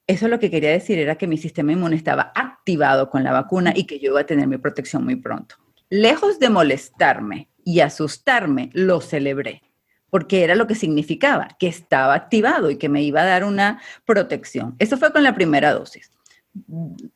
Eso 0.06 0.28
lo 0.28 0.38
que 0.38 0.50
quería 0.50 0.70
decir 0.70 0.98
era 0.98 1.16
que 1.16 1.26
mi 1.26 1.38
sistema 1.38 1.72
inmune 1.72 1.96
estaba 1.96 2.32
activado 2.34 3.10
con 3.10 3.24
la 3.24 3.32
vacuna 3.32 3.72
y 3.74 3.84
que 3.84 3.98
yo 3.98 4.10
iba 4.10 4.20
a 4.20 4.26
tener 4.26 4.46
mi 4.46 4.58
protección 4.58 5.04
muy 5.04 5.16
pronto. 5.16 5.56
Lejos 5.90 6.38
de 6.38 6.48
molestarme, 6.48 7.48
y 7.64 7.80
asustarme, 7.80 8.70
lo 8.72 9.00
celebré, 9.00 9.62
porque 10.10 10.44
era 10.44 10.54
lo 10.54 10.66
que 10.66 10.74
significaba, 10.74 11.48
que 11.58 11.68
estaba 11.68 12.14
activado 12.14 12.70
y 12.70 12.76
que 12.76 12.88
me 12.88 13.02
iba 13.02 13.22
a 13.22 13.26
dar 13.26 13.44
una 13.44 13.80
protección. 14.04 14.74
Eso 14.78 14.96
fue 14.96 15.12
con 15.12 15.22
la 15.22 15.34
primera 15.34 15.72
dosis. 15.72 16.10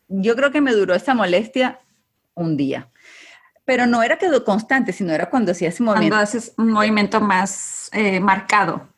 Yo 0.08 0.36
creo 0.36 0.50
que 0.50 0.60
me 0.60 0.72
duró 0.72 0.94
esa 0.94 1.14
molestia 1.14 1.80
un 2.34 2.56
día, 2.56 2.88
pero 3.64 3.86
no 3.86 4.02
era 4.02 4.16
quedó 4.16 4.44
constante, 4.44 4.92
sino 4.92 5.12
era 5.12 5.28
cuando 5.28 5.52
hacía 5.52 5.68
ese 5.68 5.82
movimiento. 5.82 6.14
Cuando 6.14 6.22
haces 6.22 6.54
un 6.56 6.70
movimiento 6.70 7.20
más 7.20 7.90
eh, 7.92 8.20
marcado. 8.20 8.88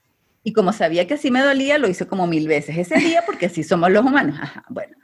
Y 0.44 0.52
como 0.52 0.72
sabía 0.72 1.06
que 1.06 1.14
así 1.14 1.30
me 1.30 1.40
dolía, 1.40 1.78
lo 1.78 1.88
hice 1.88 2.06
como 2.06 2.26
mil 2.26 2.46
veces 2.46 2.76
ese 2.76 2.96
día, 2.98 3.22
porque 3.26 3.46
así 3.46 3.64
somos 3.64 3.90
los 3.90 4.04
humanos. 4.04 4.38
bueno, 4.68 4.96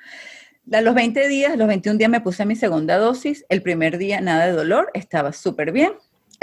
a 0.73 0.81
los 0.81 0.95
20 0.95 1.29
días, 1.29 1.57
los 1.59 1.69
21 1.69 1.99
días 1.99 2.11
me 2.11 2.21
puse 2.21 2.47
mi 2.47 2.57
segunda 2.57 2.97
dosis. 2.97 3.45
El 3.49 3.63
primer 3.63 3.99
día 3.99 4.21
nada 4.21 4.47
de 4.47 4.53
dolor, 4.53 4.91
estaba 4.95 5.33
súper 5.33 5.73
bien. 5.73 5.93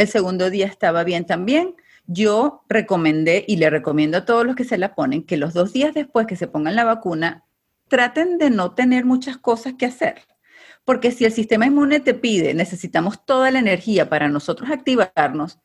El 0.01 0.07
segundo 0.07 0.49
día 0.49 0.65
estaba 0.65 1.03
bien 1.03 1.25
también. 1.25 1.75
Yo 2.07 2.63
recomendé 2.67 3.45
y 3.47 3.57
le 3.57 3.69
recomiendo 3.69 4.17
a 4.17 4.25
todos 4.25 4.43
los 4.43 4.55
que 4.55 4.63
se 4.63 4.79
la 4.79 4.95
ponen 4.95 5.21
que 5.21 5.37
los 5.37 5.53
dos 5.53 5.73
días 5.73 5.93
después 5.93 6.25
que 6.25 6.35
se 6.35 6.47
pongan 6.47 6.75
la 6.75 6.85
vacuna, 6.85 7.45
traten 7.87 8.39
de 8.39 8.49
no 8.49 8.73
tener 8.73 9.05
muchas 9.05 9.37
cosas 9.37 9.73
que 9.77 9.85
hacer. 9.85 10.23
Porque 10.85 11.11
si 11.11 11.23
el 11.23 11.31
sistema 11.31 11.67
inmune 11.67 11.99
te 11.99 12.15
pide, 12.15 12.55
necesitamos 12.55 13.23
toda 13.27 13.51
la 13.51 13.59
energía 13.59 14.09
para 14.09 14.27
nosotros 14.27 14.71
activarnos, 14.71 15.59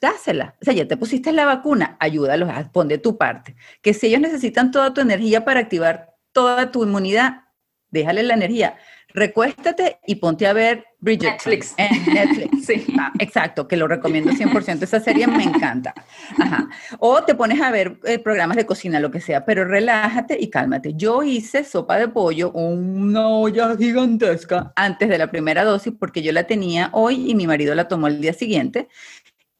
dásela. 0.00 0.54
O 0.62 0.64
sea, 0.66 0.72
ya 0.72 0.86
te 0.86 0.96
pusiste 0.96 1.32
la 1.32 1.44
vacuna, 1.44 1.96
ayúdalos, 1.98 2.48
pon 2.72 2.86
de 2.86 2.98
tu 2.98 3.18
parte. 3.18 3.56
Que 3.82 3.92
si 3.92 4.06
ellos 4.06 4.20
necesitan 4.20 4.70
toda 4.70 4.94
tu 4.94 5.00
energía 5.00 5.44
para 5.44 5.58
activar 5.58 6.14
toda 6.30 6.70
tu 6.70 6.84
inmunidad, 6.84 7.42
déjale 7.90 8.22
la 8.22 8.34
energía 8.34 8.76
recuéstate 9.14 10.00
y 10.06 10.16
ponte 10.16 10.46
a 10.46 10.52
ver 10.52 10.86
Bridget 11.00 11.32
Netflix. 11.32 11.74
en 11.78 12.14
Netflix. 12.14 12.66
sí. 12.66 12.86
Ah, 12.98 13.12
exacto, 13.18 13.66
que 13.66 13.76
lo 13.76 13.88
recomiendo 13.88 14.32
100%. 14.32 14.82
Esa 14.82 15.00
serie 15.00 15.26
me 15.26 15.44
encanta. 15.44 15.94
Ajá. 16.38 16.68
O 16.98 17.22
te 17.24 17.34
pones 17.34 17.60
a 17.60 17.70
ver 17.70 17.98
eh, 18.04 18.18
programas 18.18 18.56
de 18.56 18.66
cocina, 18.66 19.00
lo 19.00 19.10
que 19.10 19.20
sea, 19.20 19.44
pero 19.44 19.64
relájate 19.64 20.36
y 20.40 20.50
cálmate. 20.50 20.94
Yo 20.94 21.22
hice 21.22 21.64
sopa 21.64 21.96
de 21.96 22.08
pollo, 22.08 22.52
una 22.52 23.28
olla 23.28 23.76
gigantesca, 23.76 24.72
antes 24.76 25.08
de 25.08 25.18
la 25.18 25.30
primera 25.30 25.64
dosis, 25.64 25.94
porque 25.98 26.22
yo 26.22 26.32
la 26.32 26.44
tenía 26.44 26.90
hoy 26.92 27.30
y 27.30 27.34
mi 27.34 27.46
marido 27.46 27.74
la 27.74 27.88
tomó 27.88 28.06
el 28.08 28.20
día 28.20 28.32
siguiente 28.32 28.88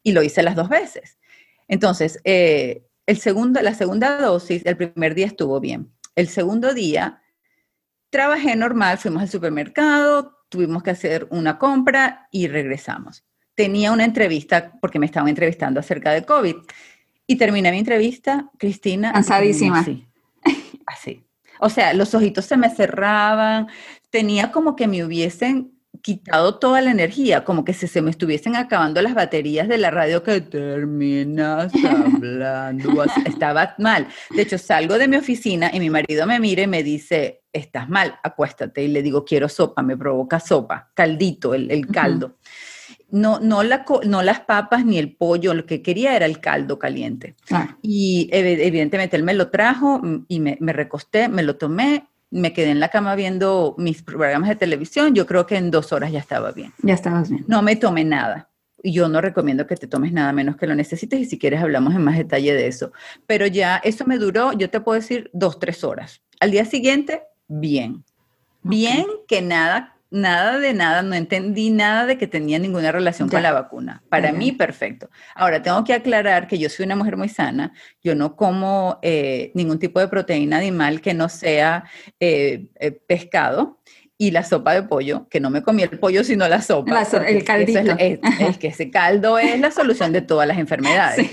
y 0.03 0.13
lo 0.13 0.23
hice 0.23 0.43
las 0.43 0.57
dos 0.57 0.69
veces. 0.69 1.19
Entonces, 1.69 2.21
eh, 2.25 2.85
el 3.07 3.19
segundo, 3.19 3.63
la 3.63 3.75
segunda 3.75 4.21
dosis, 4.21 4.65
el 4.67 4.77
primer 4.77 5.15
día 5.15 5.27
estuvo 5.27 5.59
bien. 5.61 5.91
El 6.17 6.29
segundo 6.29 6.75
día 6.75 7.21
Trabajé 8.11 8.57
normal, 8.57 8.99
fuimos 8.99 9.23
al 9.23 9.29
supermercado, 9.29 10.40
tuvimos 10.51 10.83
que 10.83 10.91
hacer 10.91 11.27
una 11.31 11.59
compra 11.59 12.29
y 12.31 12.49
regresamos. 12.49 13.25
Tenía 13.55 13.93
una 13.93 14.05
entrevista 14.05 14.73
porque 14.81 14.99
me 14.99 15.07
estaban 15.07 15.29
entrevistando 15.29 15.81
acerca 15.81 16.13
de 16.13 16.25
COVID 16.25 16.57
y 17.27 17.37
terminé 17.37 17.71
mi 17.71 17.79
entrevista, 17.79 18.51
Cristina. 18.59 19.13
Cansadísima. 19.13 19.81
Así, 19.81 20.07
así. 20.87 21.25
O 21.61 21.71
sea, 21.71 21.95
los 21.95 22.15
ojitos 22.15 22.45
se 22.45 22.57
me 22.57 22.69
cerraban, 22.69 23.69
tenía 24.11 24.51
como 24.51 24.77
que 24.77 24.89
me 24.89 25.05
hubiesen 25.05 25.80
quitado 26.03 26.59
toda 26.59 26.81
la 26.81 26.91
energía, 26.91 27.45
como 27.45 27.65
que 27.65 27.75
se, 27.75 28.03
me 28.03 28.11
estuviesen 28.11 28.57
acabando 28.57 29.03
las 29.03 29.15
baterías 29.15 29.69
de 29.69 29.79
la 29.79 29.91
radio 29.91 30.23
que 30.23 30.41
terminas 30.41 31.73
hablando. 31.85 33.05
Estaba 33.27 33.75
mal. 33.79 34.09
De 34.31 34.43
hecho, 34.43 34.59
salgo 34.59 34.99
de 34.99 35.09
mi 35.09 35.17
oficina 35.17 35.71
y 35.73 35.81
mi 35.81 35.91
marido 35.91 36.27
me 36.27 36.41
mira 36.41 36.63
y 36.63 36.67
me 36.67 36.83
dice, 36.83 37.43
estás 37.53 37.89
mal, 37.89 38.19
acuéstate. 38.23 38.83
Y 38.83 38.89
le 38.89 39.03
digo, 39.03 39.25
quiero 39.25 39.49
sopa, 39.49 39.83
me 39.83 39.97
provoca 39.97 40.41
sopa, 40.41 40.91
caldito, 40.95 41.55
el, 41.55 41.87
caldo. 41.89 42.37
No, 43.11 43.41
no, 43.41 43.63
la, 43.63 43.85
no 44.05 44.23
las 44.23 44.41
papas 44.41 44.85
ni 44.85 44.97
el 44.97 45.17
pollo, 45.17 45.53
lo 45.53 45.67
que 45.67 45.83
quería 45.83 46.15
era 46.15 46.27
el 46.27 46.41
caldo 46.41 46.79
caliente. 46.79 47.35
Y 47.83 48.29
evidentemente 48.33 49.17
él 49.17 49.25
me 49.25 49.35
lo 49.35 49.51
trajo 49.51 50.01
y 50.29 50.41
me, 50.41 50.57
me 50.61 50.73
recosté, 50.73 51.29
me 51.29 51.43
lo 51.43 51.57
tomé 51.57 52.10
me 52.31 52.53
quedé 52.53 52.71
en 52.71 52.81
la 52.81 52.89
cama 52.89 53.15
viendo 53.15 53.75
mis 53.79 54.03
programas 54.03 54.49
de 54.49 54.57
televisión, 54.57 55.15
yo 55.15 55.27
creo 55.27 55.47
que 55.47 55.57
en 55.57 55.71
dos 55.71 55.93
horas 55.93 56.13
ya 56.13 56.21
estaba 56.21 56.53
bien. 56.53 56.73
Ya 56.83 56.95
estabas 56.95 57.29
bien. 57.29 57.45
No 57.49 57.63
me 57.63 57.77
tomé 57.77 58.05
nada. 58.05 58.49
Y 58.83 58.93
yo 58.93 59.09
no 59.09 59.21
recomiendo 59.21 59.67
que 59.67 59.77
te 59.77 59.87
tomes 59.87 60.13
nada 60.13 60.33
menos 60.33 60.57
que 60.57 60.67
lo 60.67 60.75
necesites 60.75 61.21
y 61.21 61.25
si 61.27 61.39
quieres 61.39 61.61
hablamos 61.61 61.95
en 61.95 62.03
más 62.03 62.17
detalle 62.17 62.55
de 62.55 62.67
eso. 62.67 62.93
Pero 63.27 63.47
ya 63.47 63.77
eso 63.79 64.07
me 64.07 64.17
duró, 64.17 64.53
yo 64.53 64.71
te 64.71 64.81
puedo 64.81 64.99
decir, 64.99 65.31
dos, 65.35 65.59
tres 65.59 65.85
horas. 65.85 66.23
Al 66.41 66.51
día 66.51 66.65
siguiente, 66.65 67.23
bien. 67.47 68.05
Bien 68.63 69.07
que 69.27 69.43
nada 69.43 69.97
nada 70.11 70.59
de 70.59 70.75
nada, 70.75 71.03
no 71.03 71.15
entendí 71.15 71.71
nada 71.71 72.07
de 72.07 72.19
que 72.19 72.27
tenía 72.27 72.59
ninguna 72.59 72.93
relación 72.93 73.29
con 73.29 73.43
la 73.43 73.53
vacuna. 73.53 74.03
Para 74.09 74.33
mí, 74.33 74.53
perfecto. 74.53 75.09
Ahora, 75.35 75.63
tengo 75.63 75.83
que 75.85 75.95
aclarar 75.95 76.47
que 76.47 76.59
yo 76.59 76.69
soy 76.69 76.87
una 76.87 76.97
mujer 76.97 77.17
muy 77.17 77.29
sana, 77.29 77.73
yo 78.03 78.15
no 78.15 78.37
como 78.37 78.99
eh, 79.03 79.53
ningún 79.55 79.79
tipo 79.79 80.01
de 80.01 80.09
proteína 80.09 80.59
animal 80.59 81.01
que 81.01 81.15
no 81.15 81.29
sea 81.29 81.85
eh, 82.19 82.67
eh, 82.77 82.93
pescado. 82.93 83.79
Y 84.19 84.33
la 84.33 84.45
sopa 84.45 84.75
de 84.75 84.83
pollo, 84.83 85.27
que 85.31 85.41
no 85.41 85.49
me 85.49 85.63
comí 85.63 85.83
el 85.83 85.99
pollo, 85.99 86.23
sino 86.25 86.47
la 86.47 86.61
sopa. 86.61 87.07
el 87.27 87.43
caldito. 87.43 87.97
Es, 87.97 88.59
que 88.59 88.69
ese 88.69 88.91
caldo 88.91 89.39
es 89.39 89.59
la 89.59 89.71
solución 89.71 90.13
de 90.13 90.21
todas 90.21 90.47
las 90.47 90.59
enfermedades. 90.59 91.31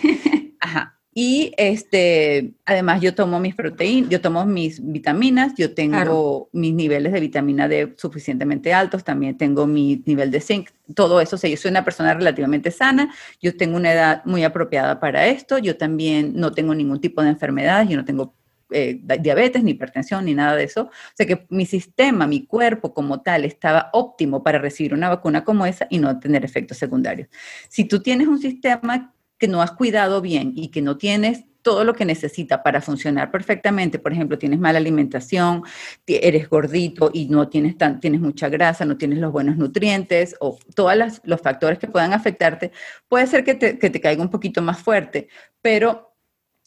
Ajá. 0.61 0.96
Y 1.19 1.51
este, 1.57 2.51
además 2.63 3.01
yo 3.01 3.15
tomo 3.15 3.39
mis 3.39 3.55
proteínas, 3.55 4.11
yo 4.11 4.21
tomo 4.21 4.45
mis 4.45 4.79
vitaminas, 4.85 5.55
yo 5.57 5.73
tengo 5.73 6.47
mis 6.51 6.75
niveles 6.75 7.11
de 7.11 7.19
vitamina 7.19 7.67
D 7.67 7.95
suficientemente 7.97 8.71
altos, 8.71 9.03
también 9.03 9.35
tengo 9.35 9.65
mi 9.65 10.03
nivel 10.05 10.29
de 10.29 10.41
zinc, 10.41 10.69
todo 10.93 11.19
eso, 11.19 11.37
o 11.37 11.39
sea, 11.39 11.49
yo 11.49 11.57
soy 11.57 11.71
una 11.71 11.83
persona 11.83 12.13
relativamente 12.13 12.69
sana, 12.69 13.11
yo 13.41 13.57
tengo 13.57 13.77
una 13.77 13.93
edad 13.93 14.21
muy 14.25 14.43
apropiada 14.43 14.99
para 14.99 15.25
esto, 15.25 15.57
yo 15.57 15.75
también 15.75 16.33
no 16.35 16.51
tengo 16.51 16.75
ningún 16.75 17.01
tipo 17.01 17.23
de 17.23 17.29
enfermedad, 17.29 17.87
yo 17.89 17.97
no 17.97 18.05
tengo 18.05 18.35
eh, 18.69 19.01
diabetes, 19.19 19.63
ni 19.63 19.71
hipertensión, 19.71 20.25
ni 20.25 20.35
nada 20.35 20.55
de 20.55 20.65
eso. 20.65 20.83
O 20.83 20.91
sea 21.15 21.25
que 21.25 21.47
mi 21.49 21.65
sistema, 21.65 22.27
mi 22.27 22.45
cuerpo 22.45 22.93
como 22.93 23.21
tal, 23.21 23.43
estaba 23.43 23.89
óptimo 23.91 24.43
para 24.43 24.59
recibir 24.59 24.93
una 24.93 25.09
vacuna 25.09 25.43
como 25.43 25.65
esa 25.65 25.87
y 25.89 25.97
no 25.97 26.19
tener 26.19 26.45
efectos 26.45 26.77
secundarios. 26.77 27.27
Si 27.69 27.85
tú 27.85 28.01
tienes 28.01 28.27
un 28.27 28.37
sistema 28.37 29.15
que 29.37 29.47
no 29.47 29.61
has 29.61 29.71
cuidado 29.71 30.21
bien 30.21 30.53
y 30.55 30.69
que 30.69 30.81
no 30.81 30.97
tienes 30.97 31.45
todo 31.67 31.83
lo 31.83 31.95
que 31.95 32.05
necesita 32.05 32.63
para 32.63 32.79
funcionar 32.79 33.29
perfectamente, 33.29 33.99
por 33.99 34.13
ejemplo, 34.13 34.37
tienes 34.37 34.57
mala 34.57 34.77
alimentación, 34.77 35.63
eres 36.05 36.49
gordito 36.49 37.11
y 37.13 37.27
no 37.27 37.49
tienes, 37.49 37.77
tan, 37.77 37.99
tienes 37.99 38.21
mucha 38.21 38.47
grasa, 38.47 38.85
no 38.85 38.95
tienes 38.95 39.19
los 39.19 39.33
buenos 39.33 39.57
nutrientes 39.57 40.37
o 40.39 40.57
todos 40.73 40.93
los 41.25 41.41
factores 41.41 41.77
que 41.77 41.87
puedan 41.87 42.13
afectarte, 42.13 42.71
puede 43.09 43.27
ser 43.27 43.43
que 43.43 43.53
te, 43.55 43.77
que 43.77 43.89
te 43.89 43.99
caiga 43.99 44.21
un 44.21 44.29
poquito 44.29 44.61
más 44.61 44.79
fuerte, 44.79 45.27
pero 45.61 46.15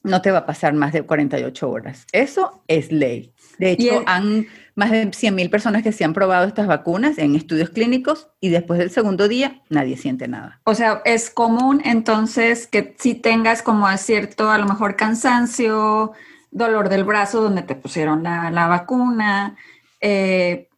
no 0.02 0.20
te 0.20 0.30
va 0.30 0.38
a 0.38 0.46
pasar 0.46 0.74
más 0.74 0.92
de 0.92 1.02
48 1.02 1.70
horas. 1.70 2.06
Eso 2.12 2.62
es 2.68 2.92
ley. 2.92 3.32
De 3.58 3.70
hecho, 3.70 4.02
han 4.06 4.46
más 4.80 4.90
de 4.90 5.06
100.000 5.08 5.50
personas 5.50 5.82
que 5.82 5.92
se 5.92 6.04
han 6.04 6.14
probado 6.14 6.46
estas 6.46 6.66
vacunas 6.66 7.18
en 7.18 7.36
estudios 7.36 7.68
clínicos 7.68 8.28
y 8.40 8.48
después 8.48 8.78
del 8.78 8.90
segundo 8.90 9.28
día 9.28 9.60
nadie 9.68 9.98
siente 9.98 10.26
nada. 10.26 10.58
O 10.64 10.74
sea, 10.74 11.02
es 11.04 11.28
común 11.28 11.82
entonces 11.84 12.66
que 12.66 12.96
si 12.98 13.14
tengas 13.14 13.60
como 13.60 13.86
cierto, 13.98 14.50
a 14.50 14.56
lo 14.56 14.64
mejor 14.64 14.96
cansancio, 14.96 16.12
dolor 16.50 16.88
del 16.88 17.04
brazo 17.04 17.42
donde 17.42 17.60
te 17.60 17.74
pusieron 17.74 18.22
la, 18.22 18.66
vacuna. 18.68 19.56
Eh, 20.00 20.68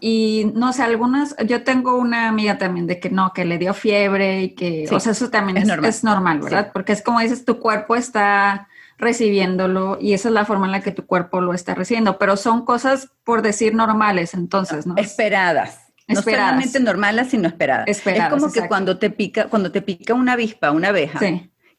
y 0.00 0.50
no 0.56 0.72
sé, 0.72 0.82
algunas, 0.82 1.36
yo 1.46 1.62
tengo 1.62 1.96
una 1.96 2.26
amiga 2.26 2.58
también 2.58 2.88
de 2.88 2.98
que 2.98 3.10
no, 3.10 3.32
que 3.32 3.44
le 3.44 3.58
dio 3.58 3.74
fiebre 3.74 4.42
y 4.42 4.54
que, 4.56 4.88
o 4.90 4.98
sea, 4.98 5.12
eso 5.12 5.30
también 5.30 5.58
es, 5.58 6.02
normal. 6.02 6.40
¿verdad? 6.40 6.72
Porque 6.72 6.92
es 6.92 7.02
como 7.02 7.20
dices, 7.20 7.44
tu 7.44 7.60
cuerpo 7.60 7.94
está 7.94 8.66
recibiéndolo 9.02 9.98
y 10.00 10.14
esa 10.14 10.28
es 10.28 10.34
la 10.34 10.44
forma 10.44 10.66
en 10.66 10.72
la 10.72 10.80
que 10.80 10.92
tu 10.92 11.06
cuerpo 11.06 11.40
lo 11.40 11.52
está 11.52 11.74
recibiendo, 11.74 12.18
pero 12.18 12.36
son 12.36 12.64
cosas 12.64 13.10
por 13.24 13.42
decir 13.42 13.74
normales 13.74 14.32
entonces, 14.32 14.86
¿no? 14.86 14.94
Esperadas. 14.96 15.80
No 16.08 16.22
solamente 16.22 16.80
normales, 16.80 17.28
sino 17.28 17.48
esperadas. 17.48 17.88
esperadas 17.88 18.32
es 18.32 18.40
como 18.40 18.52
que 18.52 18.68
cuando 18.68 18.98
te 18.98 19.10
pica, 19.10 19.46
cuando 19.46 19.72
te 19.72 19.82
pica 19.82 20.14
una 20.14 20.32
avispa, 20.32 20.70
una 20.70 20.88
abeja, 20.88 21.20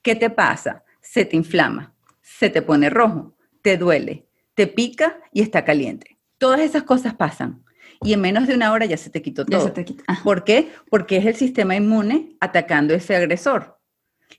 ¿qué 0.01 0.15
te 0.15 0.30
pasa? 0.30 0.84
Se 1.01 1.26
te 1.26 1.36
inflama, 1.36 1.93
se 2.21 2.49
te 2.49 2.61
pone 2.61 2.89
rojo, 2.89 3.36
te 3.61 3.78
duele, 3.78 4.28
te 4.53 4.67
pica 4.67 5.17
y 5.32 5.41
está 5.41 5.63
caliente. 5.63 6.17
Todas 6.38 6.61
esas 6.61 6.84
cosas 6.84 7.13
pasan. 7.13 7.63
Y 8.01 8.13
en 8.13 8.21
menos 8.21 8.47
de 8.47 8.55
una 8.55 8.74
hora 8.74 8.86
ya 8.86 8.97
se 8.97 9.09
te 9.09 9.21
quitó 9.21 9.45
todo. 9.45 9.71
te 9.71 9.86
¿Por 10.24 10.43
qué? 10.43 10.71
Porque 10.89 11.17
es 11.17 11.26
el 11.26 11.36
sistema 11.36 11.76
inmune 11.76 12.36
atacando 12.41 12.93
a 12.93 12.97
ese 12.97 13.15
agresor. 13.15 13.80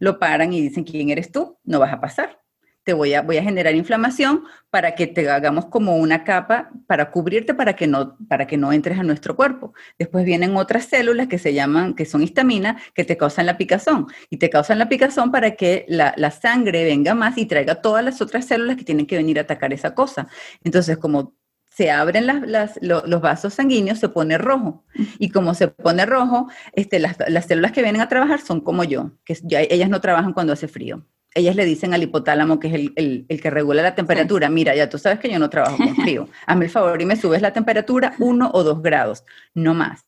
Lo 0.01 0.19
paran 0.19 0.53
y 0.53 0.61
dicen, 0.61 0.85
¿quién 0.85 1.09
eres 1.09 1.33
tú? 1.33 1.59
No 1.65 1.79
vas 1.79 1.93
a 1.93 2.01
pasar 2.01 2.44
te 2.85 2.93
voy 2.93 3.15
a, 3.15 3.23
voy 3.23 3.39
a 3.39 3.43
generar 3.43 3.75
inflamación 3.75 4.45
para 4.71 4.95
que 4.95 5.07
te 5.07 5.29
hagamos 5.29 5.67
como 5.67 5.97
una 5.97 6.23
capa 6.23 6.71
para 6.87 7.11
cubrirte 7.11 7.55
para 7.55 7.75
que 7.75 7.87
no, 7.87 8.17
para 8.29 8.47
que 8.47 8.57
no 8.57 8.73
entres 8.73 8.99
a 8.99 9.03
nuestro 9.03 9.35
cuerpo. 9.35 9.73
Después 9.99 10.25
vienen 10.25 10.57
otras 10.57 10.85
células 10.85 11.27
que 11.27 11.39
se 11.39 11.55
llaman, 11.55 11.95
que 11.95 12.05
son 12.05 12.23
histamina, 12.23 12.79
que 12.95 13.05
te 13.05 13.17
causan 13.17 13.47
la 13.47 13.57
picazón. 13.57 14.07
Y 14.29 14.37
te 14.37 14.51
causan 14.51 14.79
la 14.79 14.89
picazón 14.89 15.33
para 15.33 15.57
que 15.57 15.87
la, 15.89 16.15
sangre 16.31 16.85
venga 16.85 17.15
más 17.15 17.39
y 17.39 17.47
traiga 17.47 17.77
todas 17.77 18.05
las 18.05 18.21
otras 18.21 18.45
células 18.45 18.77
que 18.77 18.85
tienen 18.85 19.07
que 19.07 19.17
venir 19.17 19.39
a 19.39 19.43
atacar 19.43 19.73
esa 19.73 19.95
cosa. 19.95 20.29
Entonces, 20.63 20.99
como 20.99 21.35
se 21.71 21.91
abren 21.91 22.27
las, 22.27 22.79
los, 22.83 23.21
vasos 23.21 23.55
sanguíneos, 23.55 23.99
se 23.99 24.09
pone 24.09 24.37
rojo. 24.37 24.85
Y 25.19 25.31
como 25.31 25.55
se 25.55 25.69
pone 25.69 26.05
rojo, 26.05 26.49
este, 26.73 26.99
las, 26.99 27.17
las, 27.29 27.47
células 27.47 27.73
que 27.73 27.83
vienen 27.83 28.03
a 28.03 28.09
trabajar 28.09 28.41
son 28.41 28.61
como 28.61 28.85
yo, 28.85 29.13
que 29.25 29.37
ya, 29.43 29.61
ellas 29.61 29.89
no 29.89 30.01
trabajan 30.01 30.33
cuando 30.33 30.53
hace 30.53 30.69
frío 30.69 31.07
ellas 31.35 31.57
le 31.57 31.65
dicen 31.65 31.93
al 31.93 32.03
hipotálamo, 32.03 32.61
que 32.61 32.69
es 32.69 32.75
el, 32.95 33.27
que 33.27 33.51
regula 33.51 33.83
la 33.83 33.95
temperatura, 33.95 34.49
mira, 34.49 34.75
ya 34.75 34.89
tú 34.89 34.99
sabes 34.99 35.19
que 35.19 35.29
yo 35.29 35.39
no 35.39 35.51
trabajo 35.51 35.77
con 35.77 35.97
frío, 35.97 36.29
hazme 36.47 36.67
el 36.67 36.71
favor 36.71 37.01
y 37.03 37.07
me 37.07 37.17
subes 37.17 37.43
la 37.43 37.53
temperatura 37.53 38.15
uno 38.19 38.51
o 38.55 38.63
dos 38.63 38.83
grados, 38.83 39.25
no 39.53 39.75
más. 39.75 40.05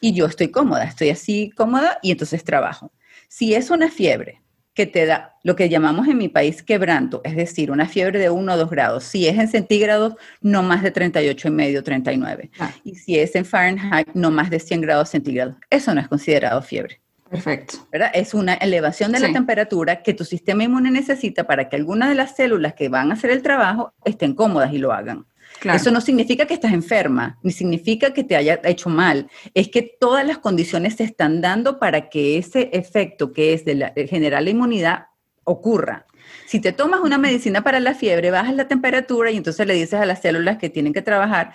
Y 0.00 0.12
yo 0.12 0.26
estoy 0.26 0.48
cómoda, 0.48 0.84
estoy 0.84 1.10
así 1.10 1.50
cómoda 1.56 1.98
y 2.02 2.10
entonces 2.10 2.44
trabajo. 2.44 2.92
Si 3.28 3.54
es 3.54 3.70
una 3.70 3.90
fiebre 3.90 4.40
que 4.74 4.86
te 4.86 5.04
da 5.04 5.36
lo 5.42 5.56
que 5.56 5.68
llamamos 5.68 6.08
en 6.08 6.16
mi 6.16 6.28
país 6.28 6.62
quebranto, 6.62 7.20
es 7.24 7.36
decir, 7.36 7.70
una 7.70 7.86
fiebre 7.86 8.18
de 8.18 8.30
uno 8.30 8.54
o 8.54 8.56
dos 8.56 8.70
grados, 8.70 9.04
si 9.04 9.26
es 9.26 9.38
en 9.38 9.48
centígrados, 9.48 10.14
no 10.40 10.62
más 10.62 10.82
de 10.82 10.90
38 10.90 11.48
y 11.48 11.50
medio, 11.50 11.82
39. 11.82 12.50
Ah. 12.58 12.72
Y 12.84 12.94
si 12.94 13.18
es 13.18 13.34
en 13.34 13.44
Fahrenheit, 13.44 14.08
no 14.14 14.30
más 14.30 14.48
de 14.50 14.60
100 14.60 14.80
grados 14.80 15.10
centígrados. 15.10 15.56
Eso 15.68 15.94
no 15.94 16.00
es 16.00 16.08
considerado 16.08 16.62
fiebre. 16.62 17.00
Perfecto. 17.30 17.86
¿verdad? 17.92 18.10
Es 18.12 18.34
una 18.34 18.54
elevación 18.54 19.12
de 19.12 19.20
la 19.20 19.32
temperatura 19.32 20.02
que 20.02 20.14
tu 20.14 20.24
sistema 20.24 20.64
inmune 20.64 20.90
necesita 20.90 21.44
para 21.46 21.68
que 21.68 21.76
algunas 21.76 22.08
de 22.08 22.16
las 22.16 22.34
células 22.34 22.74
que 22.74 22.88
van 22.88 23.10
a 23.10 23.14
hacer 23.14 23.30
el 23.30 23.40
trabajo 23.40 23.94
estén 24.04 24.34
cómodas 24.34 24.72
y 24.72 24.78
lo 24.78 24.92
hagan. 24.92 25.26
Eso 25.64 25.90
no 25.90 26.00
significa 26.00 26.46
que 26.46 26.54
estás 26.54 26.72
enferma, 26.72 27.38
ni 27.42 27.52
significa 27.52 28.12
que 28.12 28.24
te 28.24 28.34
haya 28.34 28.60
hecho 28.64 28.88
mal. 28.88 29.28
Es 29.54 29.68
que 29.68 29.82
todas 29.82 30.26
las 30.26 30.38
condiciones 30.38 30.96
se 30.96 31.04
están 31.04 31.40
dando 31.40 31.78
para 31.78 32.08
que 32.08 32.38
ese 32.38 32.70
efecto 32.72 33.32
que 33.32 33.52
es 33.52 33.64
de, 33.64 34.06
generar 34.08 34.42
la 34.42 34.50
inmunidad 34.50 35.06
ocurra. 35.44 36.06
Si 36.46 36.60
te 36.60 36.72
tomas 36.72 37.00
una 37.00 37.18
medicina 37.18 37.62
para 37.62 37.80
la 37.80 37.94
fiebre, 37.94 38.30
bajas 38.30 38.54
la 38.54 38.68
temperatura 38.68 39.30
y 39.30 39.36
entonces 39.36 39.66
le 39.66 39.74
dices 39.74 39.94
a 39.94 40.06
las 40.06 40.22
células 40.22 40.58
que 40.58 40.70
tienen 40.70 40.92
que 40.92 41.02
trabajar, 41.02 41.52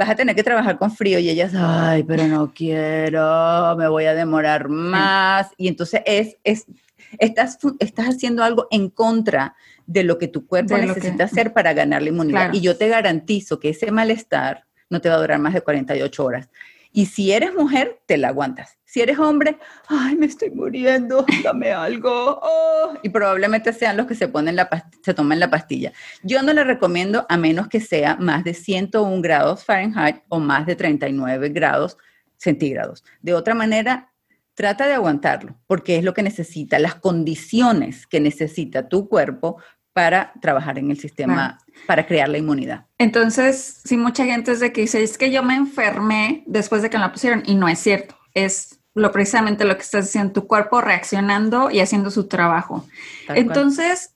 vas 0.00 0.08
a 0.08 0.16
tener 0.16 0.34
que 0.34 0.42
trabajar 0.42 0.78
con 0.78 0.90
frío 0.90 1.18
y 1.18 1.28
ellas, 1.28 1.52
ay, 1.54 2.04
pero 2.04 2.26
no 2.26 2.54
quiero, 2.54 3.76
me 3.76 3.86
voy 3.86 4.06
a 4.06 4.14
demorar 4.14 4.70
más. 4.70 5.48
Y 5.58 5.68
entonces 5.68 6.00
es, 6.06 6.38
es 6.42 6.64
estás, 7.18 7.58
estás 7.80 8.06
haciendo 8.06 8.42
algo 8.42 8.66
en 8.70 8.88
contra 8.88 9.54
de 9.86 10.02
lo 10.02 10.16
que 10.16 10.26
tu 10.26 10.46
cuerpo 10.46 10.78
necesita 10.78 11.24
hacer 11.24 11.52
para 11.52 11.74
ganar 11.74 12.00
la 12.00 12.08
inmunidad. 12.08 12.54
Y 12.54 12.62
yo 12.62 12.78
te 12.78 12.88
garantizo 12.88 13.60
que 13.60 13.68
ese 13.68 13.90
malestar 13.90 14.64
no 14.88 15.02
te 15.02 15.10
va 15.10 15.16
a 15.16 15.20
durar 15.20 15.38
más 15.38 15.52
de 15.52 15.60
48 15.60 16.24
horas. 16.24 16.48
Y 16.92 17.06
si 17.06 17.32
eres 17.32 17.54
mujer, 17.54 18.00
te 18.06 18.16
la 18.16 18.28
aguantas. 18.28 18.78
Si 18.90 19.00
eres 19.00 19.20
hombre, 19.20 19.56
ay, 19.86 20.16
me 20.16 20.26
estoy 20.26 20.50
muriendo, 20.50 21.24
dame 21.44 21.70
algo. 21.70 22.40
Oh, 22.42 22.94
y 23.04 23.08
probablemente 23.08 23.72
sean 23.72 23.96
los 23.96 24.08
que 24.08 24.16
se, 24.16 24.26
ponen 24.26 24.56
la 24.56 24.68
se 25.00 25.14
toman 25.14 25.38
la 25.38 25.48
pastilla. 25.48 25.92
Yo 26.24 26.42
no 26.42 26.52
le 26.52 26.64
recomiendo 26.64 27.24
a 27.28 27.36
menos 27.36 27.68
que 27.68 27.78
sea 27.78 28.16
más 28.16 28.42
de 28.42 28.52
101 28.52 29.22
grados 29.22 29.64
Fahrenheit 29.64 30.16
o 30.28 30.40
más 30.40 30.66
de 30.66 30.74
39 30.74 31.50
grados 31.50 31.98
centígrados. 32.36 33.04
De 33.22 33.32
otra 33.32 33.54
manera, 33.54 34.12
trata 34.54 34.88
de 34.88 34.94
aguantarlo, 34.94 35.54
porque 35.68 35.96
es 35.96 36.02
lo 36.02 36.12
que 36.12 36.24
necesita, 36.24 36.80
las 36.80 36.96
condiciones 36.96 38.08
que 38.08 38.18
necesita 38.18 38.88
tu 38.88 39.08
cuerpo 39.08 39.62
para 39.92 40.32
trabajar 40.40 40.80
en 40.80 40.90
el 40.90 40.98
sistema, 40.98 41.58
para 41.86 42.08
crear 42.08 42.28
la 42.28 42.38
inmunidad. 42.38 42.86
Entonces, 42.98 43.82
si 43.84 43.96
mucha 43.96 44.24
gente 44.24 44.50
es 44.50 44.58
de 44.58 44.72
que 44.72 44.80
dice, 44.80 45.00
es 45.00 45.16
que 45.16 45.30
yo 45.30 45.44
me 45.44 45.54
enfermé 45.54 46.42
después 46.48 46.82
de 46.82 46.90
que 46.90 46.96
me 46.98 47.04
la 47.04 47.12
pusieron, 47.12 47.44
y 47.46 47.54
no 47.54 47.68
es 47.68 47.78
cierto, 47.78 48.16
es 48.34 48.79
lo 48.94 49.12
precisamente 49.12 49.64
lo 49.64 49.76
que 49.76 49.82
estás 49.82 50.06
diciendo, 50.06 50.32
tu 50.32 50.46
cuerpo 50.46 50.80
reaccionando 50.80 51.70
y 51.70 51.80
haciendo 51.80 52.10
su 52.10 52.26
trabajo. 52.26 52.86
Entonces, 53.28 54.14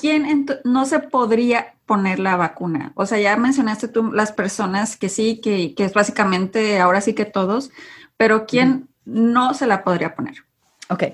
¿quién 0.00 0.46
no 0.64 0.86
se 0.86 1.00
podría 1.00 1.74
poner 1.86 2.18
la 2.18 2.36
vacuna? 2.36 2.92
O 2.94 3.06
sea, 3.06 3.18
ya 3.18 3.36
mencionaste 3.36 3.88
tú 3.88 4.12
las 4.12 4.32
personas 4.32 4.96
que 4.96 5.08
sí, 5.08 5.40
que, 5.40 5.74
es 5.76 5.92
básicamente 5.92 6.78
ahora 6.80 7.00
sí 7.00 7.14
que 7.14 7.24
todos, 7.24 7.70
pero 8.16 8.46
¿quién 8.46 8.88
no 9.04 9.54
se 9.54 9.66
la 9.66 9.84
podría 9.84 10.14
poner? 10.14 10.44
Ok. 10.88 11.04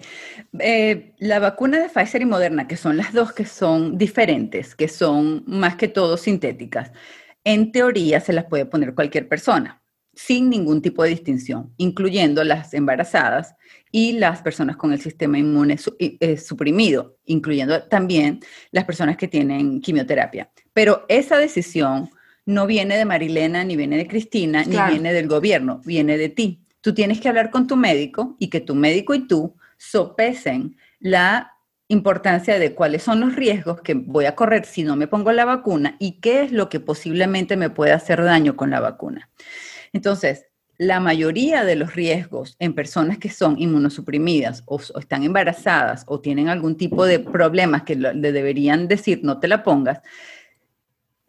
Eh, 0.59 1.13
la 1.19 1.39
vacuna 1.39 1.79
de 1.79 1.89
Pfizer 1.89 2.23
y 2.23 2.25
Moderna, 2.25 2.67
que 2.67 2.77
son 2.77 2.97
las 2.97 3.13
dos 3.13 3.33
que 3.33 3.45
son 3.45 3.99
diferentes, 3.99 4.75
que 4.75 4.89
son 4.89 5.45
más 5.47 5.77
que 5.77 5.89
todo 5.89 6.17
sintéticas, 6.17 6.93
en 7.45 7.73
teoría 7.73 8.21
se 8.21 8.33
las 8.33 8.47
puede 8.47 8.65
poner 8.65 8.95
cualquier 8.95 9.29
persona, 9.29 9.83
sin 10.17 10.49
ningún 10.49 10.81
tipo 10.81 11.03
de 11.03 11.11
distinción, 11.11 11.73
incluyendo 11.77 12.43
las 12.43 12.73
embarazadas 12.73 13.55
y 13.93 14.13
las 14.13 14.41
personas 14.41 14.77
con 14.77 14.93
el 14.93 15.01
sistema 15.01 15.39
inmune 15.39 15.77
eh, 15.99 16.37
suprimido, 16.39 17.19
incluyendo 17.27 17.83
también 17.85 18.41
las 18.73 18.85
personas 18.85 19.19
que 19.19 19.29
tienen 19.29 19.81
quimioterapia. 19.81 20.51
Pero 20.73 21.05
esa 21.09 21.37
decisión 21.37 22.11
no 22.47 22.67
viene 22.67 22.97
de 22.97 23.05
Marilena, 23.05 23.63
ni 23.63 23.77
viene 23.77 23.99
de 23.99 24.09
Cristina, 24.09 24.65
ni 24.65 24.79
viene 24.91 25.13
del 25.13 25.29
gobierno, 25.29 25.83
viene 25.85 26.17
de 26.17 26.31
ti. 26.31 26.63
Tú 26.81 26.95
tienes 26.95 27.21
que 27.21 27.29
hablar 27.29 27.51
con 27.51 27.67
tu 27.67 27.77
médico 27.77 28.37
y 28.39 28.49
que 28.49 28.61
tu 28.61 28.75
médico 28.75 29.15
y 29.15 29.27
tú 29.27 29.55
sopesen 29.77 30.77
la 30.99 31.53
importancia 31.89 32.59
de 32.59 32.75
cuáles 32.75 33.03
son 33.03 33.21
los 33.21 33.37
riesgos 33.37 33.83
que 33.83 33.95
voy 33.95 34.25
a 34.25 34.35
correr 34.35 34.65
si 34.65 34.83
no 34.83 34.97
me 34.97 35.09
pongo 35.09 35.31
la 35.33 35.45
vacuna 35.45 35.97
y 35.99 36.21
qué 36.21 36.43
es 36.43 36.53
lo 36.53 36.69
que 36.69 36.81
posiblemente 36.81 37.57
me 37.57 37.71
puede 37.71 37.93
hacer 37.93 38.23
daño 38.23 38.57
con 38.57 38.71
la 38.71 38.81
vacuna. 38.81 39.29
Entonces, 39.97 40.45
la 40.77 41.01
mayoría 41.01 41.65
de 41.65 41.75
los 41.75 41.95
riesgos 41.95 42.55
en 42.59 42.75
personas 42.75 43.17
que 43.17 43.31
son 43.31 43.59
inmunosuprimidas 43.59 44.63
o, 44.67 44.79
están 44.99 45.23
embarazadas 45.23 46.05
o 46.07 46.21
tienen 46.21 46.51
algún 46.51 46.77
tipo 46.77 47.07
de 47.07 47.19
problemas 47.19 47.85
que 47.85 47.97
le 47.97 48.33
deberían 48.33 48.89
decir 48.89 49.21
no 49.23 49.41
te 49.41 49.49
la 49.49 49.63
pongas, 49.63 50.01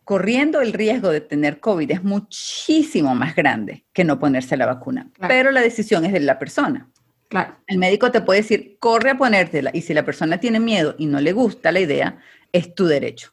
corriendo 0.04 0.60
el 0.60 0.74
riesgo 0.74 1.12
de 1.12 1.22
tener 1.22 1.62
COVID 1.62 1.90
es 1.92 2.04
muchísimo 2.04 3.16
más 3.16 3.38
grande 3.38 3.86
que 3.94 4.04
no 4.04 4.20
ponerse 4.20 4.58
la 4.58 4.66
vacuna. 4.66 5.10
Pero 5.30 5.52
la 5.52 5.62
decisión 5.62 6.04
es 6.04 6.12
de 6.12 6.20
la 6.20 6.38
persona. 6.38 6.90
Claro. 7.30 7.56
El 7.68 7.78
médico 7.78 8.12
te 8.12 8.20
puede 8.20 8.42
decir, 8.42 8.76
corre 8.80 9.12
a 9.12 9.18
ponértela. 9.18 9.72
Y 9.74 9.82
si 9.82 9.94
la 9.94 10.04
persona 10.04 10.42
tiene 10.42 10.60
miedo 10.60 10.96
y 10.98 11.06
no 11.06 11.22
le 11.22 11.32
gusta 11.32 11.72
la 11.72 11.80
idea, 11.80 12.20
es 12.52 12.76
tu 12.76 12.86
derecho. 12.86 13.32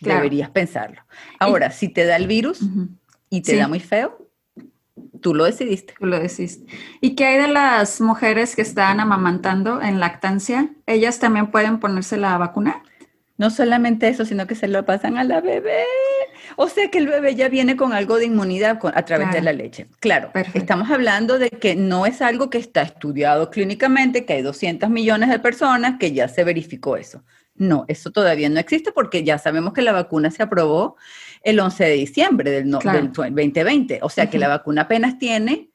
Deberías 0.00 0.50
pensarlo. 0.50 1.04
Ahora, 1.38 1.70
si 1.70 1.88
te 1.88 2.04
da 2.04 2.16
el 2.16 2.26
virus 2.26 2.60
y 3.30 3.42
te 3.42 3.56
da 3.56 3.68
muy 3.68 3.80
feo, 3.80 4.28
tú 5.20 5.34
lo 5.34 5.44
decidiste. 5.44 5.94
Tú 5.98 6.06
lo 6.06 6.18
decidiste. 6.18 6.66
¿Y 7.00 7.14
qué 7.14 7.26
hay 7.26 7.38
de 7.38 7.48
las 7.48 8.00
mujeres 8.00 8.56
que 8.56 8.62
están 8.62 9.00
amamantando 9.00 9.80
en 9.82 10.00
lactancia? 10.00 10.70
¿Ellas 10.86 11.18
también 11.18 11.50
pueden 11.50 11.78
ponerse 11.80 12.16
la 12.16 12.36
vacuna? 12.38 12.82
No 13.36 13.50
solamente 13.50 14.08
eso, 14.08 14.24
sino 14.24 14.46
que 14.46 14.54
se 14.54 14.66
lo 14.66 14.84
pasan 14.84 15.16
a 15.16 15.24
la 15.24 15.40
bebé. 15.40 15.84
O 16.56 16.68
sea 16.68 16.90
que 16.90 16.98
el 16.98 17.06
bebé 17.06 17.36
ya 17.36 17.48
viene 17.48 17.76
con 17.76 17.92
algo 17.92 18.18
de 18.18 18.24
inmunidad 18.24 18.80
a 18.94 19.04
través 19.04 19.30
de 19.30 19.42
la 19.42 19.52
leche. 19.52 19.86
Claro, 20.00 20.32
estamos 20.54 20.90
hablando 20.90 21.38
de 21.38 21.50
que 21.50 21.76
no 21.76 22.04
es 22.04 22.20
algo 22.20 22.50
que 22.50 22.58
está 22.58 22.82
estudiado 22.82 23.50
clínicamente, 23.50 24.24
que 24.24 24.32
hay 24.32 24.42
200 24.42 24.90
millones 24.90 25.28
de 25.28 25.38
personas 25.38 25.98
que 26.00 26.12
ya 26.12 26.26
se 26.26 26.42
verificó 26.42 26.96
eso. 26.96 27.22
No, 27.54 27.84
eso 27.88 28.10
todavía 28.10 28.48
no 28.48 28.58
existe 28.58 28.92
porque 28.92 29.24
ya 29.24 29.38
sabemos 29.38 29.72
que 29.72 29.82
la 29.82 29.92
vacuna 29.92 30.30
se 30.30 30.42
aprobó 30.42 30.96
el 31.42 31.60
11 31.60 31.84
de 31.84 31.92
diciembre 31.92 32.50
del, 32.50 32.70
2020. 32.70 34.00
O 34.02 34.08
sea 34.08 34.28
que 34.28 34.38
la 34.38 34.48
vacuna 34.48 34.82
apenas 34.82 35.18
tiene 35.18 35.70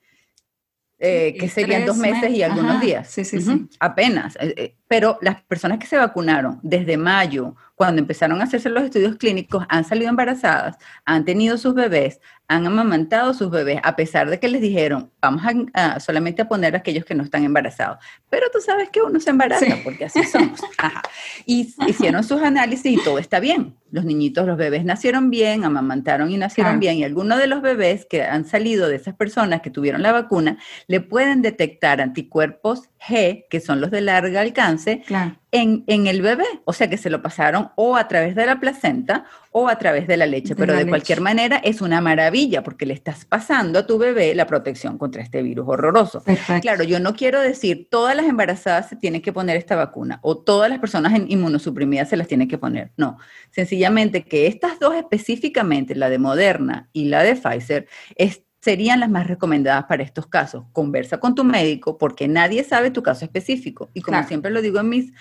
eh, 0.99 1.35
que 1.37 1.49
serían 1.49 1.85
dos 1.85 1.97
meses 1.97 2.31
y 2.31 2.43
algunos 2.43 2.79
días. 2.79 3.09
Sí, 3.09 3.25
sí, 3.25 3.41
sí. 3.41 3.67
Apenas. 3.79 4.37
Eh, 4.39 4.53
eh, 4.55 4.75
pero 4.93 5.17
las 5.21 5.41
personas 5.41 5.79
que 5.79 5.87
se 5.87 5.97
vacunaron 5.97 6.59
desde 6.61 6.97
mayo, 6.97 7.55
cuando 7.73 7.99
empezaron 7.99 8.39
a 8.39 8.43
hacerse 8.43 8.69
los 8.69 8.83
estudios 8.83 9.15
clínicos, 9.15 9.65
han 9.67 9.85
salido 9.85 10.07
embarazadas, 10.07 10.77
han 11.03 11.25
tenido 11.25 11.57
sus 11.57 11.73
bebés, 11.73 12.21
han 12.47 12.67
amamantado 12.67 13.33
sus 13.33 13.49
bebés, 13.49 13.79
a 13.81 13.95
pesar 13.95 14.29
de 14.29 14.39
que 14.39 14.47
les 14.47 14.61
dijeron, 14.61 15.09
vamos 15.19 15.41
a, 15.73 15.99
solamente 15.99 16.43
a 16.43 16.47
poner 16.47 16.75
a 16.75 16.79
aquellos 16.79 17.05
que 17.05 17.15
no 17.15 17.23
están 17.23 17.43
embarazados. 17.43 17.97
Pero 18.29 18.45
tú 18.53 18.59
sabes 18.61 18.91
que 18.91 19.01
uno 19.01 19.19
se 19.19 19.31
embaraza, 19.31 19.77
porque 19.83 20.05
así 20.05 20.23
somos. 20.25 20.61
Y 21.45 21.73
hicieron 21.87 22.23
sus 22.23 22.41
análisis 22.41 22.99
y 22.99 23.03
todo 23.03 23.17
está 23.17 23.39
bien. 23.39 23.75
Los 23.91 24.05
niñitos, 24.05 24.45
los 24.45 24.57
bebés 24.57 24.85
nacieron 24.85 25.29
bien, 25.29 25.65
amamantaron 25.65 26.29
y 26.31 26.37
nacieron 26.37 26.79
bien. 26.79 26.97
Y 26.97 27.03
algunos 27.03 27.39
de 27.39 27.47
los 27.47 27.61
bebés 27.61 28.05
que 28.05 28.23
han 28.23 28.45
salido 28.45 28.87
de 28.87 28.95
esas 28.95 29.15
personas 29.15 29.61
que 29.61 29.71
tuvieron 29.71 30.03
la 30.03 30.11
vacuna, 30.11 30.57
le 30.87 31.01
pueden 31.01 31.41
detectar 31.41 31.99
anticuerpos 32.01 32.89
G, 33.07 33.45
que 33.49 33.59
son 33.59 33.81
los 33.81 33.91
de 33.91 34.01
larga 34.01 34.41
alcance, 34.41 35.03
en, 35.51 35.83
en, 35.87 36.07
el 36.07 36.21
bebé. 36.21 36.45
O 36.65 36.73
sea 36.73 36.89
que 36.89 36.97
se 36.97 37.09
lo 37.09 37.21
pasaron 37.21 37.71
o 37.75 37.95
a 37.97 38.07
través 38.07 38.35
de 38.35 38.45
la 38.45 38.59
placenta 38.59 39.25
o 39.51 39.67
a 39.67 39.77
través 39.77 40.07
de 40.07 40.17
la 40.17 40.25
leche. 40.25 40.55
Pero 40.55 40.75
de 40.75 40.87
cualquier 40.87 41.21
manera 41.21 41.57
es 41.57 41.81
una 41.81 42.01
maravilla 42.01 42.63
porque 42.63 42.85
le 42.85 42.93
estás 42.93 43.25
pasando 43.25 43.79
a 43.79 43.85
tu 43.85 43.97
bebé 43.97 44.33
la 44.35 44.47
protección 44.47 44.97
contra 44.97 45.21
este 45.21 45.41
virus 45.41 45.67
horroroso. 45.67 46.23
Claro, 46.61 46.83
yo 46.83 46.99
no 46.99 47.13
quiero 47.15 47.41
decir 47.41 47.87
todas 47.89 48.15
las 48.15 48.25
embarazadas 48.25 48.89
se 48.89 48.95
tienen 48.95 49.21
que 49.21 49.33
poner 49.33 49.57
esta 49.57 49.75
vacuna 49.75 50.19
o 50.21 50.37
todas 50.37 50.69
las 50.69 50.79
personas 50.79 51.13
inmunosuprimidas 51.27 52.09
se 52.09 52.17
las 52.17 52.27
tienen 52.27 52.47
que 52.47 52.57
poner. 52.57 52.91
No, 52.97 53.17
sencillamente 53.51 54.23
que 54.23 54.47
estas 54.47 54.79
dos 54.79 54.95
específicamente, 54.95 55.95
la 55.95 56.09
de 56.09 56.19
Moderna 56.19 56.89
y 56.93 57.05
la 57.05 57.21
de 57.23 57.35
Pfizer, 57.35 57.87
es 58.15 58.43
serían 58.63 59.01
las 59.01 59.09
más 59.09 59.27
recomendadas 59.27 59.83
para 59.85 60.03
estos 60.03 60.25
casos. 60.25 60.63
Conversa 60.71 61.19
con 61.19 61.35
tu 61.35 61.43
médico 61.43 61.97
porque 61.97 62.29
nadie 62.29 62.63
sabe 62.63 62.91
tu 62.91 63.03
caso 63.03 63.25
específico. 63.25 63.89
Y 63.93 64.01
como 64.01 64.23
siempre 64.23 64.51
lo 64.51 64.61
digo 64.61 64.79
en 64.79 64.87
mis 64.87 65.11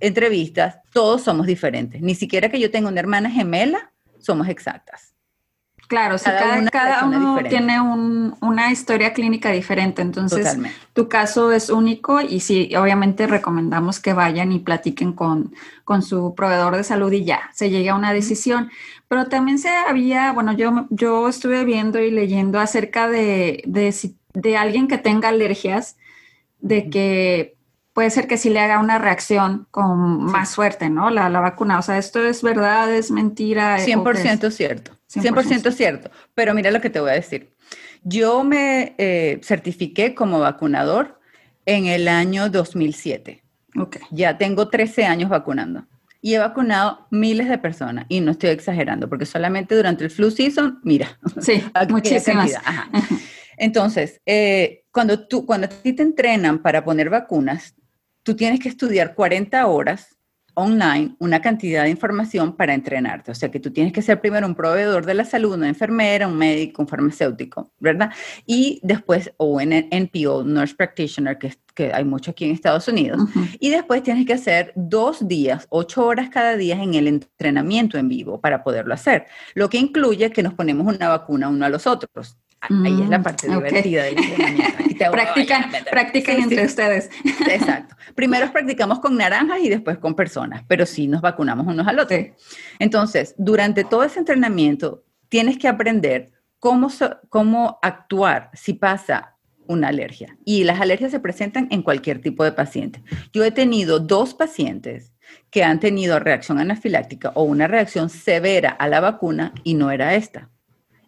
entrevistas, 0.00 0.80
todos 0.92 1.22
somos 1.22 1.46
diferentes. 1.46 2.02
Ni 2.02 2.14
siquiera 2.14 2.50
que 2.50 2.60
yo 2.60 2.70
tenga 2.70 2.90
una 2.90 3.00
hermana 3.00 3.30
gemela, 3.30 3.90
somos 4.18 4.48
exactas. 4.48 5.09
Claro, 5.90 6.14
cada, 6.70 7.04
uno 7.04 7.40
tiene 7.48 7.80
una 7.80 8.70
historia 8.70 9.12
clínica 9.12 9.50
diferente, 9.50 10.02
entonces 10.02 10.56
tu 10.92 11.08
caso 11.08 11.50
es 11.50 11.68
único 11.68 12.20
y 12.20 12.38
sí, 12.38 12.72
obviamente 12.76 13.26
recomendamos 13.26 13.98
que 13.98 14.12
vayan 14.12 14.52
y 14.52 14.60
platiquen 14.60 15.12
con, 15.12 15.52
con 15.82 16.02
su 16.02 16.36
proveedor 16.36 16.76
de 16.76 16.84
salud 16.84 17.10
y 17.10 17.24
ya, 17.24 17.50
se 17.54 17.70
llegue 17.70 17.88
a 17.88 17.96
una 17.96 18.12
decisión. 18.12 18.70
Pero 19.08 19.26
también 19.26 19.58
se 19.58 19.68
había, 19.68 20.30
bueno, 20.30 20.52
yo, 20.52 20.86
yo 20.90 21.28
estuve 21.28 21.64
viendo 21.64 21.98
y 21.98 22.12
leyendo 22.12 22.60
acerca 22.60 23.08
de, 23.08 23.64
de, 23.66 24.56
alguien 24.56 24.86
que 24.86 24.96
tenga 24.96 25.30
alergias, 25.30 25.96
de 26.60 26.88
que 26.88 27.56
puede 27.94 28.10
ser 28.10 28.28
que 28.28 28.36
sí 28.36 28.48
le 28.48 28.60
haga 28.60 28.78
una 28.78 28.98
reacción 28.98 29.66
con 29.72 30.22
más 30.22 30.50
suerte, 30.50 30.88
¿no? 30.88 31.10
La, 31.10 31.28
la, 31.30 31.40
vacuna. 31.40 31.80
O 31.80 31.82
sea, 31.82 31.98
¿esto 31.98 32.24
es 32.24 32.44
verdad, 32.44 32.94
es 32.94 33.10
mentira? 33.10 33.76
100% 33.78 34.52
cierto. 34.52 34.99
100%, 35.12 35.72
cierto. 35.72 36.10
Pero 36.34 36.54
mira 36.54 36.70
lo 36.70 36.80
que 36.80 36.90
te 36.90 37.00
voy 37.00 37.10
a 37.10 37.14
decir. 37.14 37.54
Yo 38.02 38.44
me 38.44 38.94
eh, 38.98 39.40
certifiqué 39.42 40.14
como 40.14 40.40
vacunador 40.40 41.20
en 41.66 41.86
el 41.86 42.08
año 42.08 42.48
2007. 42.48 43.42
Okay. 43.76 44.02
Ya 44.10 44.36
tengo 44.36 44.68
13 44.68 45.04
años 45.04 45.30
vacunando 45.30 45.86
y 46.22 46.34
he 46.34 46.38
vacunado 46.38 47.06
miles 47.10 47.48
de 47.48 47.58
personas 47.58 48.06
y 48.08 48.20
no 48.20 48.32
estoy 48.32 48.50
exagerando 48.50 49.08
porque 49.08 49.26
solamente 49.26 49.74
durante 49.74 50.04
el 50.04 50.10
flu 50.10 50.30
season, 50.30 50.80
mira, 50.82 51.18
sí, 51.40 51.62
muchísimas. 51.88 52.52
Entonces, 53.56 54.20
eh, 54.26 54.84
cuando 54.90 55.26
tú, 55.26 55.46
cuando 55.46 55.66
a 55.66 55.70
ti 55.70 55.92
te 55.92 56.02
entrenan 56.02 56.62
para 56.62 56.84
poner 56.84 57.10
vacunas, 57.10 57.74
tú 58.22 58.34
tienes 58.34 58.60
que 58.60 58.68
estudiar 58.68 59.14
40 59.14 59.66
horas 59.66 60.16
online 60.54 61.14
una 61.18 61.40
cantidad 61.40 61.84
de 61.84 61.90
información 61.90 62.56
para 62.56 62.74
entrenarte. 62.74 63.30
O 63.30 63.34
sea 63.34 63.50
que 63.50 63.60
tú 63.60 63.70
tienes 63.70 63.92
que 63.92 64.02
ser 64.02 64.20
primero 64.20 64.46
un 64.46 64.54
proveedor 64.54 65.06
de 65.06 65.14
la 65.14 65.24
salud, 65.24 65.54
una 65.54 65.68
enfermera, 65.68 66.26
un 66.26 66.36
médico, 66.36 66.82
un 66.82 66.88
farmacéutico, 66.88 67.72
¿verdad? 67.78 68.10
Y 68.46 68.80
después, 68.82 69.32
o 69.36 69.46
un 69.46 69.70
NPO, 69.70 70.44
Nurse 70.44 70.74
Practitioner, 70.74 71.38
que, 71.38 71.54
que 71.74 71.92
hay 71.92 72.04
mucho 72.04 72.30
aquí 72.32 72.44
en 72.44 72.52
Estados 72.52 72.88
Unidos. 72.88 73.20
Y 73.58 73.70
después 73.70 74.02
tienes 74.02 74.26
que 74.26 74.34
hacer 74.34 74.72
dos 74.74 75.26
días, 75.26 75.66
ocho 75.70 76.04
horas 76.04 76.28
cada 76.30 76.56
día 76.56 76.82
en 76.82 76.94
el 76.94 77.06
entrenamiento 77.06 77.98
en 77.98 78.08
vivo 78.08 78.40
para 78.40 78.62
poderlo 78.62 78.94
hacer. 78.94 79.26
Lo 79.54 79.68
que 79.68 79.78
incluye 79.78 80.30
que 80.30 80.42
nos 80.42 80.54
ponemos 80.54 80.86
una 80.86 81.08
vacuna 81.08 81.48
uno 81.48 81.64
a 81.64 81.68
los 81.68 81.86
otros. 81.86 82.36
Ahí 82.60 83.00
es 83.00 83.08
la 83.08 83.18
mm, 83.18 83.22
parte 83.22 83.48
divertida 83.48 84.04
del 84.04 84.16
practican, 85.10 85.70
practican 85.90 86.40
entre 86.40 86.64
ustedes. 86.64 87.10
Exacto. 87.48 87.96
Primero 88.14 88.50
practicamos 88.52 89.00
con 89.00 89.16
naranjas 89.16 89.60
y 89.62 89.68
después 89.68 89.98
con 89.98 90.14
personas, 90.14 90.62
pero 90.68 90.86
sí 90.86 91.06
nos 91.06 91.20
vacunamos 91.20 91.66
unos 91.66 91.86
al 91.86 91.98
otro. 91.98 92.16
Entonces, 92.78 93.34
durante 93.38 93.84
todo 93.84 94.04
ese 94.04 94.18
entrenamiento, 94.18 95.04
tienes 95.28 95.58
que 95.58 95.68
aprender 95.68 96.32
cómo, 96.58 96.88
cómo 97.28 97.78
actuar 97.82 98.50
si 98.52 98.74
pasa 98.74 99.36
una 99.66 99.88
alergia. 99.88 100.36
Y 100.44 100.64
las 100.64 100.80
alergias 100.80 101.12
se 101.12 101.20
presentan 101.20 101.68
en 101.70 101.82
cualquier 101.82 102.20
tipo 102.20 102.42
de 102.42 102.52
paciente. 102.52 103.02
Yo 103.32 103.44
he 103.44 103.52
tenido 103.52 104.00
dos 104.00 104.34
pacientes 104.34 105.12
que 105.50 105.62
han 105.62 105.78
tenido 105.78 106.18
reacción 106.18 106.58
anafiláctica 106.58 107.30
o 107.34 107.44
una 107.44 107.68
reacción 107.68 108.10
severa 108.10 108.70
a 108.70 108.88
la 108.88 109.00
vacuna 109.00 109.52
y 109.62 109.74
no 109.74 109.92
era 109.92 110.14
esta. 110.14 110.50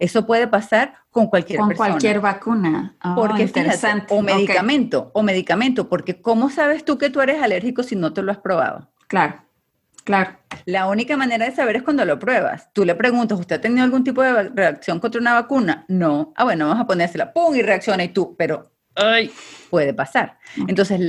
Eso 0.02 0.26
puede 0.26 0.48
pasar 0.48 0.94
con 1.12 1.28
cualquier 1.28 1.60
con 1.60 1.74
cualquier 1.76 2.18
vacuna. 2.18 2.96
Oh, 3.04 3.14
porque 3.14 3.42
interesante. 3.42 4.12
o 4.12 4.20
medicamento, 4.20 5.12
o 5.14 5.22
medicamento, 5.22 5.88
porque 5.88 6.20
¿cómo 6.20 6.50
sabes 6.50 6.84
tú 6.84 6.98
que 6.98 7.08
tú 7.08 7.20
eres 7.20 7.40
alérgico 7.40 7.84
si 7.84 7.94
no 7.94 8.12
te 8.12 8.20
lo 8.20 8.32
has 8.32 8.38
probado? 8.38 8.90
Claro. 9.06 9.36
Claro. 10.02 10.36
La 10.64 10.88
única 10.88 11.16
manera 11.16 11.44
de 11.44 11.54
saber 11.54 11.76
es 11.76 11.82
cuando 11.84 12.04
lo 12.04 12.18
pruebas. 12.18 12.72
Tú 12.72 12.84
le 12.84 12.96
preguntas, 12.96 13.38
¿usted 13.38 13.54
ha 13.54 13.60
tenido 13.60 13.84
algún 13.84 14.02
tipo 14.02 14.22
de 14.22 14.48
reacción 14.48 14.98
contra 14.98 15.20
una 15.20 15.34
vacuna? 15.34 15.84
No. 15.86 16.32
Ah, 16.34 16.42
bueno, 16.42 16.66
vamos 16.66 16.82
a 16.82 16.86
ponérsela. 16.88 17.32
¡Pum! 17.32 17.54
Y 17.54 17.62
reacciona 17.62 18.02
y 18.02 18.08
tú, 18.08 18.34
pero 18.36 18.72
ay, 18.94 19.30
puede 19.70 19.94
pasar. 19.94 20.38
Entonces, 20.68 21.00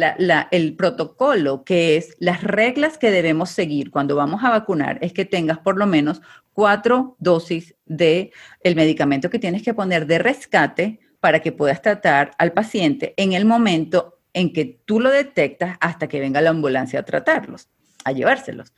el 0.52 0.76
protocolo, 0.76 1.64
que 1.64 1.98
es 1.98 2.16
las 2.20 2.44
reglas 2.44 2.98
que 2.98 3.12
debemos 3.12 3.50
seguir 3.50 3.92
cuando 3.92 4.16
vamos 4.16 4.44
a 4.44 4.50
vacunar, 4.50 4.98
es 5.02 5.14
que 5.14 5.26
tengas 5.26 5.60
por 5.60 5.78
lo 5.78 5.86
menos 5.86 6.22
cuatro 6.54 7.16
dosis 7.20 7.76
de 7.86 8.32
el 8.62 8.76
medicamento 8.76 9.30
que 9.30 9.40
tienes 9.40 9.64
que 9.64 9.74
poner 9.74 10.06
de 10.06 10.20
rescate 10.20 11.00
para 11.20 11.40
que 11.40 11.52
puedas 11.52 11.82
tratar 11.82 12.32
al 12.38 12.54
paciente 12.54 13.14
en 13.18 13.34
el 13.34 13.46
momento 13.46 14.20
en 14.34 14.52
que 14.52 14.80
tú 14.86 15.00
lo 15.00 15.10
detectas 15.10 15.78
hasta 15.80 16.08
que 16.08 16.20
venga 16.20 16.42
la 16.42 16.50
ambulancia 16.50 17.00
a 17.00 17.04
tratarlos, 17.04 17.70
a 18.04 18.12
llevárselos. 18.12 18.74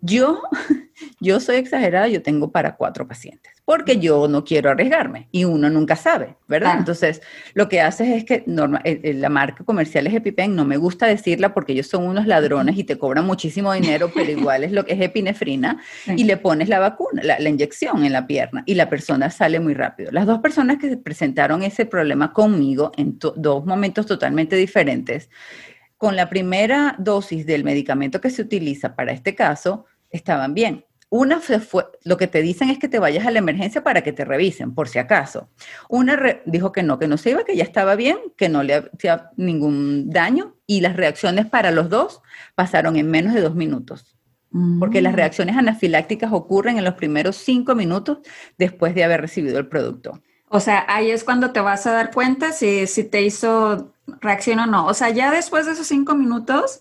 Yo, 0.00 0.42
yo 1.20 1.40
soy 1.40 1.56
exagerada, 1.56 2.06
yo 2.06 2.22
tengo 2.22 2.52
para 2.52 2.76
cuatro 2.76 3.08
pacientes, 3.08 3.52
porque 3.64 3.98
yo 3.98 4.28
no 4.28 4.44
quiero 4.44 4.70
arriesgarme 4.70 5.28
y 5.32 5.44
uno 5.44 5.68
nunca 5.70 5.96
sabe, 5.96 6.36
¿verdad? 6.46 6.76
Entonces, 6.78 7.20
lo 7.54 7.68
que 7.68 7.80
haces 7.80 8.08
es 8.08 8.24
que 8.24 8.44
eh, 8.46 9.00
eh, 9.02 9.14
la 9.14 9.28
marca 9.28 9.64
comercial 9.64 10.06
es 10.06 10.14
EpiPen, 10.14 10.54
no 10.54 10.64
me 10.64 10.76
gusta 10.76 11.06
decirla 11.06 11.52
porque 11.52 11.72
ellos 11.72 11.88
son 11.88 12.06
unos 12.06 12.26
ladrones 12.26 12.78
y 12.78 12.84
te 12.84 12.96
cobran 12.96 13.26
muchísimo 13.26 13.72
dinero, 13.72 14.12
pero 14.14 14.30
igual 14.30 14.62
es 14.62 14.70
lo 14.70 14.84
que 14.84 14.92
es 14.92 15.00
epinefrina, 15.00 15.82
y 16.06 16.24
le 16.24 16.36
pones 16.36 16.68
la 16.68 16.78
vacuna, 16.78 17.22
la, 17.24 17.48
inyección 17.48 18.04
en 18.04 18.12
la 18.12 18.26
pierna 18.26 18.62
y 18.66 18.74
la 18.74 18.88
persona 18.88 19.30
sale 19.30 19.58
muy 19.58 19.74
rápido. 19.74 20.12
Las 20.12 20.26
dos 20.26 20.38
personas 20.38 20.78
que 20.78 20.96
presentaron 20.96 21.62
ese 21.62 21.86
problema 21.86 22.32
conmigo 22.32 22.92
en 22.96 23.18
dos 23.18 23.66
momentos 23.66 24.06
totalmente 24.06 24.54
diferentes, 24.54 25.28
con 25.98 26.16
la 26.16 26.30
primera 26.30 26.94
dosis 26.98 27.44
del 27.44 27.64
medicamento 27.64 28.20
que 28.20 28.30
se 28.30 28.42
utiliza 28.42 28.94
para 28.96 29.12
este 29.12 29.34
caso, 29.34 29.84
estaban 30.10 30.54
bien. 30.54 30.84
Una 31.10 31.40
fue, 31.40 31.86
lo 32.04 32.18
que 32.18 32.26
te 32.26 32.42
dicen 32.42 32.68
es 32.68 32.78
que 32.78 32.88
te 32.88 32.98
vayas 32.98 33.26
a 33.26 33.30
la 33.30 33.38
emergencia 33.38 33.82
para 33.82 34.02
que 34.02 34.12
te 34.12 34.24
revisen, 34.26 34.74
por 34.74 34.88
si 34.88 34.98
acaso. 34.98 35.48
Una 35.88 36.40
dijo 36.44 36.70
que 36.70 36.82
no, 36.82 36.98
que 36.98 37.08
no 37.08 37.16
se 37.16 37.30
iba, 37.30 37.44
que 37.44 37.56
ya 37.56 37.64
estaba 37.64 37.96
bien, 37.96 38.18
que 38.36 38.48
no 38.48 38.62
le 38.62 38.74
hacía 38.74 39.30
ningún 39.36 40.10
daño 40.10 40.56
y 40.66 40.82
las 40.82 40.96
reacciones 40.96 41.46
para 41.46 41.70
los 41.70 41.88
dos 41.88 42.20
pasaron 42.54 42.96
en 42.96 43.10
menos 43.10 43.34
de 43.34 43.40
dos 43.40 43.54
minutos. 43.54 44.16
Porque 44.78 45.02
las 45.02 45.12
mm. 45.12 45.16
reacciones 45.16 45.56
anafilácticas 45.56 46.32
ocurren 46.32 46.78
en 46.78 46.84
los 46.84 46.94
primeros 46.94 47.36
cinco 47.36 47.74
minutos 47.74 48.18
después 48.56 48.94
de 48.94 49.04
haber 49.04 49.20
recibido 49.20 49.58
el 49.58 49.66
producto. 49.66 50.22
O 50.48 50.60
sea, 50.60 50.84
ahí 50.88 51.10
es 51.10 51.24
cuando 51.24 51.52
te 51.52 51.60
vas 51.60 51.86
a 51.86 51.92
dar 51.92 52.12
cuenta 52.12 52.52
si, 52.52 52.86
si 52.86 53.04
te 53.04 53.22
hizo 53.22 53.92
reacción 54.20 54.58
o 54.60 54.66
no. 54.66 54.86
O 54.86 54.94
sea, 54.94 55.10
ya 55.10 55.30
después 55.30 55.66
de 55.66 55.72
esos 55.72 55.86
cinco 55.86 56.14
minutos, 56.14 56.80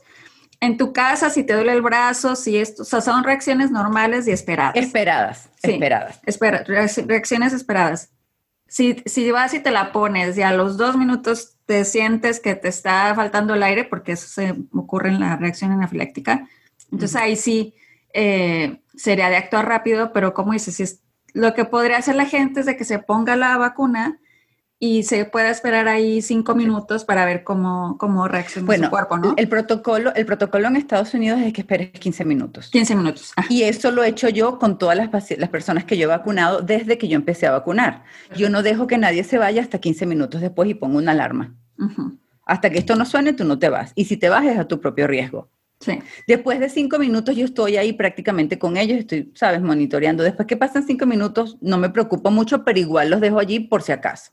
en 0.59 0.77
tu 0.77 0.93
casa, 0.93 1.29
si 1.29 1.43
te 1.43 1.53
duele 1.53 1.73
el 1.73 1.81
brazo, 1.81 2.35
si 2.35 2.57
esto, 2.57 2.83
o 2.83 2.85
sea, 2.85 3.01
son 3.01 3.23
reacciones 3.23 3.71
normales 3.71 4.27
y 4.27 4.31
esperadas. 4.31 4.75
Esperadas, 4.75 5.49
esperadas. 5.61 6.19
Espera, 6.25 6.63
reacciones 6.63 7.53
esperadas. 7.53 8.11
Si, 8.67 9.01
si 9.05 9.31
vas 9.31 9.53
y 9.53 9.59
te 9.59 9.71
la 9.71 9.91
pones 9.91 10.37
y 10.37 10.41
a 10.41 10.51
los 10.51 10.77
dos 10.77 10.97
minutos 10.97 11.57
te 11.65 11.85
sientes 11.85 12.39
que 12.39 12.55
te 12.55 12.67
está 12.69 13.13
faltando 13.15 13.53
el 13.53 13.63
aire, 13.63 13.83
porque 13.83 14.13
eso 14.13 14.27
se 14.27 14.55
ocurre 14.73 15.09
en 15.09 15.19
la 15.19 15.35
reacción 15.37 15.71
anafiláctica, 15.71 16.47
entonces 16.91 17.15
ahí 17.15 17.35
sí 17.35 17.75
eh, 18.13 18.81
sería 18.95 19.29
de 19.29 19.37
actuar 19.37 19.67
rápido, 19.67 20.11
pero 20.11 20.33
como 20.33 20.53
dices, 20.53 20.75
si 20.75 20.83
es, 20.83 21.01
lo 21.37 21.53
que 21.53 21.65
podría 21.65 21.97
hacer 21.97 22.15
la 22.15 22.25
gente 22.25 22.61
es 22.61 22.65
de 22.65 22.75
que 22.75 22.83
se 22.83 22.99
ponga 22.99 23.35
la 23.35 23.57
vacuna 23.57 24.19
y 24.79 25.03
se 25.03 25.25
puede 25.25 25.49
esperar 25.49 25.87
ahí 25.87 26.21
cinco 26.21 26.55
minutos 26.55 27.05
para 27.05 27.25
ver 27.25 27.43
cómo, 27.43 27.97
cómo 27.99 28.27
reacciona 28.27 28.75
su 28.75 28.89
cuerpo, 28.89 29.17
¿no? 29.17 29.33
El 29.37 29.47
protocolo, 29.47 30.13
el 30.15 30.25
protocolo 30.25 30.67
en 30.67 30.75
Estados 30.75 31.13
Unidos 31.13 31.39
es 31.41 31.53
que 31.53 31.61
esperes 31.61 31.91
15 31.91 32.25
minutos. 32.25 32.69
15 32.69 32.95
minutos. 32.95 33.33
Ah. 33.35 33.45
Y 33.49 33.63
eso 33.63 33.91
lo 33.91 34.03
he 34.03 34.09
hecho 34.09 34.29
yo 34.29 34.59
con 34.59 34.77
todas 34.77 34.97
las, 34.97 35.09
las 35.37 35.49
personas 35.49 35.83
que 35.85 35.97
yo 35.97 36.03
he 36.03 36.07
vacunado 36.07 36.61
desde 36.61 36.97
que 36.97 37.07
yo 37.07 37.15
empecé 37.15 37.47
a 37.47 37.51
vacunar. 37.51 38.03
Yo 38.35 38.49
no 38.49 38.63
dejo 38.63 38.87
que 38.87 38.97
nadie 38.97 39.23
se 39.23 39.37
vaya 39.37 39.61
hasta 39.61 39.79
15 39.79 40.05
minutos 40.05 40.41
después 40.41 40.69
y 40.69 40.73
pongo 40.73 40.97
una 40.97 41.11
alarma. 41.11 41.55
Hasta 42.45 42.69
que 42.69 42.79
esto 42.79 42.95
no 42.95 43.05
suene, 43.05 43.33
tú 43.33 43.45
no 43.45 43.59
te 43.59 43.69
vas. 43.69 43.91
Y 43.95 44.05
si 44.05 44.17
te 44.17 44.29
vas 44.29 44.45
es 44.45 44.57
a 44.57 44.67
tu 44.67 44.79
propio 44.79 45.07
riesgo. 45.07 45.49
Sí. 45.79 45.99
Después 46.27 46.59
de 46.59 46.69
cinco 46.69 46.97
minutos 46.97 47.35
yo 47.35 47.45
estoy 47.45 47.77
ahí 47.77 47.93
prácticamente 47.93 48.57
con 48.57 48.77
ellos, 48.77 48.97
estoy, 48.97 49.31
sabes, 49.35 49.61
monitoreando. 49.61 50.23
Después 50.23 50.47
que 50.47 50.57
pasan 50.57 50.85
cinco 50.85 51.05
minutos 51.05 51.57
no 51.61 51.77
me 51.77 51.89
preocupo 51.89 52.31
mucho, 52.31 52.63
pero 52.63 52.79
igual 52.79 53.09
los 53.09 53.21
dejo 53.21 53.39
allí 53.39 53.59
por 53.59 53.83
si 53.83 53.91
acaso. 53.91 54.31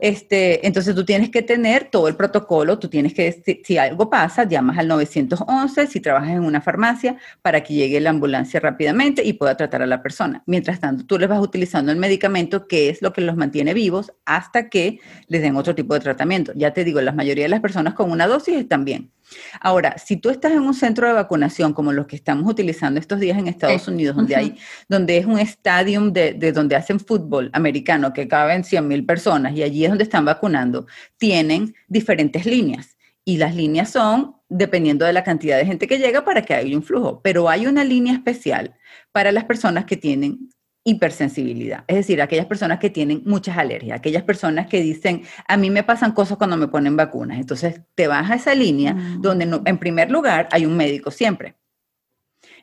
Este, 0.00 0.66
entonces 0.66 0.94
tú 0.94 1.04
tienes 1.04 1.30
que 1.30 1.42
tener 1.42 1.88
todo 1.90 2.08
el 2.08 2.16
protocolo, 2.16 2.78
tú 2.78 2.88
tienes 2.88 3.14
que, 3.14 3.62
si, 3.64 3.78
algo 3.78 4.10
pasa, 4.10 4.44
llamas 4.44 4.78
al 4.78 4.88
911, 4.88 5.86
si 5.86 6.00
trabajas 6.00 6.30
en 6.30 6.44
una 6.44 6.60
farmacia, 6.60 7.16
para 7.42 7.62
que 7.62 7.74
llegue 7.74 8.00
la 8.00 8.10
ambulancia 8.10 8.60
rápidamente 8.60 9.22
y 9.24 9.34
pueda 9.34 9.56
tratar 9.56 9.82
a 9.82 9.86
la 9.86 10.02
persona. 10.02 10.42
Mientras 10.46 10.80
tanto, 10.80 11.04
tú 11.06 11.18
les 11.18 11.28
vas 11.28 11.40
utilizando 11.40 11.92
el 11.92 11.98
medicamento, 11.98 12.66
que 12.66 12.88
es 12.88 13.02
lo 13.02 13.12
que 13.12 13.20
los 13.20 13.36
mantiene 13.36 13.74
vivos, 13.74 14.12
hasta 14.24 14.68
que 14.68 15.00
les 15.28 15.42
den 15.42 15.56
otro 15.56 15.74
tipo 15.74 15.94
de 15.94 16.00
tratamiento. 16.00 16.52
Ya 16.54 16.72
te 16.72 16.84
digo, 16.84 17.00
la 17.00 17.12
mayoría 17.12 17.44
de 17.44 17.50
las 17.50 17.60
personas 17.60 17.94
con 17.94 18.10
una 18.10 18.26
dosis 18.26 18.56
están 18.56 18.84
bien. 18.84 19.12
Ahora, 19.60 19.96
si 19.98 20.16
tú 20.16 20.30
estás 20.30 20.52
en 20.52 20.60
un 20.60 20.74
centro 20.74 21.06
de 21.06 21.12
vacunación 21.12 21.72
como 21.72 21.92
los 21.92 22.06
que 22.06 22.16
estamos 22.16 22.50
utilizando 22.50 23.00
estos 23.00 23.20
días 23.20 23.38
en 23.38 23.48
Estados 23.48 23.86
Unidos, 23.88 24.16
donde 24.16 24.36
hay, 24.36 24.56
donde 24.88 25.18
es 25.18 25.26
un 25.26 25.38
estadio 25.38 26.10
de, 26.10 26.34
de, 26.34 26.52
donde 26.52 26.76
hacen 26.76 27.00
fútbol 27.00 27.50
americano 27.52 28.12
que 28.12 28.28
caben 28.28 28.64
100 28.64 28.88
mil 28.88 29.04
personas 29.04 29.54
y 29.54 29.62
allí 29.62 29.84
es 29.84 29.90
donde 29.90 30.04
están 30.04 30.24
vacunando, 30.24 30.86
tienen 31.18 31.74
diferentes 31.88 32.46
líneas. 32.46 32.96
Y 33.24 33.36
las 33.36 33.54
líneas 33.54 33.90
son 33.90 34.36
dependiendo 34.48 35.04
de 35.04 35.12
la 35.12 35.24
cantidad 35.24 35.56
de 35.56 35.66
gente 35.66 35.86
que 35.86 35.98
llega 35.98 36.24
para 36.24 36.42
que 36.42 36.54
haya 36.54 36.76
un 36.76 36.82
flujo. 36.82 37.20
Pero 37.22 37.48
hay 37.48 37.66
una 37.66 37.84
línea 37.84 38.12
especial 38.12 38.74
para 39.12 39.32
las 39.32 39.44
personas 39.44 39.84
que 39.84 39.96
tienen 39.96 40.50
hipersensibilidad, 40.84 41.84
es 41.86 41.96
decir, 41.96 42.20
aquellas 42.20 42.46
personas 42.46 42.78
que 42.80 42.90
tienen 42.90 43.22
muchas 43.24 43.56
alergias, 43.56 43.98
aquellas 43.98 44.24
personas 44.24 44.66
que 44.66 44.80
dicen, 44.80 45.22
a 45.46 45.56
mí 45.56 45.70
me 45.70 45.84
pasan 45.84 46.12
cosas 46.12 46.38
cuando 46.38 46.56
me 46.56 46.68
ponen 46.68 46.96
vacunas. 46.96 47.38
Entonces, 47.38 47.80
te 47.94 48.08
vas 48.08 48.30
a 48.30 48.34
esa 48.34 48.54
línea 48.54 48.94
mm. 48.94 49.22
donde 49.22 49.60
en 49.64 49.78
primer 49.78 50.10
lugar 50.10 50.48
hay 50.50 50.66
un 50.66 50.76
médico 50.76 51.10
siempre. 51.10 51.56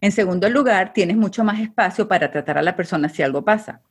En 0.01 0.11
segundo 0.11 0.49
lugar, 0.49 0.93
tienes 0.93 1.17
mucho 1.17 1.43
más 1.43 1.59
espacio 1.59 2.07
para 2.07 2.31
tratar 2.31 2.57
a 2.57 2.61
la 2.61 2.75
persona 2.75 3.09
si 3.09 3.21
algo 3.21 3.43
pasa. 3.43 3.81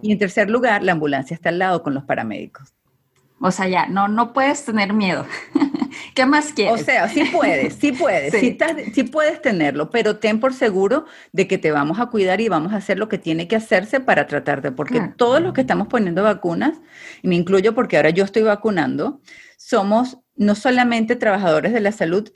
Y 0.00 0.12
en 0.12 0.18
tercer 0.18 0.48
lugar, 0.48 0.82
la 0.82 0.92
ambulancia 0.92 1.34
está 1.34 1.48
al 1.48 1.58
lado 1.58 1.82
con 1.82 1.92
los 1.92 2.04
paramédicos. 2.04 2.72
O 3.40 3.50
sea, 3.50 3.68
ya, 3.68 3.86
no, 3.86 4.08
no 4.08 4.32
puedes 4.32 4.64
tener 4.64 4.92
miedo. 4.92 5.26
¿Qué 6.14 6.24
más 6.24 6.52
quieres? 6.52 6.80
O 6.80 6.84
sea, 6.84 7.08
sí 7.08 7.24
puedes, 7.24 7.74
sí 7.74 7.92
puedes, 7.92 8.32
sí. 8.94 9.02
puedes 9.04 9.42
tenerlo, 9.42 9.90
pero 9.90 10.16
ten 10.16 10.40
por 10.40 10.54
seguro 10.54 11.04
de 11.32 11.46
que 11.46 11.58
te 11.58 11.70
vamos 11.70 12.00
a 12.00 12.06
cuidar 12.06 12.40
y 12.40 12.48
vamos 12.48 12.72
a 12.72 12.76
hacer 12.76 12.98
lo 12.98 13.08
que 13.08 13.18
tiene 13.18 13.48
que 13.48 13.56
hacerse 13.56 14.00
para 14.00 14.26
tratarte, 14.26 14.72
porque 14.72 15.00
todos 15.16 15.42
los 15.42 15.52
que 15.52 15.60
estamos 15.60 15.88
poniendo 15.88 16.22
vacunas, 16.22 16.80
y 17.22 17.28
me 17.28 17.34
incluyo 17.34 17.74
porque 17.74 17.96
ahora 17.96 18.10
yo 18.10 18.24
estoy 18.24 18.42
vacunando, 18.42 19.20
somos 19.58 20.18
no 20.36 20.54
solamente 20.54 21.16
trabajadores 21.16 21.72
de 21.72 21.80
la 21.80 21.92
salud, 21.92 22.30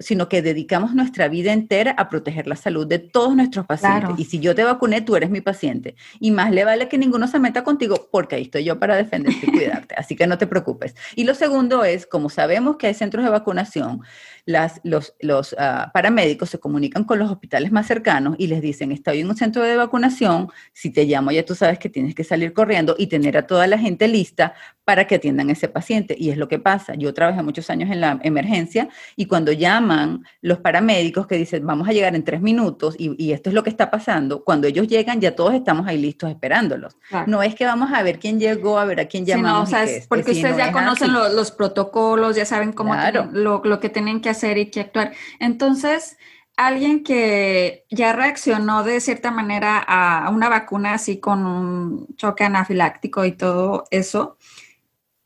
sino 0.00 0.28
que 0.28 0.42
dedicamos 0.42 0.94
nuestra 0.94 1.28
vida 1.28 1.52
entera 1.52 1.92
a 1.92 2.08
proteger 2.08 2.46
la 2.46 2.56
salud 2.56 2.86
de 2.86 2.98
todos 2.98 3.34
nuestros 3.34 3.66
pacientes. 3.66 4.10
Y 4.18 4.24
si 4.24 4.40
yo 4.40 4.54
te 4.54 4.64
vacuné, 4.64 5.00
tú 5.00 5.16
eres 5.16 5.30
mi 5.30 5.40
paciente. 5.40 5.96
Y 6.20 6.30
más 6.30 6.50
le 6.50 6.64
vale 6.64 6.88
que 6.88 6.98
ninguno 6.98 7.26
se 7.28 7.38
meta 7.38 7.64
contigo, 7.64 8.08
porque 8.10 8.36
ahí 8.36 8.42
estoy 8.42 8.64
yo 8.64 8.78
para 8.78 8.96
defenderte 8.96 9.46
y 9.46 9.50
cuidarte. 9.50 9.94
Así 9.96 10.16
que 10.16 10.26
no 10.26 10.38
te 10.38 10.46
preocupes. 10.46 10.94
Y 11.14 11.24
lo 11.24 11.34
segundo 11.34 11.84
es, 11.84 12.06
como 12.06 12.28
sabemos 12.28 12.76
que 12.76 12.88
hay 12.88 12.94
centros 12.94 13.24
de 13.24 13.30
vacunación, 13.30 14.02
las, 14.44 14.80
los, 14.84 15.14
los 15.20 15.56
ah, 15.58 15.90
paramédicos 15.92 16.50
se 16.50 16.58
comunican 16.58 17.04
con 17.04 17.18
los 17.18 17.30
hospitales 17.30 17.72
más 17.72 17.86
cercanos 17.86 18.36
y 18.38 18.46
les 18.46 18.62
dicen, 18.62 18.92
estoy 18.92 19.20
en 19.20 19.28
un 19.28 19.36
centro 19.36 19.62
de 19.62 19.76
vacunación, 19.76 20.48
si 20.72 20.90
te 20.90 21.04
llamo 21.04 21.32
ya 21.32 21.44
tú 21.44 21.54
sabes 21.54 21.78
que 21.78 21.88
tienes 21.88 22.14
que 22.14 22.22
salir 22.22 22.52
corriendo 22.52 22.94
y 22.96 23.08
tener 23.08 23.36
a 23.36 23.46
toda 23.46 23.66
la 23.66 23.78
gente 23.78 24.06
lista 24.06 24.54
para 24.86 25.06
que 25.06 25.16
atiendan 25.16 25.48
a 25.48 25.52
ese 25.52 25.66
paciente. 25.66 26.14
Y 26.16 26.30
es 26.30 26.38
lo 26.38 26.46
que 26.46 26.60
pasa. 26.60 26.94
Yo 26.94 27.12
trabajé 27.12 27.42
muchos 27.42 27.68
años 27.70 27.90
en 27.90 28.00
la 28.00 28.20
emergencia 28.22 28.88
y 29.16 29.26
cuando 29.26 29.50
llaman 29.50 30.24
los 30.42 30.58
paramédicos 30.58 31.26
que 31.26 31.36
dicen, 31.36 31.66
vamos 31.66 31.88
a 31.88 31.92
llegar 31.92 32.14
en 32.14 32.22
tres 32.22 32.40
minutos 32.40 32.94
y, 32.96 33.16
esto 33.32 33.50
es 33.50 33.54
lo 33.54 33.64
que 33.64 33.70
está 33.70 33.90
pasando, 33.90 34.44
cuando 34.44 34.68
ellos 34.68 34.86
llegan 34.86 35.20
ya 35.20 35.34
todos 35.34 35.52
estamos 35.52 35.88
ahí 35.88 35.98
listos 35.98 36.30
esperándolos. 36.30 36.96
No 37.26 37.42
es 37.42 37.56
que 37.56 37.64
vamos 37.64 37.90
a 37.92 38.02
ver 38.04 38.20
quién 38.20 38.38
llegó, 38.38 38.78
a 38.78 38.84
ver 38.84 39.00
a 39.00 39.06
quién 39.06 39.26
llamamos. 39.26 39.70
porque 40.08 40.30
ustedes 40.30 40.56
ya 40.56 40.70
conocen 40.70 41.12
los, 41.12 41.50
protocolos, 41.50 42.36
ya 42.36 42.44
saben 42.44 42.72
cómo 42.72 42.94
lo, 43.32 43.60
lo 43.64 43.80
que 43.80 43.88
tienen 43.88 44.20
que 44.20 44.30
hacer 44.30 44.36
hacer 44.36 44.58
y 44.58 44.70
que 44.70 44.80
actuar. 44.80 45.12
Entonces, 45.40 46.16
alguien 46.56 47.02
que 47.02 47.84
ya 47.90 48.12
reaccionó 48.12 48.84
de 48.84 49.00
cierta 49.00 49.30
manera 49.30 49.78
a 49.78 50.30
una 50.30 50.48
vacuna 50.48 50.94
así 50.94 51.18
con 51.18 51.44
un 51.44 52.06
choque 52.16 52.44
anafiláctico 52.44 53.24
y 53.24 53.32
todo 53.32 53.84
eso, 53.90 54.36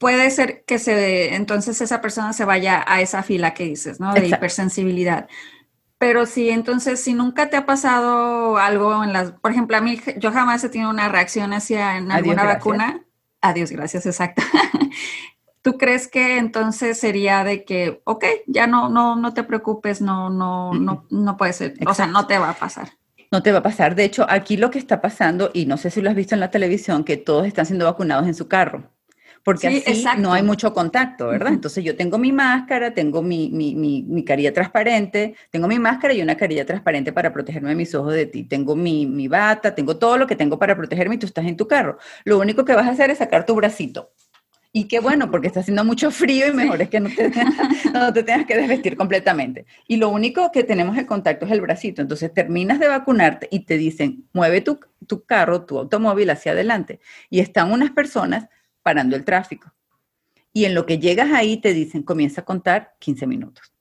puede 0.01 0.31
ser 0.31 0.65
que 0.65 0.79
se 0.79 1.35
entonces 1.35 1.81
esa 1.83 2.01
persona 2.01 2.33
se 2.33 2.47
vaya 2.47 2.83
a 2.87 3.03
esa 3.03 3.23
fila 3.23 3.53
que 3.53 3.65
dices, 3.65 4.01
¿no? 4.01 4.15
De 4.15 4.27
hipersensibilidad. 4.27 5.29
Pero 5.99 6.25
si 6.25 6.49
entonces, 6.49 7.01
si 7.01 7.13
nunca 7.13 7.51
te 7.51 7.59
ha 7.59 7.67
pasado 7.67 8.57
algo 8.57 9.05
en 9.05 9.13
las, 9.13 9.33
por 9.33 9.51
ejemplo, 9.51 9.77
a 9.77 9.83
mí, 9.83 10.01
yo 10.17 10.33
jamás 10.33 10.65
he 10.65 10.71
tenido 10.71 10.89
una 10.89 11.11
reacción 11.11 11.53
hacia 11.53 11.99
en 11.99 12.11
alguna 12.11 12.45
vacuna. 12.45 13.05
Adiós, 13.43 13.71
gracias, 13.71 14.07
exacto. 14.07 14.43
¿Tú 15.63 15.77
crees 15.77 16.09
que 16.09 16.39
entonces 16.39 16.99
sería 16.99 17.45
de 17.45 17.67
que, 17.67 18.01
ok, 18.05 18.25
ya 18.47 18.67
no, 18.67 18.89
no, 18.89 19.17
no 19.17 19.35
te 19.35 19.43
preocupes, 19.43 20.01
no, 20.01 20.31
no, 20.31 20.73
no, 20.73 21.05
no 21.11 21.37
puede 21.37 21.53
ser, 21.53 21.75
o 21.87 21.93
sea, 21.93 22.07
no 22.07 22.27
te 22.27 22.39
va 22.39 22.49
a 22.49 22.55
pasar? 22.55 22.89
No 23.31 23.43
te 23.43 23.53
va 23.53 23.59
a 23.59 23.63
pasar. 23.63 23.95
De 23.95 24.05
hecho, 24.05 24.25
aquí 24.31 24.57
lo 24.57 24.71
que 24.71 24.79
está 24.79 25.03
pasando, 25.03 25.51
y 25.53 25.67
no 25.67 25.77
sé 25.77 25.91
si 25.91 26.01
lo 26.01 26.09
has 26.09 26.17
visto 26.17 26.35
en 26.35 26.41
la 26.41 26.51
televisión, 26.51 27.05
que 27.05 27.19
todos 27.19 27.47
están 27.47 27.67
siendo 27.67 27.85
vacunados 27.85 28.27
en 28.27 28.35
su 28.35 28.49
carro. 28.49 28.91
Porque 29.43 29.69
así 29.69 30.05
no 30.19 30.33
hay 30.33 30.43
mucho 30.43 30.73
contacto, 30.75 31.29
¿verdad? 31.29 31.53
Entonces 31.53 31.83
yo 31.83 31.97
tengo 31.97 32.19
mi 32.19 32.31
máscara, 32.31 32.93
tengo 32.93 33.23
mi, 33.23 33.49
mi, 33.51 33.75
mi, 33.75 34.25
carilla 34.25 34.53
transparente, 34.53 35.35
tengo 35.51 35.67
mi 35.67 35.79
máscara 35.79 36.13
y 36.13 36.21
una 36.21 36.37
carilla 36.37 36.67
transparente 36.67 37.13
para 37.13 37.33
protegerme 37.33 37.71
de 37.71 37.75
mis 37.75 37.95
ojos 37.95 38.15
de 38.15 38.27
ti, 38.27 38.45
tengo 38.45 38.77
mi, 38.77 39.07
mi 39.07 39.29
bata, 39.29 39.75
tengo 39.75 39.97
todo 39.97 40.19
lo 40.19 40.27
que 40.27 40.37
tengo 40.37 40.59
para 40.59 40.77
protegerme 40.77 41.15
y 41.15 41.19
tú 41.19 41.27
estás 41.27 41.47
en 41.47 41.57
tu 41.57 41.67
carro. 41.67 41.99
Lo 42.25 42.39
único 42.39 42.65
que 42.65 42.75
vas 42.75 42.87
a 42.87 42.91
hacer 42.91 43.11
es 43.11 43.19
sacar 43.19 43.47
tu 43.47 43.55
bracito. 43.55 44.11
Y 44.73 44.85
qué 44.85 45.01
bueno, 45.01 45.33
porque 45.33 45.49
está 45.49 45.61
haciendo 45.61 45.85
mucho 45.85 46.13
frío 46.13 46.47
y 46.47 46.53
mejor 46.53 46.81
es 46.81 46.89
que 46.89 47.01
no 47.01 47.09
te, 47.09 47.33
no 47.93 48.13
te 48.13 48.23
tengas 48.23 48.47
que 48.47 48.57
desvestir 48.57 48.97
completamente. 48.97 49.67
Y 49.89 49.97
lo 49.97 50.11
único 50.11 50.53
que 50.53 50.63
tenemos 50.63 50.97
en 50.97 51.07
contacto 51.07 51.45
es 51.47 51.51
el 51.51 51.61
bracito. 51.61 52.03
Entonces 52.03 52.33
terminas 52.33 52.79
de 52.79 52.87
vacunarte 52.87 53.49
y 53.51 53.61
te 53.61 53.77
dicen, 53.77 54.29
mueve 54.33 54.61
tu, 54.61 54.79
tu 55.09 55.25
carro, 55.25 55.65
tu 55.65 55.77
automóvil 55.77 56.31
hacia 56.31 56.53
adelante. 56.53 57.01
Y 57.31 57.41
están 57.41 57.73
unas 57.73 57.91
personas 57.91 58.47
parando 58.83 59.17
el 59.17 59.25
tráfico. 59.25 59.73
Y 60.53 60.65
en 60.65 60.75
lo 60.75 60.87
que 60.87 60.99
llegas 60.99 61.31
ahí 61.33 61.59
te 61.59 61.73
dicen, 61.73 62.03
comienza 62.03 62.41
a 62.41 62.45
contar 62.45 62.95
15 62.99 63.27
minutos. 63.27 63.73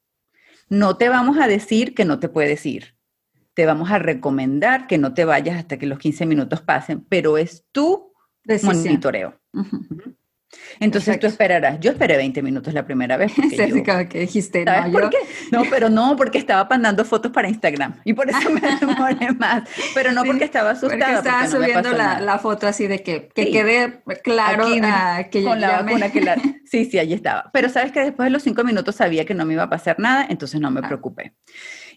No 0.69 0.97
te 0.97 1.09
vamos 1.09 1.37
a 1.39 1.47
decir 1.47 1.95
que 1.95 2.05
no 2.05 2.19
te 2.19 2.29
puedes 2.29 2.65
ir. 2.65 2.95
Te 3.55 3.65
vamos 3.65 3.89
a 3.91 3.99
recomendar 3.99 4.87
que 4.87 4.97
no 4.97 5.13
te 5.13 5.25
vayas 5.25 5.57
hasta 5.57 5.77
que 5.77 5.87
los 5.87 5.97
15 5.97 6.25
minutos 6.25 6.61
pasen, 6.61 7.01
pero 7.01 7.37
es 7.37 7.65
tu 7.71 8.13
monitoreo. 8.63 9.39
Entonces 10.79 11.19
tú 11.19 11.27
esperarás. 11.27 11.79
Yo 11.79 11.91
esperé 11.91 12.17
20 12.17 12.41
minutos 12.41 12.73
la 12.73 12.85
primera 12.85 13.17
vez. 13.17 13.31
Porque 13.35 14.07
que 14.09 14.19
dijiste, 14.19 14.65
no, 14.65 14.91
por 14.91 15.09
qué? 15.09 15.17
No, 15.51 15.63
pero 15.69 15.89
no, 15.89 16.15
porque 16.15 16.37
estaba 16.37 16.67
mandando 16.69 17.05
fotos 17.05 17.31
para 17.31 17.49
Instagram 17.49 17.99
y 18.03 18.13
por 18.13 18.29
eso 18.29 18.49
me 18.49 18.61
demoré 18.79 19.31
más. 19.33 19.69
Pero 19.93 20.11
no 20.11 20.23
porque 20.23 20.45
estaba 20.45 20.71
asustada. 20.71 20.97
Porque 20.97 21.29
estaba 21.29 21.47
subiendo 21.47 21.91
la, 21.91 22.39
foto 22.39 22.67
así 22.67 22.87
de 22.87 23.03
que, 23.03 23.27
que 23.27 23.51
quede 23.51 24.01
claro 24.23 24.65
ah, 24.83 25.25
que 25.29 25.43
con 25.43 25.59
la 25.59 25.81
vacuna 25.81 26.11
que 26.11 26.21
la... 26.21 26.35
Sí, 26.65 26.85
sí, 26.85 26.99
allí 26.99 27.13
estaba. 27.13 27.49
Pero 27.51 27.67
sabes 27.67 27.91
que 27.91 27.99
después 27.99 28.27
de 28.27 28.29
los 28.29 28.43
cinco 28.43 28.63
minutos 28.63 28.95
sabía 28.95 29.25
que 29.25 29.33
no 29.33 29.43
me 29.43 29.53
iba 29.53 29.63
a 29.63 29.69
pasar 29.69 29.99
nada, 29.99 30.25
entonces 30.29 30.61
no 30.61 30.69
me 30.71 30.81
ah. 30.83 30.87
preocupé. 30.87 31.33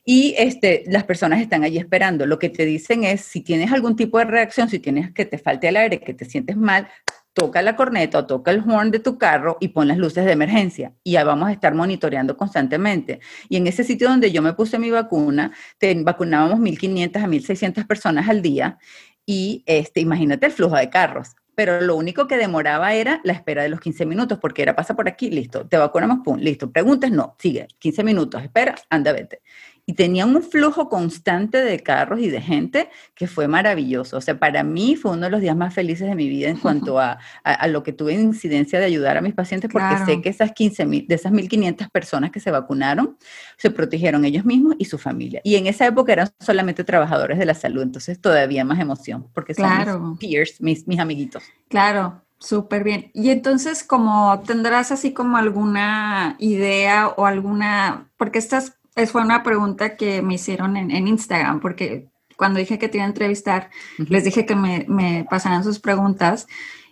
Y 0.05 0.35
este, 0.37 0.83
las 0.87 1.05
personas 1.05 1.41
están 1.41 1.63
allí 1.63 1.79
esperando. 1.79 2.27
Lo 2.27 2.39
que 2.39 2.49
te 2.49 2.65
dicen 2.65 3.05
es, 3.05 3.21
si 3.21 3.43
tienes 3.43 3.71
algún 3.71 3.95
tipo 3.95 4.19
de 4.19 4.25
reacción, 4.25 4.69
si 4.69 4.81
tienes 4.81 5.13
que 5.13 5.25
te 5.27 5.39
falte 5.39 5.69
el 5.69 5.77
aire, 5.77 6.01
que 6.01 6.15
te 6.15 6.25
sientes 6.25 6.57
mal, 6.57 6.89
toca 7.35 7.63
la 7.63 7.77
corneta 7.77 8.19
o 8.19 8.27
toca 8.27 8.51
el 8.51 8.61
horn 8.61 8.91
de 8.91 8.99
tu 8.99 9.19
carro 9.19 9.57
y 9.61 9.69
pon 9.69 9.89
las 9.89 9.99
luces 9.99 10.25
de 10.25 10.33
emergencia. 10.33 10.95
Y 11.03 11.13
ya 11.13 11.25
vamos 11.25 11.49
a 11.49 11.53
estar 11.53 11.75
monitoreando 11.75 12.37
constantemente. 12.37 13.21
Y 13.49 13.57
en 13.57 13.67
ese 13.67 13.85
sitio 13.85 14.09
donde 14.09 14.33
yo 14.33 14.43
me 14.43 14.53
puse 14.53 14.79
mi 14.79 14.91
vacuna, 14.91 15.53
te 15.79 15.95
vacunábamos 16.03 16.61
1.500 16.61 17.23
a 17.23 17.27
1.600 17.27 17.87
personas 17.87 18.29
al 18.29 18.43
día. 18.43 18.79
Y 19.25 19.63
este, 19.67 20.01
imagínate 20.01 20.47
el 20.47 20.53
flujo 20.53 20.77
de 20.77 20.91
carros. 20.91 21.37
Pero 21.55 21.83
lo 21.83 21.97
único 21.97 22.27
que 22.27 22.39
demoraba 22.39 22.95
era 22.95 23.21
la 23.25 23.35
espera 23.35 23.63
de 23.63 23.69
los 23.69 23.79
15 23.79 24.07
minutos, 24.07 24.39
porque 24.39 24.63
era 24.63 24.75
pasa 24.75 24.97
por 24.97 25.07
aquí, 25.07 25.29
listo, 25.31 25.67
te 25.69 25.77
vacunamos, 25.77 26.21
pum, 26.25 26.39
listo. 26.39 26.73
Preguntas, 26.73 27.11
no, 27.11 27.37
sigue, 27.39 27.69
15 27.79 28.05
minutos, 28.05 28.43
espera, 28.43 28.75
anda, 28.89 29.13
vete 29.13 29.43
y 29.85 29.95
tenían 29.95 30.35
un 30.35 30.43
flujo 30.43 30.89
constante 30.89 31.59
de 31.59 31.81
carros 31.81 32.21
y 32.21 32.31
de 32.31 32.41
gente 32.41 32.89
que 33.15 33.27
fue 33.27 33.49
maravilloso. 33.49 34.17
O 34.17 34.21
sea, 34.21 34.39
para 34.39 34.63
mí 34.63 34.95
fue 34.95 35.11
uno 35.11 35.23
de 35.23 35.31
los 35.31 35.41
días 35.41 35.57
más 35.57 35.75
felices 35.75 36.09
de 36.09 36.15
mi 36.15 36.29
vida 36.29 36.49
en 36.49 36.57
cuanto 36.57 37.01
a, 37.01 37.19
a, 37.43 37.67
lo 37.67 37.83
que 37.83 37.93
tuve 37.93 38.13
incidencia 38.13 38.79
de 38.79 38.85
ayudar 38.85 39.17
a 39.17 39.21
mis 39.21 39.35
pacientes, 39.35 39.71
porque 39.73 39.97
sé 40.07 40.23
que 40.23 40.29
esas 40.29 40.53
15 40.53 40.87
mil, 40.87 41.07
de 41.09 41.17
esas 41.17 41.33
1.500 41.33 41.91
personas 41.91 42.31
que 42.31 42.39
se 42.39 42.51
vacunaron, 42.51 43.17
se 43.57 43.71
protegieron 43.71 44.25
ellos 44.25 44.45
mismos 44.45 44.77
y 44.79 44.85
su 44.85 44.99
familia. 44.99 45.41
Y 45.43 45.57
en 45.57 45.67
esa 45.67 45.87
época 45.87 46.13
eran 46.13 46.31
solamente 46.39 46.85
trabajadores 46.85 47.39
de 47.39 47.47
la 47.47 47.55
salud, 47.55 47.83
entonces 47.83 48.21
todavía 48.21 48.65
más 48.65 48.79
emoción, 48.79 49.29
porque 49.35 49.55
son 49.55 49.69
mis 49.79 50.19
peers, 50.19 50.61
mis, 50.61 50.87
mis 50.87 51.01
amiguitos. 51.01 51.43
Claro, 51.69 52.23
Súper 52.39 52.83
bien. 52.83 53.13
Y 53.15 53.31
entonces, 53.31 53.85
como 53.85 54.43
tendrás 54.45 54.91
así 54.91 55.13
como 55.13 55.37
alguna 55.37 56.35
idea 56.41 57.07
o 57.17 57.25
alguna, 57.25 58.11
porque 58.17 58.41
estas 58.41 58.81
es, 58.95 59.11
fue 59.11 59.23
una 59.23 59.43
pregunta 59.43 59.97
que 59.97 60.23
me 60.23 60.35
hicieron 60.35 60.77
en, 60.77 61.09
Instagram, 61.09 61.61
porque 61.61 62.09
cuando 62.37 62.59
dije 62.59 62.79
que 62.79 62.89
te 62.89 62.99
iba 62.99 63.05
a 63.05 63.09
entrevistar, 63.09 63.71
les 63.99 64.25
dije 64.25 64.47
que 64.47 64.57
me, 64.57 64.85
me 64.89 65.27
pasaran 65.29 65.65
sus 65.65 65.79
preguntas 65.79 66.47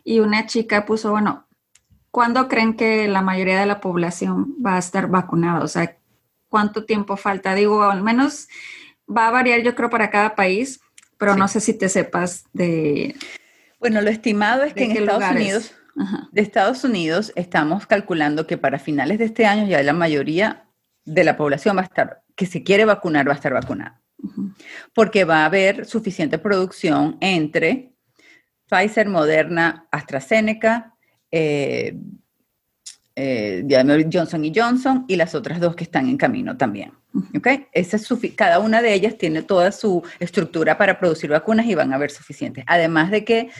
y 0.04 0.20
una 0.20 0.46
chica 0.46 0.86
puso, 0.86 1.10
bueno, 1.10 1.46
¿cuándo 2.10 2.48
creen 2.48 2.74
que 2.74 3.08
la 3.08 3.22
mayoría 3.22 3.60
de 3.60 3.66
la 3.66 3.80
población 3.80 4.54
va 4.64 4.76
a 4.76 4.78
estar 4.78 5.08
vacunada? 5.08 5.62
O 5.62 5.68
sea, 5.68 5.96
¿cuánto 6.48 6.84
tiempo 6.84 7.16
falta? 7.16 7.54
Digo, 7.54 7.82
al 7.82 8.02
menos 8.02 8.48
va 9.08 9.28
a 9.28 9.30
variar 9.30 9.62
yo 9.62 9.74
creo 9.74 9.90
para 9.90 10.10
cada 10.10 10.34
país, 10.34 10.80
pero 11.18 11.36
no 11.36 11.48
sé 11.48 11.60
si 11.60 11.74
te 11.74 11.88
sepas 11.88 12.44
de... 12.52 13.14
Bueno, 13.78 14.00
lo 14.02 14.10
estimado 14.10 14.62
es 14.62 14.74
que 14.74 14.84
en 14.84 14.92
Estados 14.92 15.30
Unidos, 15.30 15.74
de 16.32 16.40
Estados 16.40 16.84
Unidos, 16.84 17.32
estamos 17.34 17.86
calculando 17.86 18.46
que 18.46 18.58
para 18.58 18.78
finales 18.78 19.18
de 19.18 19.24
este 19.24 19.46
año 19.46 19.66
ya 19.66 19.82
la 19.82 19.92
mayoría 19.92 20.69
de 21.04 21.24
la 21.24 21.36
población 21.36 21.76
va 21.76 21.82
a 21.82 21.84
estar, 21.84 22.22
que 22.34 22.46
se 22.46 22.62
quiere 22.62 22.84
vacunar, 22.84 23.26
va 23.26 23.32
a 23.32 23.36
estar 23.36 23.52
vacunada. 23.52 24.00
Porque 24.94 25.24
va 25.24 25.42
a 25.42 25.46
haber 25.46 25.86
suficiente 25.86 26.38
producción 26.38 27.16
entre 27.20 27.92
Pfizer, 28.68 29.08
Moderna, 29.08 29.88
AstraZeneca, 29.90 30.94
eh, 31.30 31.96
eh, 33.16 33.64
Johnson 34.12 34.44
y 34.44 34.52
Johnson 34.54 35.04
y 35.08 35.16
las 35.16 35.34
otras 35.34 35.60
dos 35.60 35.74
que 35.74 35.84
están 35.84 36.08
en 36.08 36.16
camino 36.16 36.56
también. 36.56 36.92
¿okay? 37.36 37.66
Esa 37.72 37.96
es 37.96 38.08
cada 38.36 38.60
una 38.60 38.82
de 38.82 38.94
ellas 38.94 39.18
tiene 39.18 39.42
toda 39.42 39.72
su 39.72 40.02
estructura 40.18 40.78
para 40.78 40.98
producir 40.98 41.30
vacunas 41.30 41.66
y 41.66 41.74
van 41.74 41.92
a 41.92 41.96
haber 41.96 42.10
suficientes. 42.10 42.64
Además 42.66 43.10
de 43.10 43.24
que 43.24 43.50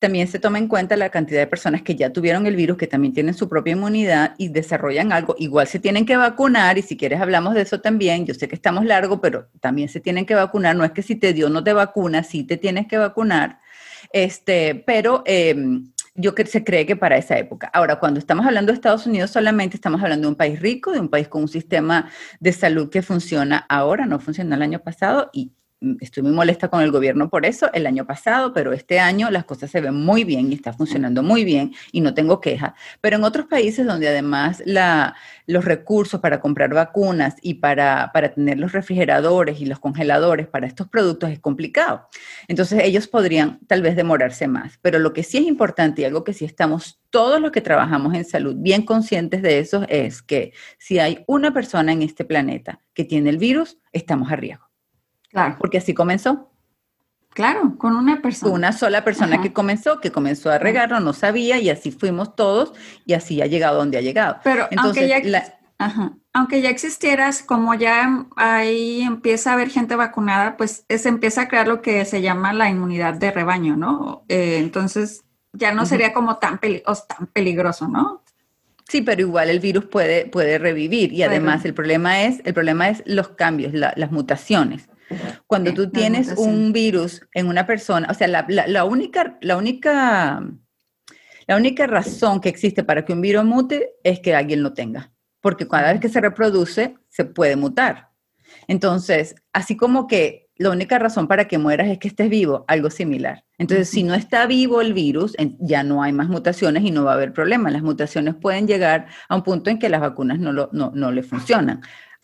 también 0.00 0.28
se 0.28 0.38
toma 0.38 0.58
en 0.58 0.66
cuenta 0.66 0.96
la 0.96 1.10
cantidad 1.10 1.40
de 1.40 1.46
personas 1.46 1.82
que 1.82 1.94
ya 1.94 2.10
tuvieron 2.10 2.46
el 2.46 2.56
virus, 2.56 2.78
que 2.78 2.86
también 2.86 3.12
tienen 3.12 3.34
su 3.34 3.50
propia 3.50 3.74
inmunidad 3.74 4.34
y 4.38 4.48
desarrollan 4.48 5.12
algo. 5.12 5.36
Igual 5.38 5.66
se 5.66 5.78
tienen 5.78 6.06
que 6.06 6.16
vacunar 6.16 6.78
y 6.78 6.82
si 6.82 6.96
quieres 6.96 7.20
hablamos 7.20 7.54
de 7.54 7.60
eso 7.60 7.80
también. 7.82 8.24
Yo 8.24 8.32
sé 8.32 8.48
que 8.48 8.54
estamos 8.54 8.86
largo, 8.86 9.20
pero 9.20 9.48
también 9.60 9.90
se 9.90 10.00
tienen 10.00 10.24
que 10.24 10.34
vacunar. 10.34 10.74
No 10.74 10.84
es 10.84 10.92
que 10.92 11.02
si 11.02 11.16
te 11.16 11.34
dio 11.34 11.50
no 11.50 11.62
te 11.62 11.74
vacunas, 11.74 12.26
sí 12.26 12.44
te 12.44 12.56
tienes 12.56 12.88
que 12.88 12.96
vacunar. 12.96 13.60
Este, 14.10 14.74
pero 14.86 15.22
em, 15.26 15.92
yo 16.14 16.34
que 16.34 16.46
se 16.46 16.64
cree 16.64 16.86
que 16.86 16.96
para 16.96 17.18
esa 17.18 17.36
época. 17.38 17.70
Ahora, 17.72 18.00
cuando 18.00 18.18
estamos 18.18 18.46
hablando 18.46 18.72
de 18.72 18.76
Estados 18.76 19.06
Unidos, 19.06 19.30
solamente 19.30 19.76
estamos 19.76 20.02
hablando 20.02 20.28
de 20.28 20.30
un 20.30 20.36
país 20.36 20.60
rico, 20.60 20.92
de 20.92 21.00
un 21.00 21.10
país 21.10 21.28
con 21.28 21.42
un 21.42 21.48
sistema 21.48 22.10
de 22.40 22.52
salud 22.52 22.88
que 22.88 23.02
funciona 23.02 23.66
ahora, 23.68 24.06
no 24.06 24.18
funcionó 24.18 24.54
el 24.54 24.62
año 24.62 24.80
pasado 24.80 25.28
y 25.34 25.52
estoy 26.00 26.22
muy 26.22 26.32
molesta 26.32 26.68
con 26.68 26.82
el 26.82 26.90
gobierno 26.90 27.30
por 27.30 27.46
eso 27.46 27.70
el 27.72 27.86
año 27.86 28.06
pasado, 28.06 28.52
pero 28.52 28.72
este 28.72 29.00
año 29.00 29.30
las 29.30 29.44
cosas 29.44 29.70
se 29.70 29.80
ven 29.80 29.94
muy 29.94 30.24
bien 30.24 30.50
y 30.52 30.54
está 30.54 30.72
funcionando 30.72 31.22
muy 31.22 31.44
bien 31.44 31.72
y 31.92 32.00
no 32.00 32.14
tengo 32.14 32.40
queja. 32.40 32.74
Pero 33.00 33.16
en 33.16 33.24
otros 33.24 33.46
países 33.46 33.86
donde 33.86 34.08
además 34.08 34.62
los 35.46 35.64
recursos 35.64 36.20
para 36.20 36.40
comprar 36.40 36.74
vacunas 36.74 37.36
y 37.42 37.54
para, 37.54 38.10
para 38.12 38.32
tener 38.34 38.58
los 38.58 38.72
refrigeradores 38.72 39.60
y 39.60 39.66
los 39.66 39.78
congeladores 39.78 40.46
para 40.46 40.66
estos 40.66 40.88
productos 40.88 41.30
es 41.30 41.40
complicado. 41.40 42.08
Entonces 42.48 42.82
ellos 42.84 43.06
podrían 43.06 43.58
tal 43.66 43.82
vez 43.82 43.96
demorarse 43.96 44.48
más. 44.48 44.78
Pero 44.82 44.98
lo 44.98 45.12
que 45.12 45.22
sí 45.22 45.38
es 45.38 45.44
importante 45.44 46.02
y 46.02 46.04
algo 46.04 46.24
que 46.24 46.34
sí 46.34 46.44
estamos 46.44 47.00
todos 47.10 47.40
los 47.40 47.50
que 47.50 47.60
trabajamos 47.60 48.14
en 48.14 48.24
salud 48.24 48.54
bien 48.58 48.82
conscientes 48.82 49.42
de 49.42 49.58
eso 49.58 49.84
es 49.88 50.22
que 50.22 50.52
si 50.78 50.98
hay 50.98 51.24
una 51.26 51.52
persona 51.52 51.92
en 51.92 52.02
este 52.02 52.24
planeta 52.24 52.80
que 52.94 53.04
tiene 53.04 53.30
el 53.30 53.38
virus, 53.38 53.78
estamos 53.92 54.30
a 54.30 54.36
riesgo. 54.36 54.69
Claro. 55.30 55.56
Porque 55.58 55.78
así 55.78 55.94
comenzó. 55.94 56.50
Claro, 57.32 57.76
con 57.78 57.94
una 57.94 58.20
persona. 58.20 58.52
Una 58.52 58.72
sola 58.72 59.04
persona 59.04 59.40
que 59.40 59.52
comenzó, 59.52 60.00
que 60.00 60.10
comenzó 60.10 60.50
a 60.50 60.58
regarlo, 60.58 60.98
no 60.98 61.12
sabía 61.12 61.58
y 61.58 61.70
así 61.70 61.92
fuimos 61.92 62.34
todos 62.34 62.72
y 63.06 63.14
así 63.14 63.40
ha 63.40 63.46
llegado 63.46 63.78
donde 63.78 63.98
ha 63.98 64.00
llegado. 64.00 64.38
Pero 64.42 64.66
aunque, 64.76 65.06
ya, 65.06 65.22
aunque 66.32 66.60
ya 66.60 66.70
existieras, 66.70 67.42
como 67.42 67.74
ya 67.74 68.26
ahí 68.34 69.02
empieza 69.02 69.50
a 69.50 69.52
haber 69.54 69.70
gente 69.70 69.94
vacunada, 69.94 70.56
pues 70.56 70.84
se 70.88 71.08
empieza 71.08 71.42
a 71.42 71.48
crear 71.48 71.68
lo 71.68 71.82
que 71.82 72.04
se 72.04 72.20
llama 72.20 72.52
la 72.52 72.68
inmunidad 72.68 73.14
de 73.14 73.30
rebaño, 73.30 73.76
¿no? 73.76 74.24
Eh, 74.28 74.56
entonces 74.58 75.22
ya 75.52 75.72
no 75.72 75.86
sería 75.86 76.12
como 76.12 76.38
tan, 76.38 76.58
tan 76.58 77.26
peligroso, 77.32 77.86
¿no? 77.86 78.24
Sí, 78.88 79.02
pero 79.02 79.20
igual 79.20 79.50
el 79.50 79.60
virus 79.60 79.84
puede, 79.84 80.26
puede 80.26 80.58
revivir 80.58 81.12
y 81.12 81.22
además 81.22 81.64
el 81.64 81.74
problema 81.74 82.22
es, 82.22 82.42
el 82.44 82.54
problema 82.54 82.88
es 82.88 83.04
los 83.06 83.28
cambios, 83.28 83.72
las 83.72 84.10
mutaciones. 84.10 84.88
Cuando 85.46 85.74
tú 85.74 85.90
tienes 85.90 86.34
un 86.36 86.72
virus 86.72 87.22
en 87.34 87.48
una 87.48 87.66
persona, 87.66 88.08
o 88.10 88.14
sea, 88.14 88.28
la, 88.28 88.84
única, 88.84 89.38
la, 89.40 89.56
única, 89.56 90.42
la 91.46 91.56
única 91.56 91.86
razón 91.86 92.40
que 92.40 92.48
existe 92.48 92.84
para 92.84 93.04
que 93.04 93.12
un 93.12 93.20
virus 93.20 93.44
mute 93.44 93.94
es 94.04 94.20
que 94.20 94.34
alguien 94.34 94.62
lo 94.62 94.72
tenga, 94.72 95.12
porque 95.40 95.66
cada 95.66 95.92
vez 95.92 96.00
que 96.00 96.08
se 96.08 96.20
reproduce 96.20 96.96
se 97.08 97.24
puede 97.24 97.56
mutar. 97.56 98.10
Entonces, 98.68 99.34
así 99.52 99.76
como 99.76 100.06
que 100.06 100.48
la 100.56 100.70
única 100.70 100.98
razón 100.98 101.26
para 101.26 101.48
que 101.48 101.56
mueras 101.56 101.88
es 101.88 101.98
que 101.98 102.08
estés 102.08 102.28
vivo, 102.28 102.64
algo 102.68 102.90
similar. 102.90 103.44
Entonces, 103.56 103.88
si 103.88 104.02
no 104.02 104.14
está 104.14 104.46
vivo 104.46 104.82
el 104.82 104.92
virus, 104.92 105.34
ya 105.58 105.82
no 105.82 106.02
hay 106.02 106.12
más 106.12 106.28
mutaciones 106.28 106.84
y 106.84 106.90
no 106.90 107.04
va 107.04 107.12
a 107.12 107.14
haber 107.14 107.32
problema. 107.32 107.70
Las 107.70 107.82
mutaciones 107.82 108.34
pueden 108.34 108.66
llegar 108.66 109.06
a 109.28 109.36
un 109.36 109.42
punto 109.42 109.70
en 109.70 109.78
que 109.78 109.88
las 109.88 110.02
vacunas 110.02 110.38
no, 110.38 110.52
no, 110.52 110.68
no 110.70 111.12
le 111.12 111.22
funcionan 111.22 111.80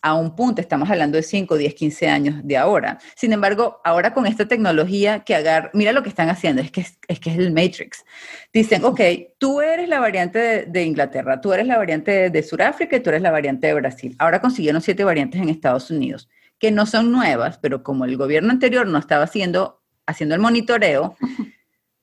a 0.07 0.15
un 0.15 0.37
punto, 0.37 0.61
estamos 0.61 0.89
hablando 0.89 1.17
de 1.17 1.25
5, 1.25 1.57
10, 1.57 1.75
15 1.75 2.09
años 2.09 2.37
de 2.45 2.57
ahora. 2.57 3.01
Sin 3.17 3.33
embargo, 3.33 3.81
ahora 3.83 4.15
con 4.15 4.25
esta 4.25 4.47
tecnología 4.47 5.25
que 5.25 5.35
agarra, 5.35 5.69
mira 5.75 5.91
lo 5.91 6.05
que 6.05 6.09
están 6.09 6.29
haciendo, 6.29 6.63
es 6.63 6.71
que 6.71 6.83
es, 6.83 7.19
que 7.19 7.31
es 7.31 7.39
el 7.39 7.53
Matrix. 7.53 8.05
Dicen, 8.53 8.85
ok, 8.85 9.01
tú 9.37 9.61
eres 9.61 9.89
la 9.89 9.99
variante 9.99 10.67
de, 10.67 10.85
Inglaterra, 10.85 11.41
tú 11.41 11.53
eres 11.53 11.67
la 11.67 11.77
variante 11.77 12.13
de, 12.13 12.31
de 12.31 12.43
Sudáfrica 12.45 12.95
y 12.95 13.01
tú 13.01 13.11
eres 13.11 13.21
la 13.21 13.33
variante 13.33 13.67
de 13.67 13.75
Brasil. 13.75 14.15
Ahora 14.21 14.41
consiguieron 14.41 14.81
siete 14.81 15.03
variantes 15.03 15.43
en 15.43 15.49
Estados 15.49 15.91
Unidos, 15.91 16.29
que 16.61 16.71
no 16.71 16.87
son 16.87 17.11
nuevas, 17.11 17.59
pero 17.59 17.83
como 17.83 18.05
el 18.05 18.17
gobierno 18.17 18.53
anterior 18.53 18.87
no 18.87 18.99
estaba 18.99 19.25
haciendo, 19.25 19.83
haciendo 20.07 20.37
el 20.37 20.41
monitoreo, 20.41 21.17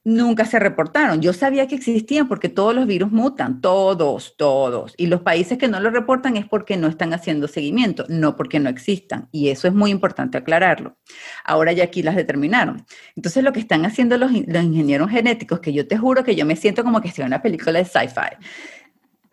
nunca 0.04 0.46
se 0.46 0.60
reportaron. 0.60 1.22
Yo 1.22 1.34
sabía 1.34 1.68
que 1.68 1.76
existían 1.76 2.28
porque 2.28 2.50
todos 2.50 2.76
los 2.76 2.86
virus 2.86 3.12
mutan, 3.12 3.62
todos, 3.62 4.36
todos. 4.38 4.94
Y 4.98 5.08
los 5.08 5.22
países 5.22 5.58
que 5.58 5.68
no 5.68 5.80
lo 5.80 5.90
reportan 5.90 6.38
es 6.38 6.46
porque 6.46 6.78
no 6.78 6.88
están 6.88 7.14
haciendo 7.14 7.48
seguimiento, 7.48 8.06
no 8.10 8.36
porque 8.36 8.60
no 8.60 8.70
existan. 8.70 9.30
Y 9.32 9.50
eso 9.50 9.68
es 9.68 9.74
muy 9.74 9.92
importante 9.92 10.38
aclararlo. 10.38 10.98
Ahora 11.44 11.72
ya 11.72 11.86
aquí 11.86 12.04
las 12.04 12.16
determinaron. 12.16 12.86
Entonces 13.16 13.44
lo 13.44 13.54
que 13.54 13.60
están 13.60 13.86
haciendo 13.86 14.18
los, 14.18 14.32
los 14.32 14.64
ingenieros 14.64 15.10
genéticos, 15.10 15.60
que 15.60 15.74
yo 15.74 15.88
te 15.88 15.98
juro 15.98 16.24
que 16.24 16.36
yo 16.36 16.46
me 16.46 16.56
siento 16.56 16.84
como 16.84 17.02
que 17.02 17.08
estoy 17.08 17.24
en 17.24 17.28
una 17.28 17.42
película 17.42 17.80
de 17.80 17.86
sci-fi 17.86 18.38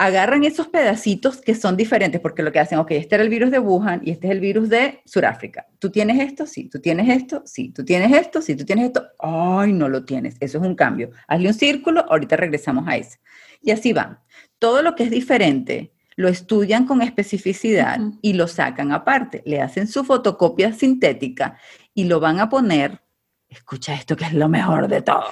agarran 0.01 0.45
esos 0.45 0.67
pedacitos 0.69 1.43
que 1.43 1.55
son 1.55 1.77
diferentes, 1.77 2.23
porque 2.23 2.43
lo 2.43 2.51
que 2.51 2.59
hacen, 2.59 2.79
ok, 2.79 2.93
este 2.93 3.17
era 3.17 3.23
el 3.23 3.29
virus 3.29 3.51
de 3.51 3.59
Wuhan 3.59 4.01
y 4.03 4.13
este 4.13 4.29
es 4.29 4.31
el 4.33 4.41
virus 4.41 4.71
de 4.71 5.03
Sudáfrica. 5.05 5.67
¿Tú 5.79 5.91
tienes 5.91 6.19
esto? 6.19 6.47
Sí. 6.47 6.71
¿Tú 6.71 6.81
tienes 6.81 7.07
esto? 7.15 7.43
Sí. 7.45 7.69
¿Tú 7.69 7.85
tienes 7.85 8.11
esto? 8.11 8.41
Sí. 8.41 8.57
¿Tú 8.57 8.65
tienes 8.65 8.87
esto? 8.87 9.07
Ay, 9.19 9.75
no 9.75 9.91
lo 9.91 10.03
tienes. 10.07 10.37
Eso 10.41 10.57
es 10.57 10.65
un 10.65 10.75
cambio. 10.75 11.11
Hazle 11.29 11.49
un 11.49 11.55
círculo, 11.55 12.07
ahorita 12.09 12.37
regresamos 12.37 12.89
a 12.89 12.97
ese. 12.97 13.19
Y 13.61 13.73
así 13.73 13.93
van. 13.93 14.21
Todo 14.59 14.81
lo 14.81 14.95
que 14.95 15.03
es 15.03 15.11
diferente 15.11 15.93
lo 16.17 16.29
estudian 16.29 16.87
con 16.87 17.03
especificidad 17.03 18.01
y 18.23 18.33
lo 18.33 18.49
sacan 18.49 18.93
aparte. 18.93 19.43
Le 19.45 19.61
hacen 19.61 19.87
su 19.87 20.03
fotocopia 20.05 20.73
sintética 20.73 21.59
y 21.93 22.05
lo 22.05 22.21
van 22.21 22.41
a 22.41 22.49
poner 22.49 23.03
escucha 23.51 23.95
esto 23.95 24.17
que 24.17 24.25
es 24.25 24.33
lo 24.33 24.49
mejor 24.49 24.89
de 24.89 25.03
todo, 25.03 25.25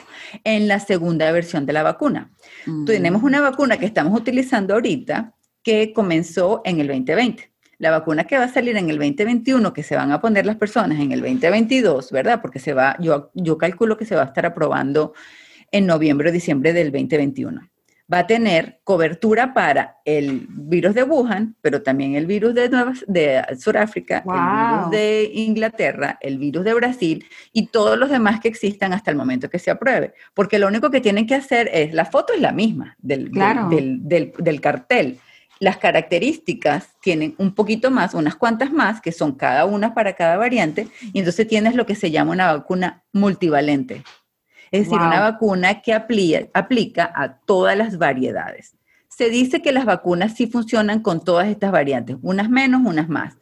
en 0.44 0.68
la 0.68 0.80
segunda 0.80 1.30
versión 1.32 1.64
de 1.64 1.72
la 1.72 1.82
vacuna. 1.82 2.30
Mm. 2.66 2.84
Tenemos 2.84 3.22
una 3.22 3.40
vacuna 3.40 3.78
que 3.78 3.86
estamos 3.86 4.18
utilizando 4.18 4.74
ahorita 4.74 5.34
que 5.62 5.92
comenzó 5.92 6.60
en 6.64 6.80
el 6.80 6.88
2020. 6.88 7.50
La 7.78 7.92
vacuna 7.92 8.24
que 8.24 8.36
va 8.36 8.44
a 8.44 8.52
salir 8.52 8.76
en 8.76 8.90
el 8.90 8.98
2021, 8.98 9.72
que 9.72 9.84
se 9.84 9.94
van 9.94 10.10
a 10.10 10.20
poner 10.20 10.44
las 10.44 10.56
personas 10.56 10.98
en 10.98 11.12
el 11.12 11.20
2022, 11.20 12.10
¿verdad? 12.10 12.40
Porque 12.42 12.58
se 12.58 12.74
va, 12.74 12.96
yo, 12.98 13.30
yo 13.34 13.56
calculo 13.56 13.96
que 13.96 14.04
se 14.04 14.16
va 14.16 14.22
a 14.22 14.26
estar 14.26 14.44
aprobando 14.44 15.14
en 15.70 15.86
noviembre 15.86 16.30
o 16.30 16.32
diciembre 16.32 16.72
del 16.72 16.90
2021 16.90 17.70
va 18.12 18.20
a 18.20 18.26
tener 18.26 18.80
cobertura 18.84 19.52
para 19.52 19.98
el 20.04 20.46
virus 20.48 20.94
de 20.94 21.02
Wuhan, 21.02 21.56
pero 21.60 21.82
también 21.82 22.14
el 22.14 22.26
virus 22.26 22.54
de, 22.54 22.68
Nueva, 22.68 22.94
de 23.06 23.42
Sudáfrica, 23.58 24.24
el 24.26 24.32
virus 24.32 24.90
de 24.90 25.30
Inglaterra, 25.34 26.18
el 26.20 26.38
virus 26.38 26.64
de 26.64 26.74
Brasil 26.74 27.26
y 27.52 27.66
todos 27.66 27.98
los 27.98 28.08
demás 28.08 28.40
que 28.40 28.48
existan 28.48 28.92
hasta 28.92 29.10
el 29.10 29.16
momento 29.16 29.50
que 29.50 29.58
se 29.58 29.70
apruebe. 29.70 30.14
Porque 30.32 30.58
lo 30.58 30.68
único 30.68 30.90
que 30.90 31.02
tienen 31.02 31.26
que 31.26 31.34
hacer 31.34 31.68
es, 31.72 31.92
la 31.92 32.06
foto 32.06 32.32
es 32.32 32.40
la 32.40 32.52
misma 32.52 32.96
del, 32.98 33.30
del, 33.30 34.32
del 34.38 34.60
cartel. 34.60 35.18
Las 35.60 35.76
características 35.76 36.94
tienen 37.02 37.34
un 37.36 37.52
poquito 37.54 37.90
más, 37.90 38.14
unas 38.14 38.36
cuantas 38.36 38.72
más, 38.72 39.00
que 39.00 39.12
son 39.12 39.32
cada 39.32 39.64
una 39.64 39.92
para 39.92 40.14
cada 40.14 40.36
variante, 40.36 40.88
y 41.12 41.18
entonces 41.18 41.48
tienes 41.48 41.74
lo 41.74 41.84
que 41.84 41.96
se 41.96 42.10
llama 42.10 42.30
una 42.30 42.52
vacuna 42.52 43.02
multivalente. 43.12 44.04
Es 44.70 44.84
decir, 44.84 44.98
una 44.98 45.20
vacuna 45.20 45.80
que 45.82 45.92
aplica 45.92 47.12
a 47.14 47.38
todas 47.38 47.76
las 47.76 47.98
variedades. 47.98 48.76
Se 49.08 49.30
dice 49.30 49.62
que 49.62 49.72
las 49.72 49.84
vacunas 49.84 50.34
sí 50.34 50.46
funcionan 50.46 51.00
con 51.00 51.24
todas 51.24 51.48
estas 51.48 51.72
variantes, 51.72 52.16
unas 52.22 52.48
menos, 52.48 52.82
unas 52.84 53.08
más. 53.08 53.36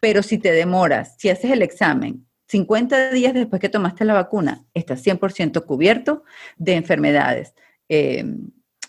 Pero 0.00 0.22
si 0.22 0.38
te 0.38 0.52
demoras, 0.52 1.16
si 1.18 1.28
haces 1.28 1.50
el 1.50 1.62
examen 1.62 2.26
50 2.48 3.10
días 3.10 3.34
después 3.34 3.60
que 3.60 3.68
tomaste 3.68 4.04
la 4.04 4.14
vacuna, 4.14 4.64
estás 4.72 5.04
100% 5.04 5.64
cubierto 5.66 6.24
de 6.56 6.74
enfermedades 6.74 7.54
eh, 7.88 8.24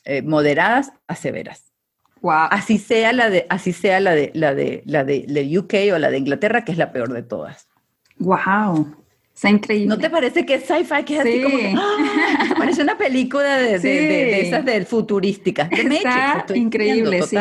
eh, 0.05 0.21
moderadas 0.21 0.93
a 1.07 1.15
severas. 1.15 1.65
Así 2.51 2.77
sea 2.77 3.13
la 3.13 3.29
de, 3.29 3.45
así 3.49 3.73
sea 3.73 3.99
la 3.99 4.13
de, 4.13 4.31
la 4.33 4.53
de, 4.53 4.83
la 4.85 5.03
de, 5.03 5.57
UK 5.57 5.93
o 5.93 5.97
la 5.97 6.09
de 6.09 6.17
Inglaterra, 6.17 6.65
que 6.65 6.71
es 6.71 6.77
la 6.77 6.91
peor 6.91 7.13
de 7.13 7.23
todas. 7.23 7.67
Wow. 8.17 8.98
Está 9.39 9.51
increíble. 9.51 9.87
¿No 9.87 9.97
te 9.97 10.09
parece 10.09 10.45
que 10.45 10.55
es 10.55 10.65
sci-fi? 10.65 11.05
Que 11.05 11.13
es 11.13 11.21
así 11.21 11.41
como 11.41 11.57
¡ah! 11.81 12.55
parece 12.57 12.81
una 12.81 12.97
película 12.97 13.57
de, 13.57 13.79
de, 13.79 14.41
esas 14.41 14.65
del 14.65 14.85
futurísticas. 14.85 15.69
Está 15.71 16.45
increíble, 16.53 17.21
sí. 17.21 17.37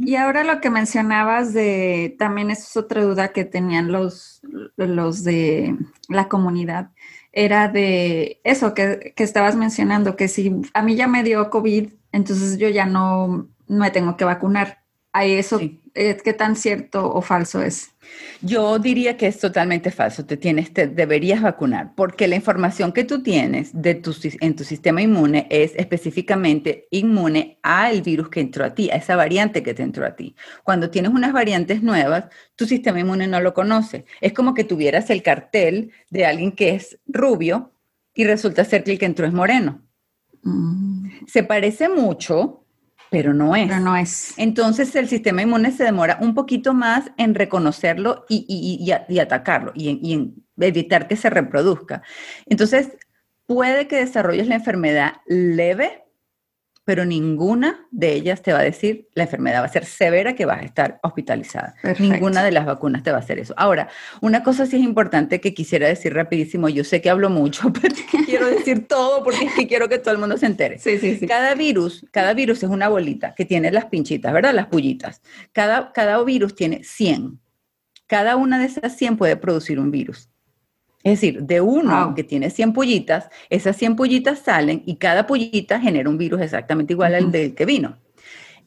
Y 0.00 0.16
ahora 0.16 0.42
lo 0.42 0.60
que 0.60 0.68
mencionabas 0.68 1.54
de, 1.54 2.16
también 2.18 2.50
es 2.50 2.76
otra 2.76 3.04
duda 3.04 3.28
que 3.28 3.44
tenían 3.44 3.92
los, 3.92 4.40
los 4.74 5.22
de 5.22 5.76
la 6.08 6.26
comunidad, 6.26 6.90
era 7.30 7.68
de 7.68 8.40
eso 8.42 8.74
que, 8.74 9.12
que, 9.14 9.22
estabas 9.22 9.54
mencionando, 9.54 10.16
que 10.16 10.26
si 10.26 10.60
a 10.74 10.82
mí 10.82 10.96
ya 10.96 11.06
me 11.06 11.22
dio 11.22 11.50
COVID, 11.50 11.88
entonces 12.10 12.58
yo 12.58 12.68
ya 12.68 12.84
no 12.84 13.48
me 13.68 13.92
tengo 13.92 14.16
que 14.16 14.24
vacunar. 14.24 14.82
¿A 15.12 15.24
eso 15.24 15.60
eh, 15.96 16.16
qué 16.22 16.32
tan 16.32 16.56
cierto 16.56 17.10
o 17.12 17.22
falso 17.22 17.62
es? 17.62 17.90
Yo 18.42 18.78
diría 18.78 19.16
que 19.16 19.26
es 19.26 19.38
totalmente 19.38 19.90
falso. 19.90 20.24
Te 20.26 20.36
tienes, 20.36 20.72
te 20.72 20.86
deberías 20.86 21.42
vacunar, 21.42 21.94
porque 21.96 22.28
la 22.28 22.36
información 22.36 22.92
que 22.92 23.04
tú 23.04 23.22
tienes 23.22 23.70
de 23.72 23.94
tu, 23.94 24.14
en 24.40 24.54
tu 24.54 24.64
sistema 24.64 25.02
inmune 25.02 25.46
es 25.50 25.72
específicamente 25.76 26.86
inmune 26.90 27.58
al 27.62 28.02
virus 28.02 28.28
que 28.28 28.40
entró 28.40 28.64
a 28.64 28.74
ti, 28.74 28.90
a 28.90 28.96
esa 28.96 29.16
variante 29.16 29.62
que 29.62 29.74
te 29.74 29.82
entró 29.82 30.06
a 30.06 30.14
ti. 30.14 30.36
Cuando 30.62 30.90
tienes 30.90 31.12
unas 31.12 31.32
variantes 31.32 31.82
nuevas, 31.82 32.26
tu 32.54 32.66
sistema 32.66 33.00
inmune 33.00 33.26
no 33.26 33.40
lo 33.40 33.54
conoce. 33.54 34.04
Es 34.20 34.32
como 34.32 34.54
que 34.54 34.64
tuvieras 34.64 35.10
el 35.10 35.22
cartel 35.22 35.90
de 36.10 36.26
alguien 36.26 36.52
que 36.52 36.74
es 36.74 36.98
rubio 37.06 37.72
y 38.14 38.24
resulta 38.24 38.64
ser 38.64 38.84
que 38.84 38.92
el 38.92 38.98
que 38.98 39.06
entró 39.06 39.26
es 39.26 39.32
moreno. 39.32 39.82
Mm. 40.42 41.26
Se 41.26 41.42
parece 41.42 41.88
mucho, 41.88 42.65
pero 43.16 43.32
no 43.32 43.56
es. 43.56 43.66
Pero 43.66 43.80
no 43.80 43.96
es. 43.96 44.34
Entonces 44.36 44.94
el 44.94 45.08
sistema 45.08 45.40
inmune 45.40 45.72
se 45.72 45.84
demora 45.84 46.18
un 46.20 46.34
poquito 46.34 46.74
más 46.74 47.10
en 47.16 47.34
reconocerlo 47.34 48.26
y, 48.28 48.90
atacarlo 49.18 49.72
y 49.74 50.12
en, 50.12 50.34
evitar 50.60 51.08
que 51.08 51.16
se 51.16 51.30
reproduzca. 51.30 52.02
Entonces 52.44 52.90
puede 53.46 53.88
que 53.88 53.96
desarrolles 53.96 54.48
la 54.48 54.56
enfermedad 54.56 55.14
leve, 55.24 56.04
pero 56.86 57.04
ninguna 57.04 57.84
de 57.90 58.12
ellas 58.12 58.42
te 58.42 58.52
va 58.52 58.60
a 58.60 58.62
decir 58.62 59.08
la 59.14 59.24
enfermedad 59.24 59.60
va 59.60 59.66
a 59.66 59.72
ser 59.72 59.84
severa 59.84 60.36
que 60.36 60.46
vas 60.46 60.60
a 60.60 60.64
estar 60.64 61.00
hospitalizada. 61.02 61.74
Ninguna 61.98 62.44
de 62.44 62.52
las 62.52 62.64
vacunas 62.64 63.02
te 63.02 63.10
va 63.10 63.16
a 63.16 63.20
hacer 63.20 63.40
eso. 63.40 63.54
Ahora, 63.56 63.88
una 64.20 64.44
cosa 64.44 64.66
sí 64.66 64.76
es 64.76 64.82
importante 64.82 65.40
que 65.40 65.52
quisiera 65.52 65.88
decir 65.88 66.14
rapidísimo, 66.14 66.68
yo 66.68 66.84
sé 66.84 67.02
que 67.02 67.10
hablo 67.10 67.28
mucho, 67.28 67.72
pero 67.82 67.92
quiero 68.24 68.46
decir 68.46 68.86
todo 68.86 69.24
porque 69.24 69.46
es 69.46 69.54
que 69.54 69.66
quiero 69.66 69.88
que 69.88 69.98
todo 69.98 70.14
el 70.14 70.20
mundo 70.20 70.38
se 70.38 70.46
entere. 70.46 70.78
Sí, 70.78 70.98
sí, 70.98 71.16
sí. 71.16 71.26
Cada 71.26 71.56
virus, 71.56 72.06
cada 72.12 72.34
virus 72.34 72.62
es 72.62 72.70
una 72.70 72.88
bolita 72.88 73.34
que 73.34 73.44
tiene 73.44 73.72
las 73.72 73.86
pinchitas, 73.86 74.32
¿verdad? 74.32 74.54
Las 74.54 74.66
pullitas. 74.66 75.22
Cada, 75.50 75.92
cada 75.92 76.22
virus 76.22 76.54
tiene 76.54 76.84
100. 76.84 77.40
Cada 78.06 78.36
una 78.36 78.60
de 78.60 78.66
esas 78.66 78.96
100 78.96 79.16
puede 79.16 79.36
producir 79.36 79.80
un 79.80 79.90
virus. 79.90 80.30
Es 81.06 81.20
decir, 81.20 81.44
de 81.44 81.60
uno 81.60 82.14
que 82.16 82.24
tiene 82.24 82.50
100 82.50 82.72
pullitas, 82.72 83.28
esas 83.48 83.76
100 83.76 83.94
pullitas 83.94 84.40
salen 84.40 84.82
y 84.86 84.96
cada 84.96 85.24
pullita 85.24 85.78
genera 85.78 86.10
un 86.10 86.18
virus 86.18 86.40
exactamente 86.40 86.94
igual 86.94 87.14
al 87.14 87.30
del 87.30 87.54
que 87.54 87.64
vino. 87.64 87.96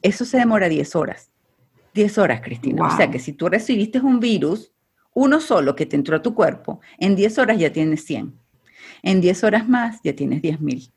Eso 0.01 0.23
se 0.23 0.37
demora 0.37 0.69
10 0.69 0.95
horas. 0.95 1.31
10 1.95 2.17
horas, 2.17 2.39
Cristina. 2.39 2.87
O 2.87 2.95
sea 2.95 3.11
que 3.11 3.19
si 3.19 3.33
tú 3.33 3.49
recibiste 3.49 3.99
un 3.99 4.21
virus, 4.21 4.71
uno 5.13 5.41
solo 5.41 5.75
que 5.75 5.85
te 5.85 5.97
entró 5.97 6.15
a 6.15 6.21
tu 6.21 6.33
cuerpo, 6.33 6.79
en 6.97 7.17
10 7.17 7.39
horas 7.39 7.59
ya 7.59 7.73
tienes 7.73 8.05
100. 8.05 8.33
En 9.03 9.19
10 9.19 9.43
horas 9.43 9.67
más 9.67 9.99
ya 10.01 10.15
tienes 10.15 10.41
10 10.41 10.61
mil. 10.61 10.93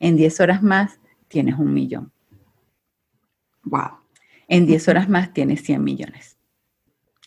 En 0.00 0.16
10 0.16 0.40
horas 0.40 0.64
más 0.64 0.98
tienes 1.28 1.60
un 1.60 1.72
millón. 1.72 2.10
Wow. 3.62 4.00
En 4.48 4.66
10 4.66 4.88
horas 4.88 5.08
más 5.08 5.32
tienes 5.32 5.62
100 5.62 5.84
millones. 5.84 6.38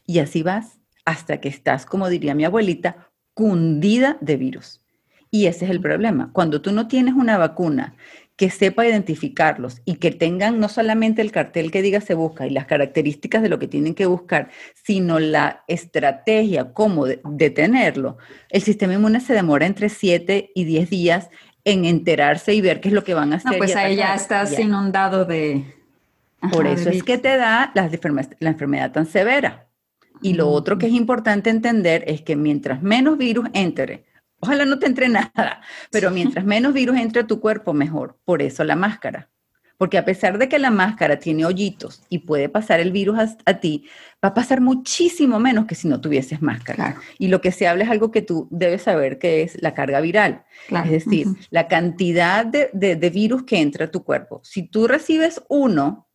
Y 0.06 0.20
así 0.20 0.44
vas 0.44 0.78
hasta 1.06 1.40
que 1.40 1.48
estás, 1.48 1.86
como 1.86 2.10
diría 2.10 2.36
mi 2.36 2.44
abuelita, 2.44 3.14
cundida 3.36 4.18
de 4.22 4.38
virus. 4.38 4.82
Y 5.30 5.46
ese 5.46 5.66
es 5.66 5.72
el 5.72 5.82
problema. 5.82 6.32
Cuando 6.34 6.62
tú 6.62 6.72
no 6.72 6.88
tienes 6.88 7.14
una 7.14 7.38
vacuna 7.38 7.94
que 8.38 8.50
sepa 8.50 8.88
identificarlos 8.88 9.82
y 9.86 9.96
que 9.96 10.12
tengan 10.12 10.60
no 10.60 10.68
solamente 10.68 11.22
el 11.22 11.32
cartel 11.32 11.72
que 11.72 11.82
diga 11.82 12.02
se 12.02 12.16
busca 12.16 12.48
y 12.48 12.50
las 12.50 12.66
características 12.66 13.42
de 13.42 13.50
lo 13.50 13.60
que 13.60 13.68
tienen 13.68 13.96
que 13.96 14.06
buscar, 14.06 14.50
sino 14.74 15.20
la 15.20 15.64
estrategia, 15.68 16.74
cómo 16.74 17.06
detenerlo, 17.06 18.18
el 18.50 18.62
sistema 18.62 18.94
inmune 18.94 19.20
se 19.20 19.34
demora 19.34 19.66
entre 19.66 19.90
7 19.90 20.52
y 20.56 20.64
10 20.64 20.90
días 20.90 21.30
en 21.66 21.86
enterarse 21.86 22.54
y 22.54 22.62
ver 22.62 22.80
qué 22.80 22.90
es 22.90 22.94
lo 22.94 23.04
que 23.04 23.14
van 23.14 23.34
a 23.34 23.38
hacer. 23.38 23.54
No, 23.54 23.58
pues 23.58 23.76
ahí 23.76 23.96
ya 23.98 24.16
estás 24.16 24.58
inundado 24.60 25.26
de... 25.26 25.74
Por 26.52 26.68
eso 26.68 26.90
es 26.90 27.04
que 27.04 27.18
te 27.18 27.38
da 27.38 27.72
la 27.74 27.90
enfermedad 28.50 28.92
tan 28.92 29.08
severa. 29.08 29.66
Y 30.22 30.34
lo 30.34 30.50
otro 30.50 30.78
que 30.78 30.88
es 30.88 30.94
importante 30.94 31.50
entender 31.50 32.04
es 32.08 32.22
que 32.22 32.36
mientras 32.36 32.82
menos 32.82 33.18
virus 33.18 33.48
entre, 33.54 34.06
ojalá 34.40 34.66
no 34.66 34.80
te 34.80 34.86
entre 34.86 35.10
nada, 35.10 35.62
pero 35.92 36.12
mientras 36.12 36.46
menos 36.46 36.74
virus 36.74 36.98
entre 36.98 37.22
a 37.22 37.28
tu 37.28 37.40
cuerpo, 37.40 37.74
mejor. 37.74 38.18
Por 38.26 38.42
eso 38.42 38.64
la 38.64 38.76
máscara. 38.76 39.30
Porque 39.78 39.98
a 39.98 40.06
pesar 40.06 40.38
de 40.38 40.48
que 40.48 40.58
la 40.58 40.72
máscara 40.72 41.20
tiene 41.20 41.46
hoyitos 41.46 42.02
y 42.08 42.20
puede 42.20 42.48
pasar 42.48 42.80
el 42.80 42.94
virus 42.94 43.20
a, 43.46 43.54
ti, 43.56 43.86
va 44.24 44.30
a 44.30 44.34
pasar 44.34 44.62
muchísimo 44.62 45.38
menos 45.38 45.66
que 45.66 45.76
si 45.76 45.90
no 45.90 46.00
tuvieses 46.00 46.42
máscara. 46.42 46.96
Y 47.18 47.28
lo 47.28 47.42
que 47.42 47.52
se 47.52 47.68
habla 47.68 47.84
es 47.84 47.90
algo 47.90 48.10
que 48.10 48.22
tú 48.22 48.48
debes 48.52 48.84
saber 48.84 49.20
que 49.20 49.44
es 49.44 49.62
la 49.62 49.74
carga 49.74 50.00
viral. 50.00 50.46
Es 50.70 50.92
decir, 50.92 51.28
la 51.50 51.68
cantidad 51.68 52.46
de, 52.46 52.70
de 52.72 53.10
virus 53.10 53.44
que 53.44 53.60
entra 53.60 53.86
a 53.86 53.92
tu 53.92 54.06
cuerpo. 54.06 54.40
Si 54.46 54.64
tú 54.64 54.88
recibes 54.88 55.44
uno, 55.50 56.08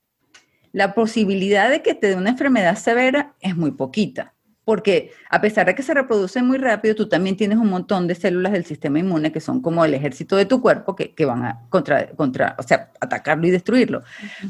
la 0.73 0.95
posibilidad 0.95 1.71
de 1.71 1.83
que 1.83 1.95
te 1.95 2.09
dé 2.09 2.15
una 2.15 2.31
enfermedad 2.31 2.77
severa 2.77 3.35
es 3.41 3.57
muy 3.57 3.73
poquita 3.73 4.35
porque 4.71 5.11
a 5.29 5.41
pesar 5.41 5.67
de 5.67 5.75
que 5.75 5.83
se 5.83 5.95
reproduce 5.95 6.41
muy 6.45 6.57
rápido, 6.57 6.95
tú 6.95 7.09
también 7.09 7.37
tienes 7.37 7.59
un 7.59 7.69
montón 7.69 8.07
de 8.07 8.15
células 8.15 8.53
del 8.53 8.65
sistema 8.65 9.01
inmune 9.01 9.33
que 9.33 9.41
son 9.41 9.61
como 9.61 9.85
el 9.85 9.95
ejército 9.95 10.37
de 10.37 10.47
tu 10.47 10.63
cuerpo 10.63 10.95
que, 10.95 11.25
van 11.25 11.45
a 11.45 11.61
contra, 11.71 12.07
contra, 12.11 12.55
o 12.57 12.63
sea, 12.63 12.93
atacarlo 13.01 13.49
y 13.49 13.51
destruirlo. 13.51 14.03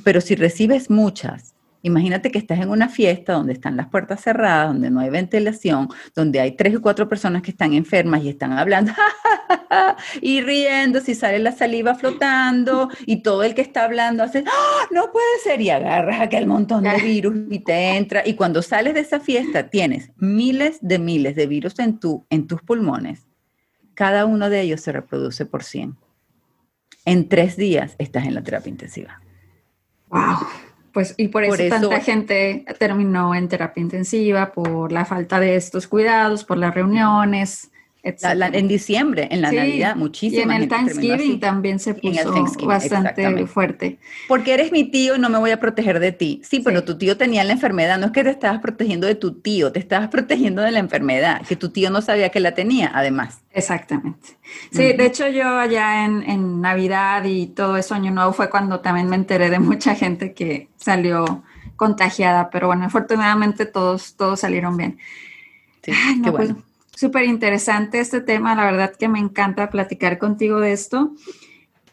Pero 0.05 0.21
si 0.21 0.35
recibes 0.35 0.91
muchas 0.91 1.55
Imagínate 1.83 2.31
que 2.31 2.39
estás 2.39 2.61
en 2.61 2.69
una 2.69 2.89
fiesta 2.89 3.33
donde 3.33 3.55
están 3.55 3.77
las 3.77 3.89
puertas 3.89 4.21
cerradas, 4.21 4.69
donde 4.69 4.91
no 4.91 5.01
hay 5.01 5.09
ventilación, 5.09 5.89
donde 6.15 6.41
hay 6.41 6.53
tres 6.53 6.77
o 6.77 6.83
cuatro 6.83 7.09
personas 7.09 7.41
que 7.43 7.53
están 7.53 7.73
enfermas 7.73 8.23
y 8.23 8.29
están 8.29 8.53
hablando 8.53 8.93
y 10.21 10.43
riendo, 10.43 11.01
si 11.01 11.15
sale 11.15 11.39
la 11.39 11.53
saliva 11.53 11.95
flotando 11.95 12.91
y 13.07 13.23
todo 13.23 13.45
el 13.45 13.55
que 13.55 13.63
está 13.63 13.85
hablando 13.85 14.23
hace, 14.23 14.45
¡Ah! 14.47 14.87
no 14.91 15.11
puede 15.11 15.39
ser, 15.43 15.61
y 15.63 15.71
agarras 15.71 16.21
aquel 16.21 16.47
montón 16.47 16.85
de 16.85 17.01
virus 17.01 17.35
y 17.51 17.61
te 17.61 17.97
entra. 17.97 18.23
Y 18.27 18.35
cuando 18.35 18.61
sales 18.61 18.93
de 18.93 19.01
esa 19.01 19.21
fiesta 19.21 19.71
tienes 19.71 20.11
miles 20.17 20.79
de 20.83 20.99
miles 20.99 21.35
de 21.35 21.47
virus 21.47 21.79
en, 21.79 21.99
tu, 21.99 22.27
en 22.29 22.47
tus 22.47 22.61
pulmones. 22.63 23.27
Cada 23.95 24.27
uno 24.27 24.51
de 24.51 24.61
ellos 24.61 24.83
se 24.83 24.93
reproduce 24.93 25.47
por 25.47 25.63
100. 25.65 25.97
En 27.07 27.29
tres 27.29 27.57
días 27.57 27.97
estás 27.99 28.27
en 28.27 28.35
la 28.35 28.43
terapia 28.43 28.71
intensiva. 28.71 29.21
¡Wow! 30.09 30.70
Pues, 30.93 31.15
y 31.17 31.29
por 31.29 31.45
eso, 31.45 31.69
tanta 31.69 32.01
gente 32.01 32.65
terminó 32.79 33.35
en 33.35 33.49
terapia 33.49 33.81
intensiva, 33.81 34.53
por 34.53 34.91
la 34.91 35.05
falta 35.05 35.39
de 35.39 35.57
estos 35.57 35.87
cuidados, 35.87 36.45
por 36.45 36.59
las 36.59 36.75
reuniones, 36.75 37.70
en 38.03 38.69
diciembre, 38.69 39.29
en 39.31 39.43
la 39.43 39.53
Navidad, 39.53 39.95
muchísimo. 39.95 40.41
Y 40.41 40.45
en 40.45 40.63
el 40.63 40.69
Thanksgiving 40.69 41.39
también 41.39 41.79
se 41.79 41.95
puso 41.95 42.33
bastante 42.67 43.47
fuerte. 43.47 43.99
Porque 44.27 44.55
eres 44.55 44.73
mi 44.73 44.85
tío 44.85 45.17
y 45.17 45.19
no 45.19 45.29
me 45.29 45.39
voy 45.39 45.51
a 45.51 45.61
proteger 45.61 46.01
de 46.01 46.13
ti. 46.13 46.41
Sí, 46.43 46.61
pero 46.61 46.85
tu 46.85 46.97
tío 46.97 47.17
tenía 47.17 47.45
la 47.45 47.53
enfermedad. 47.53 47.99
No 47.99 48.07
es 48.07 48.13
que 48.13 48.25
te 48.25 48.31
estabas 48.31 48.61
protegiendo 48.61 49.07
de 49.07 49.17
tu 49.17 49.35
tío, 49.35 49.71
te 49.71 49.81
estabas 49.81 50.09
protegiendo 50.09 50.63
de 50.63 50.71
la 50.71 50.79
enfermedad, 50.79 51.43
que 51.47 51.57
tu 51.57 51.71
tío 51.71 51.91
no 51.91 52.01
sabía 52.01 52.31
que 52.31 52.41
la 52.41 52.55
tenía, 52.55 52.91
además. 52.95 53.41
Exactamente. 53.53 54.39
Sí, 54.71 54.93
de 54.93 55.07
hecho 55.07 55.29
yo 55.29 55.59
allá 55.59 56.05
en, 56.05 56.23
en 56.23 56.61
Navidad 56.61 57.25
y 57.25 57.49
todo 57.49 57.77
eso, 57.77 57.95
Año 57.95 58.11
Nuevo, 58.11 58.33
fue 58.33 58.49
cuando 58.49 58.81
también 58.81 59.09
me 59.09 59.17
enteré 59.17 59.51
de 59.51 59.59
mucha 59.59 59.95
gente 59.95 60.33
que 60.33 60.69
salió 60.77 61.43
contagiada, 61.77 62.51
pero 62.51 62.69
bueno, 62.69 62.85
afortunadamente 62.85 63.67
todos, 63.67 64.15
todos 64.17 64.41
salieron 64.41 64.77
bien. 64.77 64.99
Sí, 65.83 65.93
qué 66.23 66.31
pues, 66.31 66.49
bueno 66.51 66.70
súper 67.01 67.25
interesante 67.25 67.99
este 67.99 68.21
tema, 68.21 68.55
la 68.55 68.65
verdad 68.65 68.95
que 68.95 69.09
me 69.09 69.19
encanta 69.19 69.71
platicar 69.71 70.19
contigo 70.19 70.61
de 70.61 70.73
esto, 70.73 71.13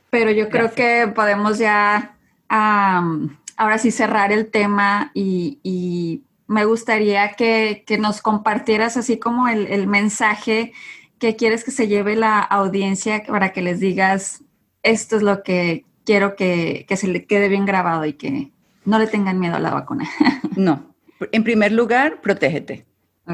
pero 0.10 0.32
yo 0.32 0.50
creo 0.50 0.74
que 0.74 1.10
podemos 1.16 1.58
ya 1.60 2.18
ahora 2.50 3.78
sí 3.78 3.92
cerrar 3.92 4.34
el 4.34 4.52
tema 4.52 5.12
y, 5.14 6.24
me 6.50 6.64
gustaría 6.64 7.34
que, 7.34 7.84
nos 8.00 8.22
compartieras 8.22 8.98
así 8.98 9.18
como 9.18 9.48
el, 9.48 9.88
mensaje 9.88 10.74
que 11.20 11.38
quieres 11.38 11.64
que 11.64 11.72
se 11.72 11.88
lleve 11.88 12.18
la 12.18 12.40
audiencia 12.42 13.24
para 13.26 13.54
que 13.54 13.62
les 13.62 13.80
digas, 13.80 14.44
esto 14.84 15.16
es 15.16 15.24
lo 15.24 15.42
que 15.42 15.86
quiero 16.06 16.36
que, 16.36 16.86
que 16.88 16.98
se 16.98 17.08
le 17.08 17.26
quede 17.26 17.48
bien 17.48 17.66
grabado 17.66 18.06
y 18.06 18.14
que 18.14 18.52
no 18.84 19.00
le 19.00 19.08
tengan 19.08 19.40
miedo 19.40 19.56
a 19.56 19.60
la 19.60 19.72
vacuna. 19.72 20.10
no, 20.58 20.94
en 21.32 21.44
primer 21.46 21.72
lugar, 21.72 22.20
protégete. 22.20 22.86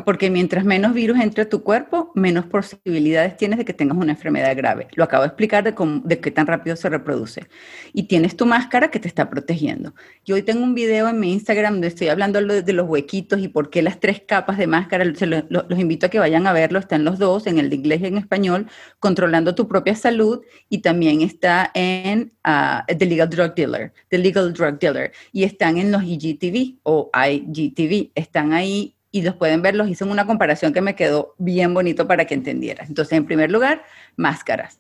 Porque 0.02 0.32
mientras 0.32 0.66
menos 0.66 0.94
virus 0.94 1.20
entre 1.20 1.44
a 1.44 1.50
tu 1.50 1.62
cuerpo, 1.62 2.12
menos 2.16 2.46
posibilidades 2.46 3.38
tienes 3.38 3.60
de 3.60 3.66
que 3.66 3.74
tengas 3.74 3.96
una 3.96 4.14
enfermedad 4.14 4.56
grave. 4.58 4.88
Lo 4.96 5.04
acabo 5.04 5.22
de 5.22 5.28
explicar 5.28 5.64
de, 5.64 6.20
qué 6.20 6.32
tan 6.32 6.48
rápido 6.48 6.76
se 6.76 6.90
reproduce. 6.90 7.46
Y 7.94 8.04
tienes 8.04 8.36
tu 8.36 8.48
máscara 8.48 8.90
que 8.90 9.00
te 9.00 9.08
está 9.08 9.30
protegiendo. 9.30 9.94
Yo 10.26 10.34
hoy 10.34 10.42
tengo 10.42 10.64
un 10.64 10.74
video 10.74 11.08
en 11.10 11.20
mi 11.20 11.32
Instagram 11.34 11.74
donde 11.74 11.90
estoy 11.90 12.08
hablando 12.08 12.42
de 12.42 12.74
los 12.74 12.90
huequitos 12.90 13.40
y 13.40 13.50
por 13.50 13.70
qué 13.70 13.84
las 13.84 14.00
tres 14.00 14.24
capas 14.28 14.58
de 14.58 14.66
máscara. 14.66 15.06
los 15.06 15.80
invito 15.80 16.08
a 16.08 16.10
que 16.10 16.18
vayan 16.18 16.48
a 16.48 16.54
verlo. 16.54 16.80
Están 16.80 17.04
los 17.04 17.20
dos, 17.20 17.46
en 17.46 17.60
el 17.60 17.70
de 17.70 17.76
inglés 17.76 18.02
y 18.02 18.08
en 18.08 18.18
español, 18.18 18.68
controlando 19.00 19.54
tu 19.54 19.68
propia 19.68 19.96
salud. 19.96 20.42
Y 20.70 20.80
también 20.80 21.22
está 21.22 21.70
en 21.76 22.34
uh, 22.48 22.82
The 22.88 23.06
Legal 23.06 23.30
Drug 23.30 23.54
Dealer, 23.54 23.94
The 24.10 24.18
Legal 24.18 24.54
Drug 24.54 24.80
Dealer. 24.80 25.12
Y 25.32 25.44
están 25.44 25.78
en 25.78 25.92
los 25.92 26.02
IGTV 26.04 26.80
o 26.82 27.12
IGTV. 27.14 28.12
Están 28.16 28.54
ahí 28.54 28.93
y 29.14 29.22
los 29.22 29.36
pueden 29.36 29.62
ver, 29.62 29.76
los 29.76 29.88
hice 29.88 30.04
en 30.04 30.10
una 30.10 30.26
comparación 30.26 30.74
que 30.74 30.82
me 30.82 30.96
quedó 30.96 31.36
bien 31.38 31.72
bonito 31.72 32.08
para 32.08 32.26
que 32.26 32.34
entendieras. 32.34 32.90
Entonces, 32.90 33.16
en 33.16 33.26
primer 33.26 33.52
lugar, 33.52 33.84
máscaras. 34.16 34.80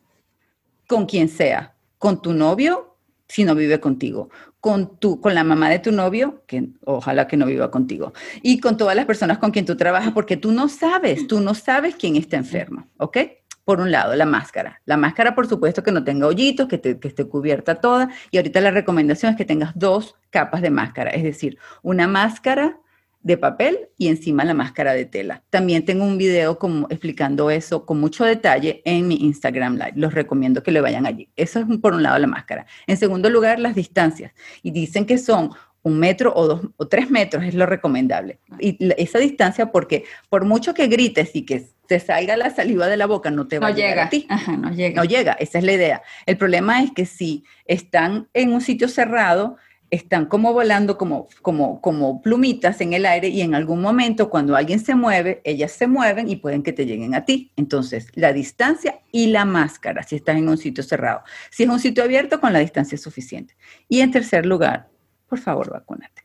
Con 0.87 1.05
quien 1.05 1.29
sea, 1.29 1.75
con 1.99 2.19
tu 2.19 2.33
novio, 2.33 2.97
si 3.27 3.43
no 3.43 3.53
vive 3.53 3.79
contigo, 3.79 4.31
con, 4.59 4.97
tu, 4.97 5.21
con 5.21 5.35
la 5.35 5.43
mamá 5.43 5.69
de 5.69 5.77
tu 5.77 5.91
novio, 5.91 6.41
que 6.47 6.69
ojalá 6.83 7.27
que 7.27 7.37
no 7.37 7.45
viva 7.45 7.69
contigo, 7.69 8.11
y 8.41 8.59
con 8.59 8.75
todas 8.75 8.95
las 8.95 9.05
personas 9.05 9.37
con 9.37 9.51
quien 9.51 9.67
tú 9.67 9.77
trabajas, 9.77 10.13
porque 10.13 10.35
tú 10.35 10.51
no 10.51 10.67
sabes, 10.67 11.27
tú 11.27 11.39
no 11.39 11.53
sabes 11.53 11.95
quién 11.95 12.15
está 12.15 12.35
enfermo, 12.35 12.87
¿ok? 12.97 13.17
Por 13.63 13.81
un 13.81 13.91
lado, 13.91 14.15
la 14.15 14.25
máscara. 14.25 14.81
La 14.85 14.97
máscara, 14.97 15.35
por 15.35 15.45
supuesto, 15.47 15.83
que 15.83 15.91
no 15.91 16.03
tenga 16.03 16.25
hoyitos, 16.25 16.67
que, 16.67 16.81
que 16.81 17.07
esté 17.07 17.25
cubierta 17.25 17.75
toda. 17.75 18.09
Y 18.31 18.37
ahorita 18.37 18.59
la 18.61 18.71
recomendación 18.71 19.31
es 19.31 19.37
que 19.37 19.45
tengas 19.45 19.77
dos 19.77 20.15
capas 20.31 20.63
de 20.63 20.71
máscara, 20.71 21.11
es 21.11 21.21
decir, 21.21 21.59
una 21.83 22.07
máscara 22.07 22.79
de 23.23 23.37
papel 23.37 23.89
y 23.97 24.09
encima 24.09 24.43
la 24.43 24.53
máscara 24.53 24.93
de 24.93 25.05
tela. 25.05 25.43
También 25.49 25.85
tengo 25.85 26.03
un 26.03 26.17
video 26.17 26.59
como 26.59 26.87
explicando 26.89 27.49
eso 27.49 27.85
con 27.85 27.99
mucho 27.99 28.25
detalle 28.25 28.81
en 28.85 29.07
mi 29.07 29.15
Instagram 29.15 29.75
Live. 29.75 29.93
Los 29.95 30.13
recomiendo 30.13 30.61
que 30.61 30.71
le 30.71 30.81
vayan 30.81 31.05
allí. 31.05 31.29
Eso 31.35 31.59
es 31.59 31.65
por 31.79 31.93
un 31.93 32.03
lado 32.03 32.19
la 32.19 32.27
máscara. 32.27 32.65
En 32.85 32.97
segundo 32.97 33.29
lugar, 33.29 33.59
las 33.59 33.75
distancias. 33.75 34.33
Y 34.61 34.71
dicen 34.71 35.05
que 35.05 35.17
son 35.17 35.51
un 35.83 35.99
metro 35.99 36.33
o 36.35 36.47
dos 36.47 36.61
o 36.77 36.87
tres 36.87 37.09
metros 37.09 37.43
es 37.43 37.53
lo 37.53 37.65
recomendable. 37.65 38.39
Y 38.59 38.77
esa 38.97 39.19
distancia, 39.19 39.71
porque 39.71 40.05
por 40.29 40.45
mucho 40.45 40.73
que 40.73 40.87
grites 40.87 41.35
y 41.35 41.45
que 41.45 41.65
te 41.87 41.99
salga 41.99 42.37
la 42.37 42.49
saliva 42.49 42.87
de 42.87 42.97
la 42.97 43.05
boca, 43.05 43.29
no 43.29 43.47
te 43.47 43.59
va 43.59 43.67
a 43.67 43.71
llegar 43.71 43.99
a 43.99 44.09
ti. 44.09 44.27
no 44.59 44.71
llega. 44.71 45.01
No 45.01 45.07
llega, 45.07 45.33
esa 45.33 45.59
es 45.59 45.63
la 45.63 45.73
idea. 45.73 46.01
El 46.25 46.37
problema 46.37 46.81
es 46.81 46.91
que 46.91 47.05
si 47.05 47.43
están 47.65 48.29
en 48.33 48.53
un 48.53 48.61
sitio 48.61 48.87
cerrado, 48.87 49.57
están 49.93 50.25
como 50.25 50.53
volando 50.53 50.97
como, 50.97 51.27
como, 51.43 51.79
como 51.79 52.19
plumitas 52.19 52.81
en 52.81 52.93
el 52.93 53.05
aire 53.05 53.27
y 53.27 53.41
en 53.41 53.53
algún 53.53 53.79
momento 53.79 54.27
cuando 54.27 54.55
alguien 54.55 54.79
se 54.79 54.95
mueve, 54.95 55.39
ellas 55.43 55.71
se 55.71 55.85
mueven 55.85 56.27
y 56.27 56.37
pueden 56.37 56.63
que 56.63 56.73
te 56.73 56.87
lleguen 56.87 57.13
a 57.13 57.25
ti. 57.25 57.51
Entonces, 57.57 58.07
la 58.15 58.33
distancia 58.33 59.01
y 59.11 59.27
la 59.27 59.45
máscara, 59.45 60.01
si 60.01 60.15
estás 60.15 60.35
en 60.35 60.49
un 60.49 60.57
sitio 60.57 60.83
cerrado. 60.83 61.21
Si 61.51 61.61
es 61.61 61.69
un 61.69 61.79
sitio 61.79 62.03
abierto, 62.03 62.41
con 62.41 62.53
la 62.53 62.57
distancia 62.57 62.95
es 62.95 63.03
suficiente. 63.03 63.55
Y 63.87 63.99
en 63.99 64.09
tercer 64.09 64.47
lugar, 64.47 64.89
por 65.27 65.37
favor, 65.37 65.69
vacúnate. 65.69 66.23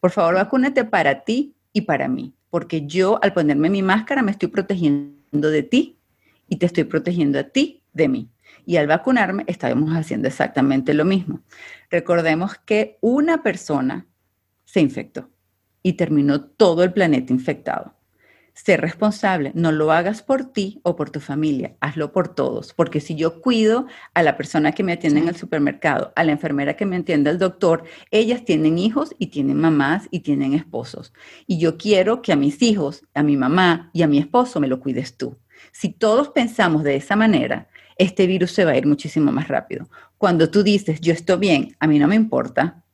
Por 0.00 0.10
favor, 0.10 0.34
vacúnate 0.34 0.84
para 0.84 1.22
ti 1.22 1.54
y 1.72 1.82
para 1.82 2.08
mí, 2.08 2.34
porque 2.50 2.84
yo 2.84 3.20
al 3.22 3.32
ponerme 3.32 3.70
mi 3.70 3.82
máscara 3.82 4.22
me 4.22 4.32
estoy 4.32 4.48
protegiendo 4.48 5.50
de 5.50 5.62
ti 5.62 5.98
y 6.48 6.56
te 6.56 6.66
estoy 6.66 6.82
protegiendo 6.82 7.38
a 7.38 7.44
ti 7.44 7.80
de 7.92 8.08
mí 8.08 8.33
y 8.66 8.76
al 8.76 8.86
vacunarme 8.86 9.44
estábamos 9.46 9.90
haciendo 9.94 10.28
exactamente 10.28 10.94
lo 10.94 11.04
mismo. 11.04 11.40
Recordemos 11.90 12.56
que 12.64 12.98
una 13.00 13.42
persona 13.42 14.06
se 14.64 14.80
infectó 14.80 15.30
y 15.82 15.94
terminó 15.94 16.42
todo 16.42 16.82
el 16.82 16.92
planeta 16.92 17.32
infectado. 17.32 17.94
Sé 18.54 18.76
responsable, 18.76 19.50
no 19.56 19.72
lo 19.72 19.90
hagas 19.90 20.22
por 20.22 20.52
ti 20.52 20.80
o 20.84 20.94
por 20.94 21.10
tu 21.10 21.18
familia, 21.18 21.74
hazlo 21.80 22.12
por 22.12 22.36
todos, 22.36 22.72
porque 22.72 23.00
si 23.00 23.16
yo 23.16 23.40
cuido 23.40 23.86
a 24.14 24.22
la 24.22 24.36
persona 24.36 24.70
que 24.70 24.84
me 24.84 24.92
atiende 24.92 25.18
en 25.18 25.28
el 25.28 25.34
supermercado, 25.34 26.12
a 26.14 26.22
la 26.22 26.30
enfermera 26.30 26.76
que 26.76 26.86
me 26.86 26.94
atiende 26.94 27.30
el 27.30 27.38
doctor, 27.40 27.82
ellas 28.12 28.44
tienen 28.44 28.78
hijos 28.78 29.16
y 29.18 29.26
tienen 29.26 29.60
mamás 29.60 30.06
y 30.12 30.20
tienen 30.20 30.54
esposos. 30.54 31.12
Y 31.48 31.58
yo 31.58 31.76
quiero 31.76 32.22
que 32.22 32.32
a 32.32 32.36
mis 32.36 32.62
hijos, 32.62 33.04
a 33.12 33.24
mi 33.24 33.36
mamá 33.36 33.90
y 33.92 34.02
a 34.02 34.06
mi 34.06 34.18
esposo 34.18 34.60
me 34.60 34.68
lo 34.68 34.78
cuides 34.78 35.16
tú. 35.16 35.36
Si 35.72 35.88
todos 35.88 36.28
pensamos 36.28 36.84
de 36.84 36.94
esa 36.94 37.16
manera, 37.16 37.66
este 37.96 38.26
virus 38.26 38.52
se 38.52 38.64
va 38.64 38.72
a 38.72 38.76
ir 38.76 38.86
muchísimo 38.86 39.32
más 39.32 39.48
rápido. 39.48 39.88
Cuando 40.18 40.50
tú 40.50 40.62
dices, 40.62 41.00
yo 41.00 41.12
estoy 41.12 41.38
bien, 41.38 41.76
a 41.80 41.86
mí 41.86 41.98
no 41.98 42.08
me 42.08 42.14
importa, 42.14 42.84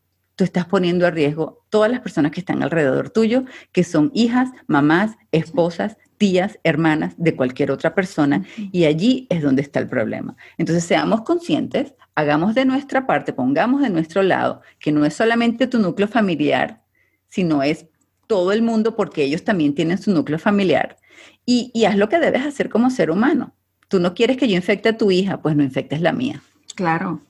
tú 0.40 0.44
estás 0.44 0.64
poniendo 0.64 1.06
a 1.06 1.10
riesgo 1.10 1.64
todas 1.68 1.90
las 1.90 2.00
personas 2.00 2.32
que 2.32 2.40
están 2.40 2.62
alrededor 2.62 3.10
tuyo, 3.10 3.44
que 3.72 3.84
son 3.84 4.10
hijas, 4.14 4.48
mamás, 4.66 5.18
esposas, 5.32 5.98
tías, 6.16 6.58
hermanas 6.64 7.12
de 7.18 7.36
cualquier 7.36 7.70
otra 7.70 7.94
persona, 7.94 8.44
y 8.56 8.86
allí 8.86 9.26
es 9.28 9.42
donde 9.42 9.60
está 9.60 9.80
el 9.80 9.88
problema. 9.88 10.36
Entonces, 10.56 10.84
seamos 10.84 11.20
conscientes, 11.22 11.94
hagamos 12.14 12.54
de 12.54 12.64
nuestra 12.64 13.06
parte, 13.06 13.34
pongamos 13.34 13.82
de 13.82 13.90
nuestro 13.90 14.22
lado, 14.22 14.62
que 14.78 14.92
no 14.92 15.04
es 15.04 15.12
solamente 15.12 15.66
tu 15.66 15.78
núcleo 15.78 16.08
familiar, 16.08 16.82
sino 17.28 17.62
es 17.62 17.84
todo 18.26 18.52
el 18.52 18.62
mundo, 18.62 18.96
porque 18.96 19.22
ellos 19.22 19.44
también 19.44 19.74
tienen 19.74 19.98
su 19.98 20.10
núcleo 20.10 20.38
familiar, 20.38 20.96
y, 21.44 21.70
y 21.74 21.84
haz 21.84 21.96
lo 21.96 22.08
que 22.08 22.18
debes 22.18 22.46
hacer 22.46 22.70
como 22.70 22.88
ser 22.88 23.10
humano. 23.10 23.54
Tú 23.90 23.98
no 23.98 24.14
quieres 24.14 24.36
que 24.36 24.46
yo 24.46 24.54
infecte 24.54 24.90
a 24.90 24.96
tu 24.96 25.10
hija, 25.10 25.42
pues 25.42 25.56
no 25.56 25.64
infectes 25.64 26.00
la 26.00 26.12
mía. 26.12 26.40
Claro, 26.76 27.20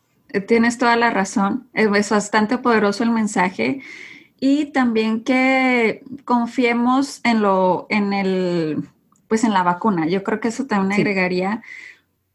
tienes 0.46 0.76
toda 0.76 0.94
la 0.94 1.08
razón. 1.08 1.68
Es 1.72 2.10
bastante 2.10 2.58
poderoso 2.58 3.02
el 3.02 3.10
mensaje 3.10 3.80
y 4.38 4.66
también 4.66 5.24
que 5.24 6.04
confiemos 6.26 7.22
en 7.24 7.40
lo, 7.40 7.86
en 7.88 8.12
el, 8.12 8.84
pues 9.26 9.42
en 9.42 9.54
la 9.54 9.62
vacuna. 9.62 10.06
Yo 10.06 10.22
creo 10.22 10.38
que 10.38 10.48
eso 10.48 10.66
también 10.66 11.00
agregaría, 11.00 11.62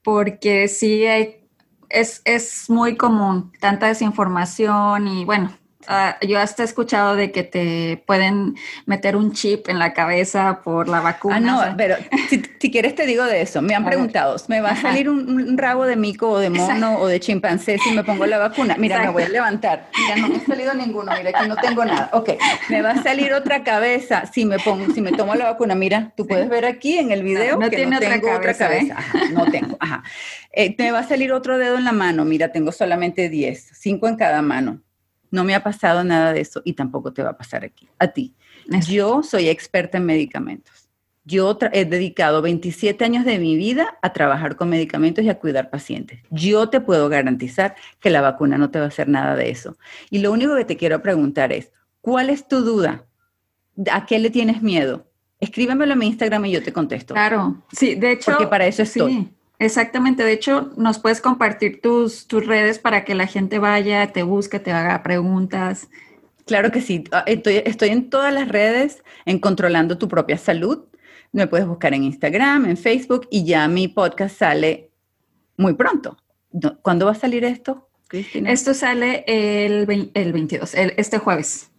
porque 0.02 0.68
sí 0.70 1.04
es, 1.06 2.22
es 2.26 2.68
muy 2.68 2.98
común 2.98 3.52
tanta 3.60 3.86
desinformación 3.86 5.08
y 5.08 5.24
bueno, 5.24 5.56
Ah, 5.88 6.18
yo 6.22 6.40
hasta 6.40 6.64
he 6.64 6.66
escuchado 6.66 7.16
de 7.16 7.32
que 7.32 7.44
te 7.44 8.02
pueden 8.06 8.56
meter 8.86 9.16
un 9.16 9.34
chip 9.34 9.70
en 9.70 9.80
la 9.80 9.94
cabeza 9.94 10.62
por 10.64 10.88
la 10.88 11.02
vacuna. 11.02 11.36
Ah, 11.36 11.40
no, 11.40 11.78
pero 11.78 11.96
si, 12.30 12.42
quieres 12.72 12.96
te 12.96 13.06
digo 13.06 13.24
de 13.24 13.42
eso. 13.42 13.62
Me 13.62 13.76
han 13.76 13.86
preguntado, 13.86 14.36
¿me 14.48 14.62
va 14.62 14.70
a 14.70 14.76
salir 14.76 15.10
un, 15.10 15.58
rabo 15.58 15.86
de 15.86 15.96
mico 15.96 16.30
o 16.30 16.40
de 16.40 16.50
mono 16.50 17.00
o 17.00 17.08
de 17.08 17.20
chimpancé 17.20 17.78
si 17.78 17.92
me 17.92 18.04
pongo 18.04 18.26
la 18.26 18.38
vacuna? 18.38 18.76
Mira, 18.78 19.00
me 19.00 19.10
voy 19.10 19.24
a 19.24 19.30
levantar. 19.30 19.90
Mira, 19.98 20.16
no 20.16 20.28
me 20.28 20.38
ha 20.38 20.46
salido 20.46 20.74
ninguno. 20.74 21.12
Mira, 21.18 21.32
aquí 21.34 21.48
no 21.48 21.56
tengo 21.56 21.86
nada. 21.86 22.10
Ok, 22.14 22.32
me 22.70 22.82
va 22.82 22.92
a 22.92 23.04
salir 23.04 23.34
otra 23.34 23.64
cabeza 23.64 24.26
si 24.32 24.46
me 24.46 24.60
pongo, 24.60 24.94
si 24.94 25.02
me 25.02 25.12
tomo 25.12 25.36
la 25.36 25.46
vacuna. 25.46 25.76
Mira, 25.76 26.14
tú 26.16 26.28
puedes 26.28 26.50
ver 26.50 26.66
aquí 26.66 26.98
en 26.98 27.12
el 27.12 27.24
video 27.24 27.58
no, 27.58 27.70
que 27.70 27.76
tiene 27.76 27.92
no 27.92 28.00
tengo 28.00 28.32
otra 28.32 28.54
cabeza. 28.54 28.98
¿eh? 29.14 29.30
no 29.32 29.46
tengo. 29.52 29.78
Ajá. 29.80 30.04
Eh, 30.52 30.76
me 30.78 30.92
va 30.92 31.00
a 31.00 31.08
salir 31.08 31.32
otro 31.34 31.58
dedo 31.58 31.78
en 31.78 31.84
la 31.84 31.92
mano. 31.92 32.26
Mira, 32.26 32.52
tengo 32.52 32.72
solamente 32.72 33.30
10, 33.30 33.72
5 33.74 34.08
en 34.08 34.16
cada 34.16 34.42
mano 34.42 34.82
no 35.32 35.44
me 35.44 35.56
ha 35.56 35.64
pasado 35.64 36.04
nada 36.04 36.34
de 36.34 36.42
eso 36.42 36.62
y 36.66 36.74
tampoco 36.74 37.14
te 37.14 37.24
va 37.24 37.32
a 37.32 37.38
pasar 37.38 37.64
aquí, 37.64 37.88
a 38.00 38.08
ti. 38.08 38.34
Yo 38.88 39.24
soy 39.24 39.50
experta 39.50 39.98
en 39.98 40.06
medicamentos. 40.06 40.90
Yo 41.28 41.58
he 41.72 41.86
dedicado 41.86 42.44
27 42.44 43.04
años 43.04 43.26
de 43.26 43.40
mi 43.40 43.56
vida 43.56 43.98
a 44.04 44.14
trabajar 44.14 44.56
con 44.56 44.70
medicamentos 44.70 45.26
y 45.26 45.30
a 45.30 45.40
cuidar 45.40 45.72
pacientes. 45.72 46.20
Yo 46.30 46.70
te 46.70 46.82
puedo 46.82 47.10
garantizar 47.10 47.76
que 48.00 48.12
la 48.12 48.22
vacuna 48.22 48.60
no 48.60 48.70
te 48.70 48.78
va 48.78 48.86
a 48.86 48.90
hacer 48.90 49.08
nada 49.08 49.36
de 49.36 49.50
eso. 49.50 49.76
Y 50.12 50.20
lo 50.20 50.32
único 50.32 50.56
que 50.56 50.66
te 50.66 50.78
quiero 50.78 51.02
preguntar 51.02 51.52
es, 51.52 51.72
¿cuál 52.00 52.30
es 52.30 52.48
tu 52.48 52.62
duda? 52.62 53.06
¿A 53.92 54.06
qué 54.06 54.20
le 54.20 54.30
tienes 54.30 54.62
miedo? 54.62 55.08
Escríbemelo 55.40 55.94
en 55.94 56.00
mi 56.00 56.08
Instagram 56.08 56.46
y 56.46 56.52
yo 56.52 56.64
te 56.64 56.72
contesto. 56.72 57.16
Claro, 57.16 57.64
sí, 57.72 57.96
de 57.96 58.12
hecho. 58.12 58.32
Porque 58.32 58.48
para 58.48 58.68
eso 58.68 58.84
estoy. 58.84 59.14
Sí. 59.14 59.30
Exactamente, 59.60 60.24
de 60.24 60.34
hecho, 60.34 60.72
nos 60.76 61.00
puedes 61.00 61.22
compartir 61.22 61.82
tus, 61.82 62.28
tus 62.28 62.46
redes 62.46 62.80
para 62.80 63.06
que 63.06 63.16
la 63.16 63.28
gente 63.28 63.60
vaya, 63.60 64.12
te 64.12 64.24
busque, 64.24 64.60
te 64.60 64.72
haga 64.72 65.02
preguntas. 65.02 65.90
Claro 66.46 66.72
que 66.72 66.82
sí, 66.82 67.06
ah, 67.12 67.24
estoy, 67.26 67.62
estoy 67.66 67.90
en 67.90 68.10
todas 68.10 68.34
las 68.34 68.50
redes 68.50 69.04
en 69.26 69.40
Controlando 69.40 69.98
tu 69.98 70.08
propia 70.08 70.38
salud. 70.38 70.86
Me 71.32 71.48
puedes 71.48 71.68
buscar 71.68 71.94
en 71.94 72.04
Instagram, 72.04 72.66
en 72.66 72.78
Facebook 72.78 73.28
y 73.32 73.46
ya 73.46 73.68
mi 73.68 73.88
podcast 73.88 74.38
sale 74.38 74.92
muy 75.58 75.74
pronto. 75.74 76.18
¿Cuándo 76.82 77.06
va 77.06 77.12
a 77.14 77.16
salir 77.16 77.44
esto, 77.44 77.90
Cristina? 78.08 78.52
Esto 78.52 78.74
sale 78.74 79.24
el, 79.28 80.12
el 80.14 80.34
22, 80.34 80.76
este 80.76 81.18
jueves. 81.18 81.72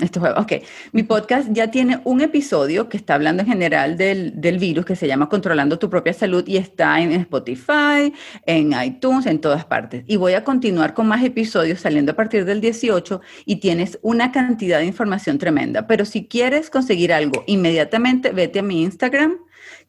Este 0.00 0.18
ok. 0.18 0.52
Mi 0.90 1.04
podcast 1.04 1.48
ya 1.52 1.70
tiene 1.70 2.00
un 2.02 2.20
episodio 2.20 2.88
que 2.88 2.96
está 2.96 3.14
hablando 3.14 3.44
en 3.44 3.48
general 3.48 3.96
del, 3.96 4.40
del, 4.40 4.58
virus 4.58 4.84
que 4.84 4.96
se 4.96 5.06
llama 5.06 5.28
Controlando 5.28 5.78
tu 5.78 5.88
propia 5.88 6.12
salud 6.12 6.42
y 6.48 6.56
está 6.56 7.00
en 7.00 7.12
Spotify, 7.12 8.12
en 8.44 8.72
iTunes, 8.72 9.26
en 9.26 9.40
todas 9.40 9.64
partes. 9.64 10.02
Y 10.08 10.16
voy 10.16 10.32
a 10.32 10.42
continuar 10.42 10.94
con 10.94 11.06
más 11.06 11.22
episodios 11.22 11.78
saliendo 11.78 12.10
a 12.10 12.16
partir 12.16 12.44
del 12.44 12.60
18 12.60 13.20
y 13.46 13.56
tienes 13.60 14.00
una 14.02 14.32
cantidad 14.32 14.80
de 14.80 14.86
información 14.86 15.38
tremenda. 15.38 15.86
Pero 15.86 16.04
si 16.04 16.26
quieres 16.26 16.70
conseguir 16.70 17.12
algo 17.12 17.44
inmediatamente, 17.46 18.32
vete 18.32 18.58
a 18.58 18.62
mi 18.62 18.82
Instagram, 18.82 19.36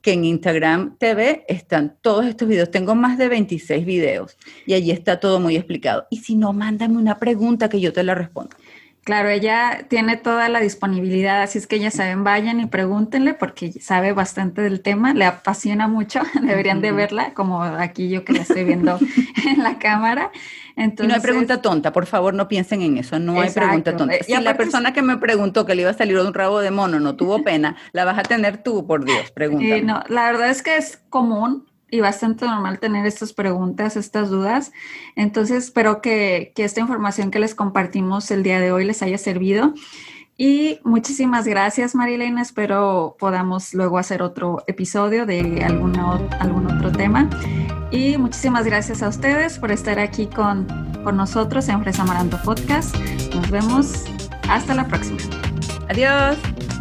que 0.04 0.14
en 0.14 0.24
Instagram 0.24 0.98
TV 1.00 1.46
están 1.48 1.98
todos 2.02 2.28
estos 2.28 2.48
videos. 2.48 2.70
Tengo 2.70 2.94
más 2.94 3.18
de 3.18 3.28
26 3.28 3.84
videos 3.88 4.38
y 4.68 4.76
allí 4.76 4.92
está 4.92 5.20
todo 5.20 5.40
muy 5.40 5.56
explicado. 5.56 6.06
Y 6.12 6.18
si 6.18 6.36
no, 6.36 6.54
mándame 6.54 6.98
una 6.98 7.18
pregunta 7.18 7.70
que 7.70 7.82
yo 7.82 7.92
te 7.92 8.04
la 8.04 8.14
respondo. 8.14 8.56
Claro, 9.06 9.30
ella 9.30 9.86
tiene 9.88 10.18
toda 10.18 10.50
la 10.50 10.60
disponibilidad, 10.60 11.44
así 11.44 11.60
es 11.60 11.68
que 11.68 11.78
ya 11.78 11.92
saben, 11.92 12.24
vayan 12.24 12.60
y 12.60 12.66
pregúntenle 12.66 13.36
porque 13.36 13.72
sabe 13.74 14.14
bastante 14.14 14.64
del 14.64 14.82
tema, 14.82 15.14
le 15.14 15.26
apasiona 15.26 15.88
mucho, 15.88 16.22
deberían 16.42 16.82
de 16.82 16.92
verla, 16.92 17.36
como 17.36 17.62
aquí 17.62 18.10
yo 18.10 18.26
que 18.26 18.34
la 18.34 18.42
estoy 18.42 18.64
viendo 18.64 18.98
en 19.48 19.62
la 19.62 19.78
cámara. 19.78 20.32
Entonces, 20.76 21.06
y 21.06 21.08
no 21.10 21.14
hay 21.14 21.22
pregunta 21.22 21.62
tonta, 21.62 21.94
por 21.94 22.08
favor, 22.08 22.34
no 22.34 22.48
piensen 22.48 22.82
en 22.82 22.98
eso, 22.98 23.20
no 23.20 23.40
hay 23.40 23.52
pregunta 23.52 23.96
tonta. 23.96 24.16
Si 24.24 24.36
la 24.42 24.58
persona 24.58 24.92
que 24.92 25.04
me 25.04 25.18
preguntó 25.18 25.68
que 25.68 25.76
le 25.76 25.84
iba 25.84 25.92
a 25.92 25.94
salir 25.94 26.18
un 26.18 26.34
rabo 26.34 26.60
de 26.60 26.72
mono 26.72 27.00
no 27.00 27.16
tuvo 27.16 27.44
pena, 27.44 27.76
la 27.92 28.06
vas 28.06 28.18
a 28.18 28.24
tener 28.24 28.64
tú, 28.64 28.88
por 28.88 29.06
Dios, 29.06 29.30
pregúntame. 29.30 29.84
no, 29.84 30.02
la 30.10 30.32
verdad 30.32 30.50
es 30.50 30.64
que 30.64 30.78
es 30.78 30.98
común, 31.10 31.68
y 31.96 32.02
bastante 32.02 32.46
normal 32.46 32.80
tener 32.80 33.06
estas 33.06 33.34
preguntas, 33.34 33.96
estas 33.96 34.30
dudas. 34.30 34.72
Entonces, 35.16 35.66
espero 35.66 36.02
que, 36.02 36.52
que, 36.56 36.64
esta 36.64 36.82
información 36.82 37.32
que 37.32 37.40
les 37.40 37.56
compartimos 37.56 38.30
el 38.32 38.44
día 38.44 38.60
de 38.60 38.72
hoy 38.72 38.86
les 38.86 39.02
haya 39.02 39.18
servido. 39.18 39.74
Y 40.38 40.80
muchísimas 40.84 41.48
gracias, 41.48 41.96
Marilena. 41.96 42.42
Espero 42.42 43.16
podamos 43.18 43.74
luego 43.74 43.98
hacer 43.98 44.22
otro 44.22 44.64
episodio 44.68 45.26
de 45.26 45.64
alguna, 45.64 46.18
algún 46.40 46.68
otro 46.70 46.92
tema. 46.92 47.30
Y 47.92 48.18
muchísimas 48.18 48.66
gracias 48.66 49.02
a 49.02 49.08
ustedes 49.08 49.58
por 49.60 49.72
estar 49.72 49.98
aquí 50.00 50.28
con, 50.28 50.68
con 51.04 51.16
nosotros 51.16 51.70
en 51.70 51.82
Fresa 51.82 52.02
Amaranto 52.02 52.38
Podcast. 52.44 52.96
Nos 53.34 53.50
vemos. 53.50 54.04
Hasta 54.50 54.76
la 54.76 54.86
próxima. 54.86 55.20
Adiós. 55.90 56.75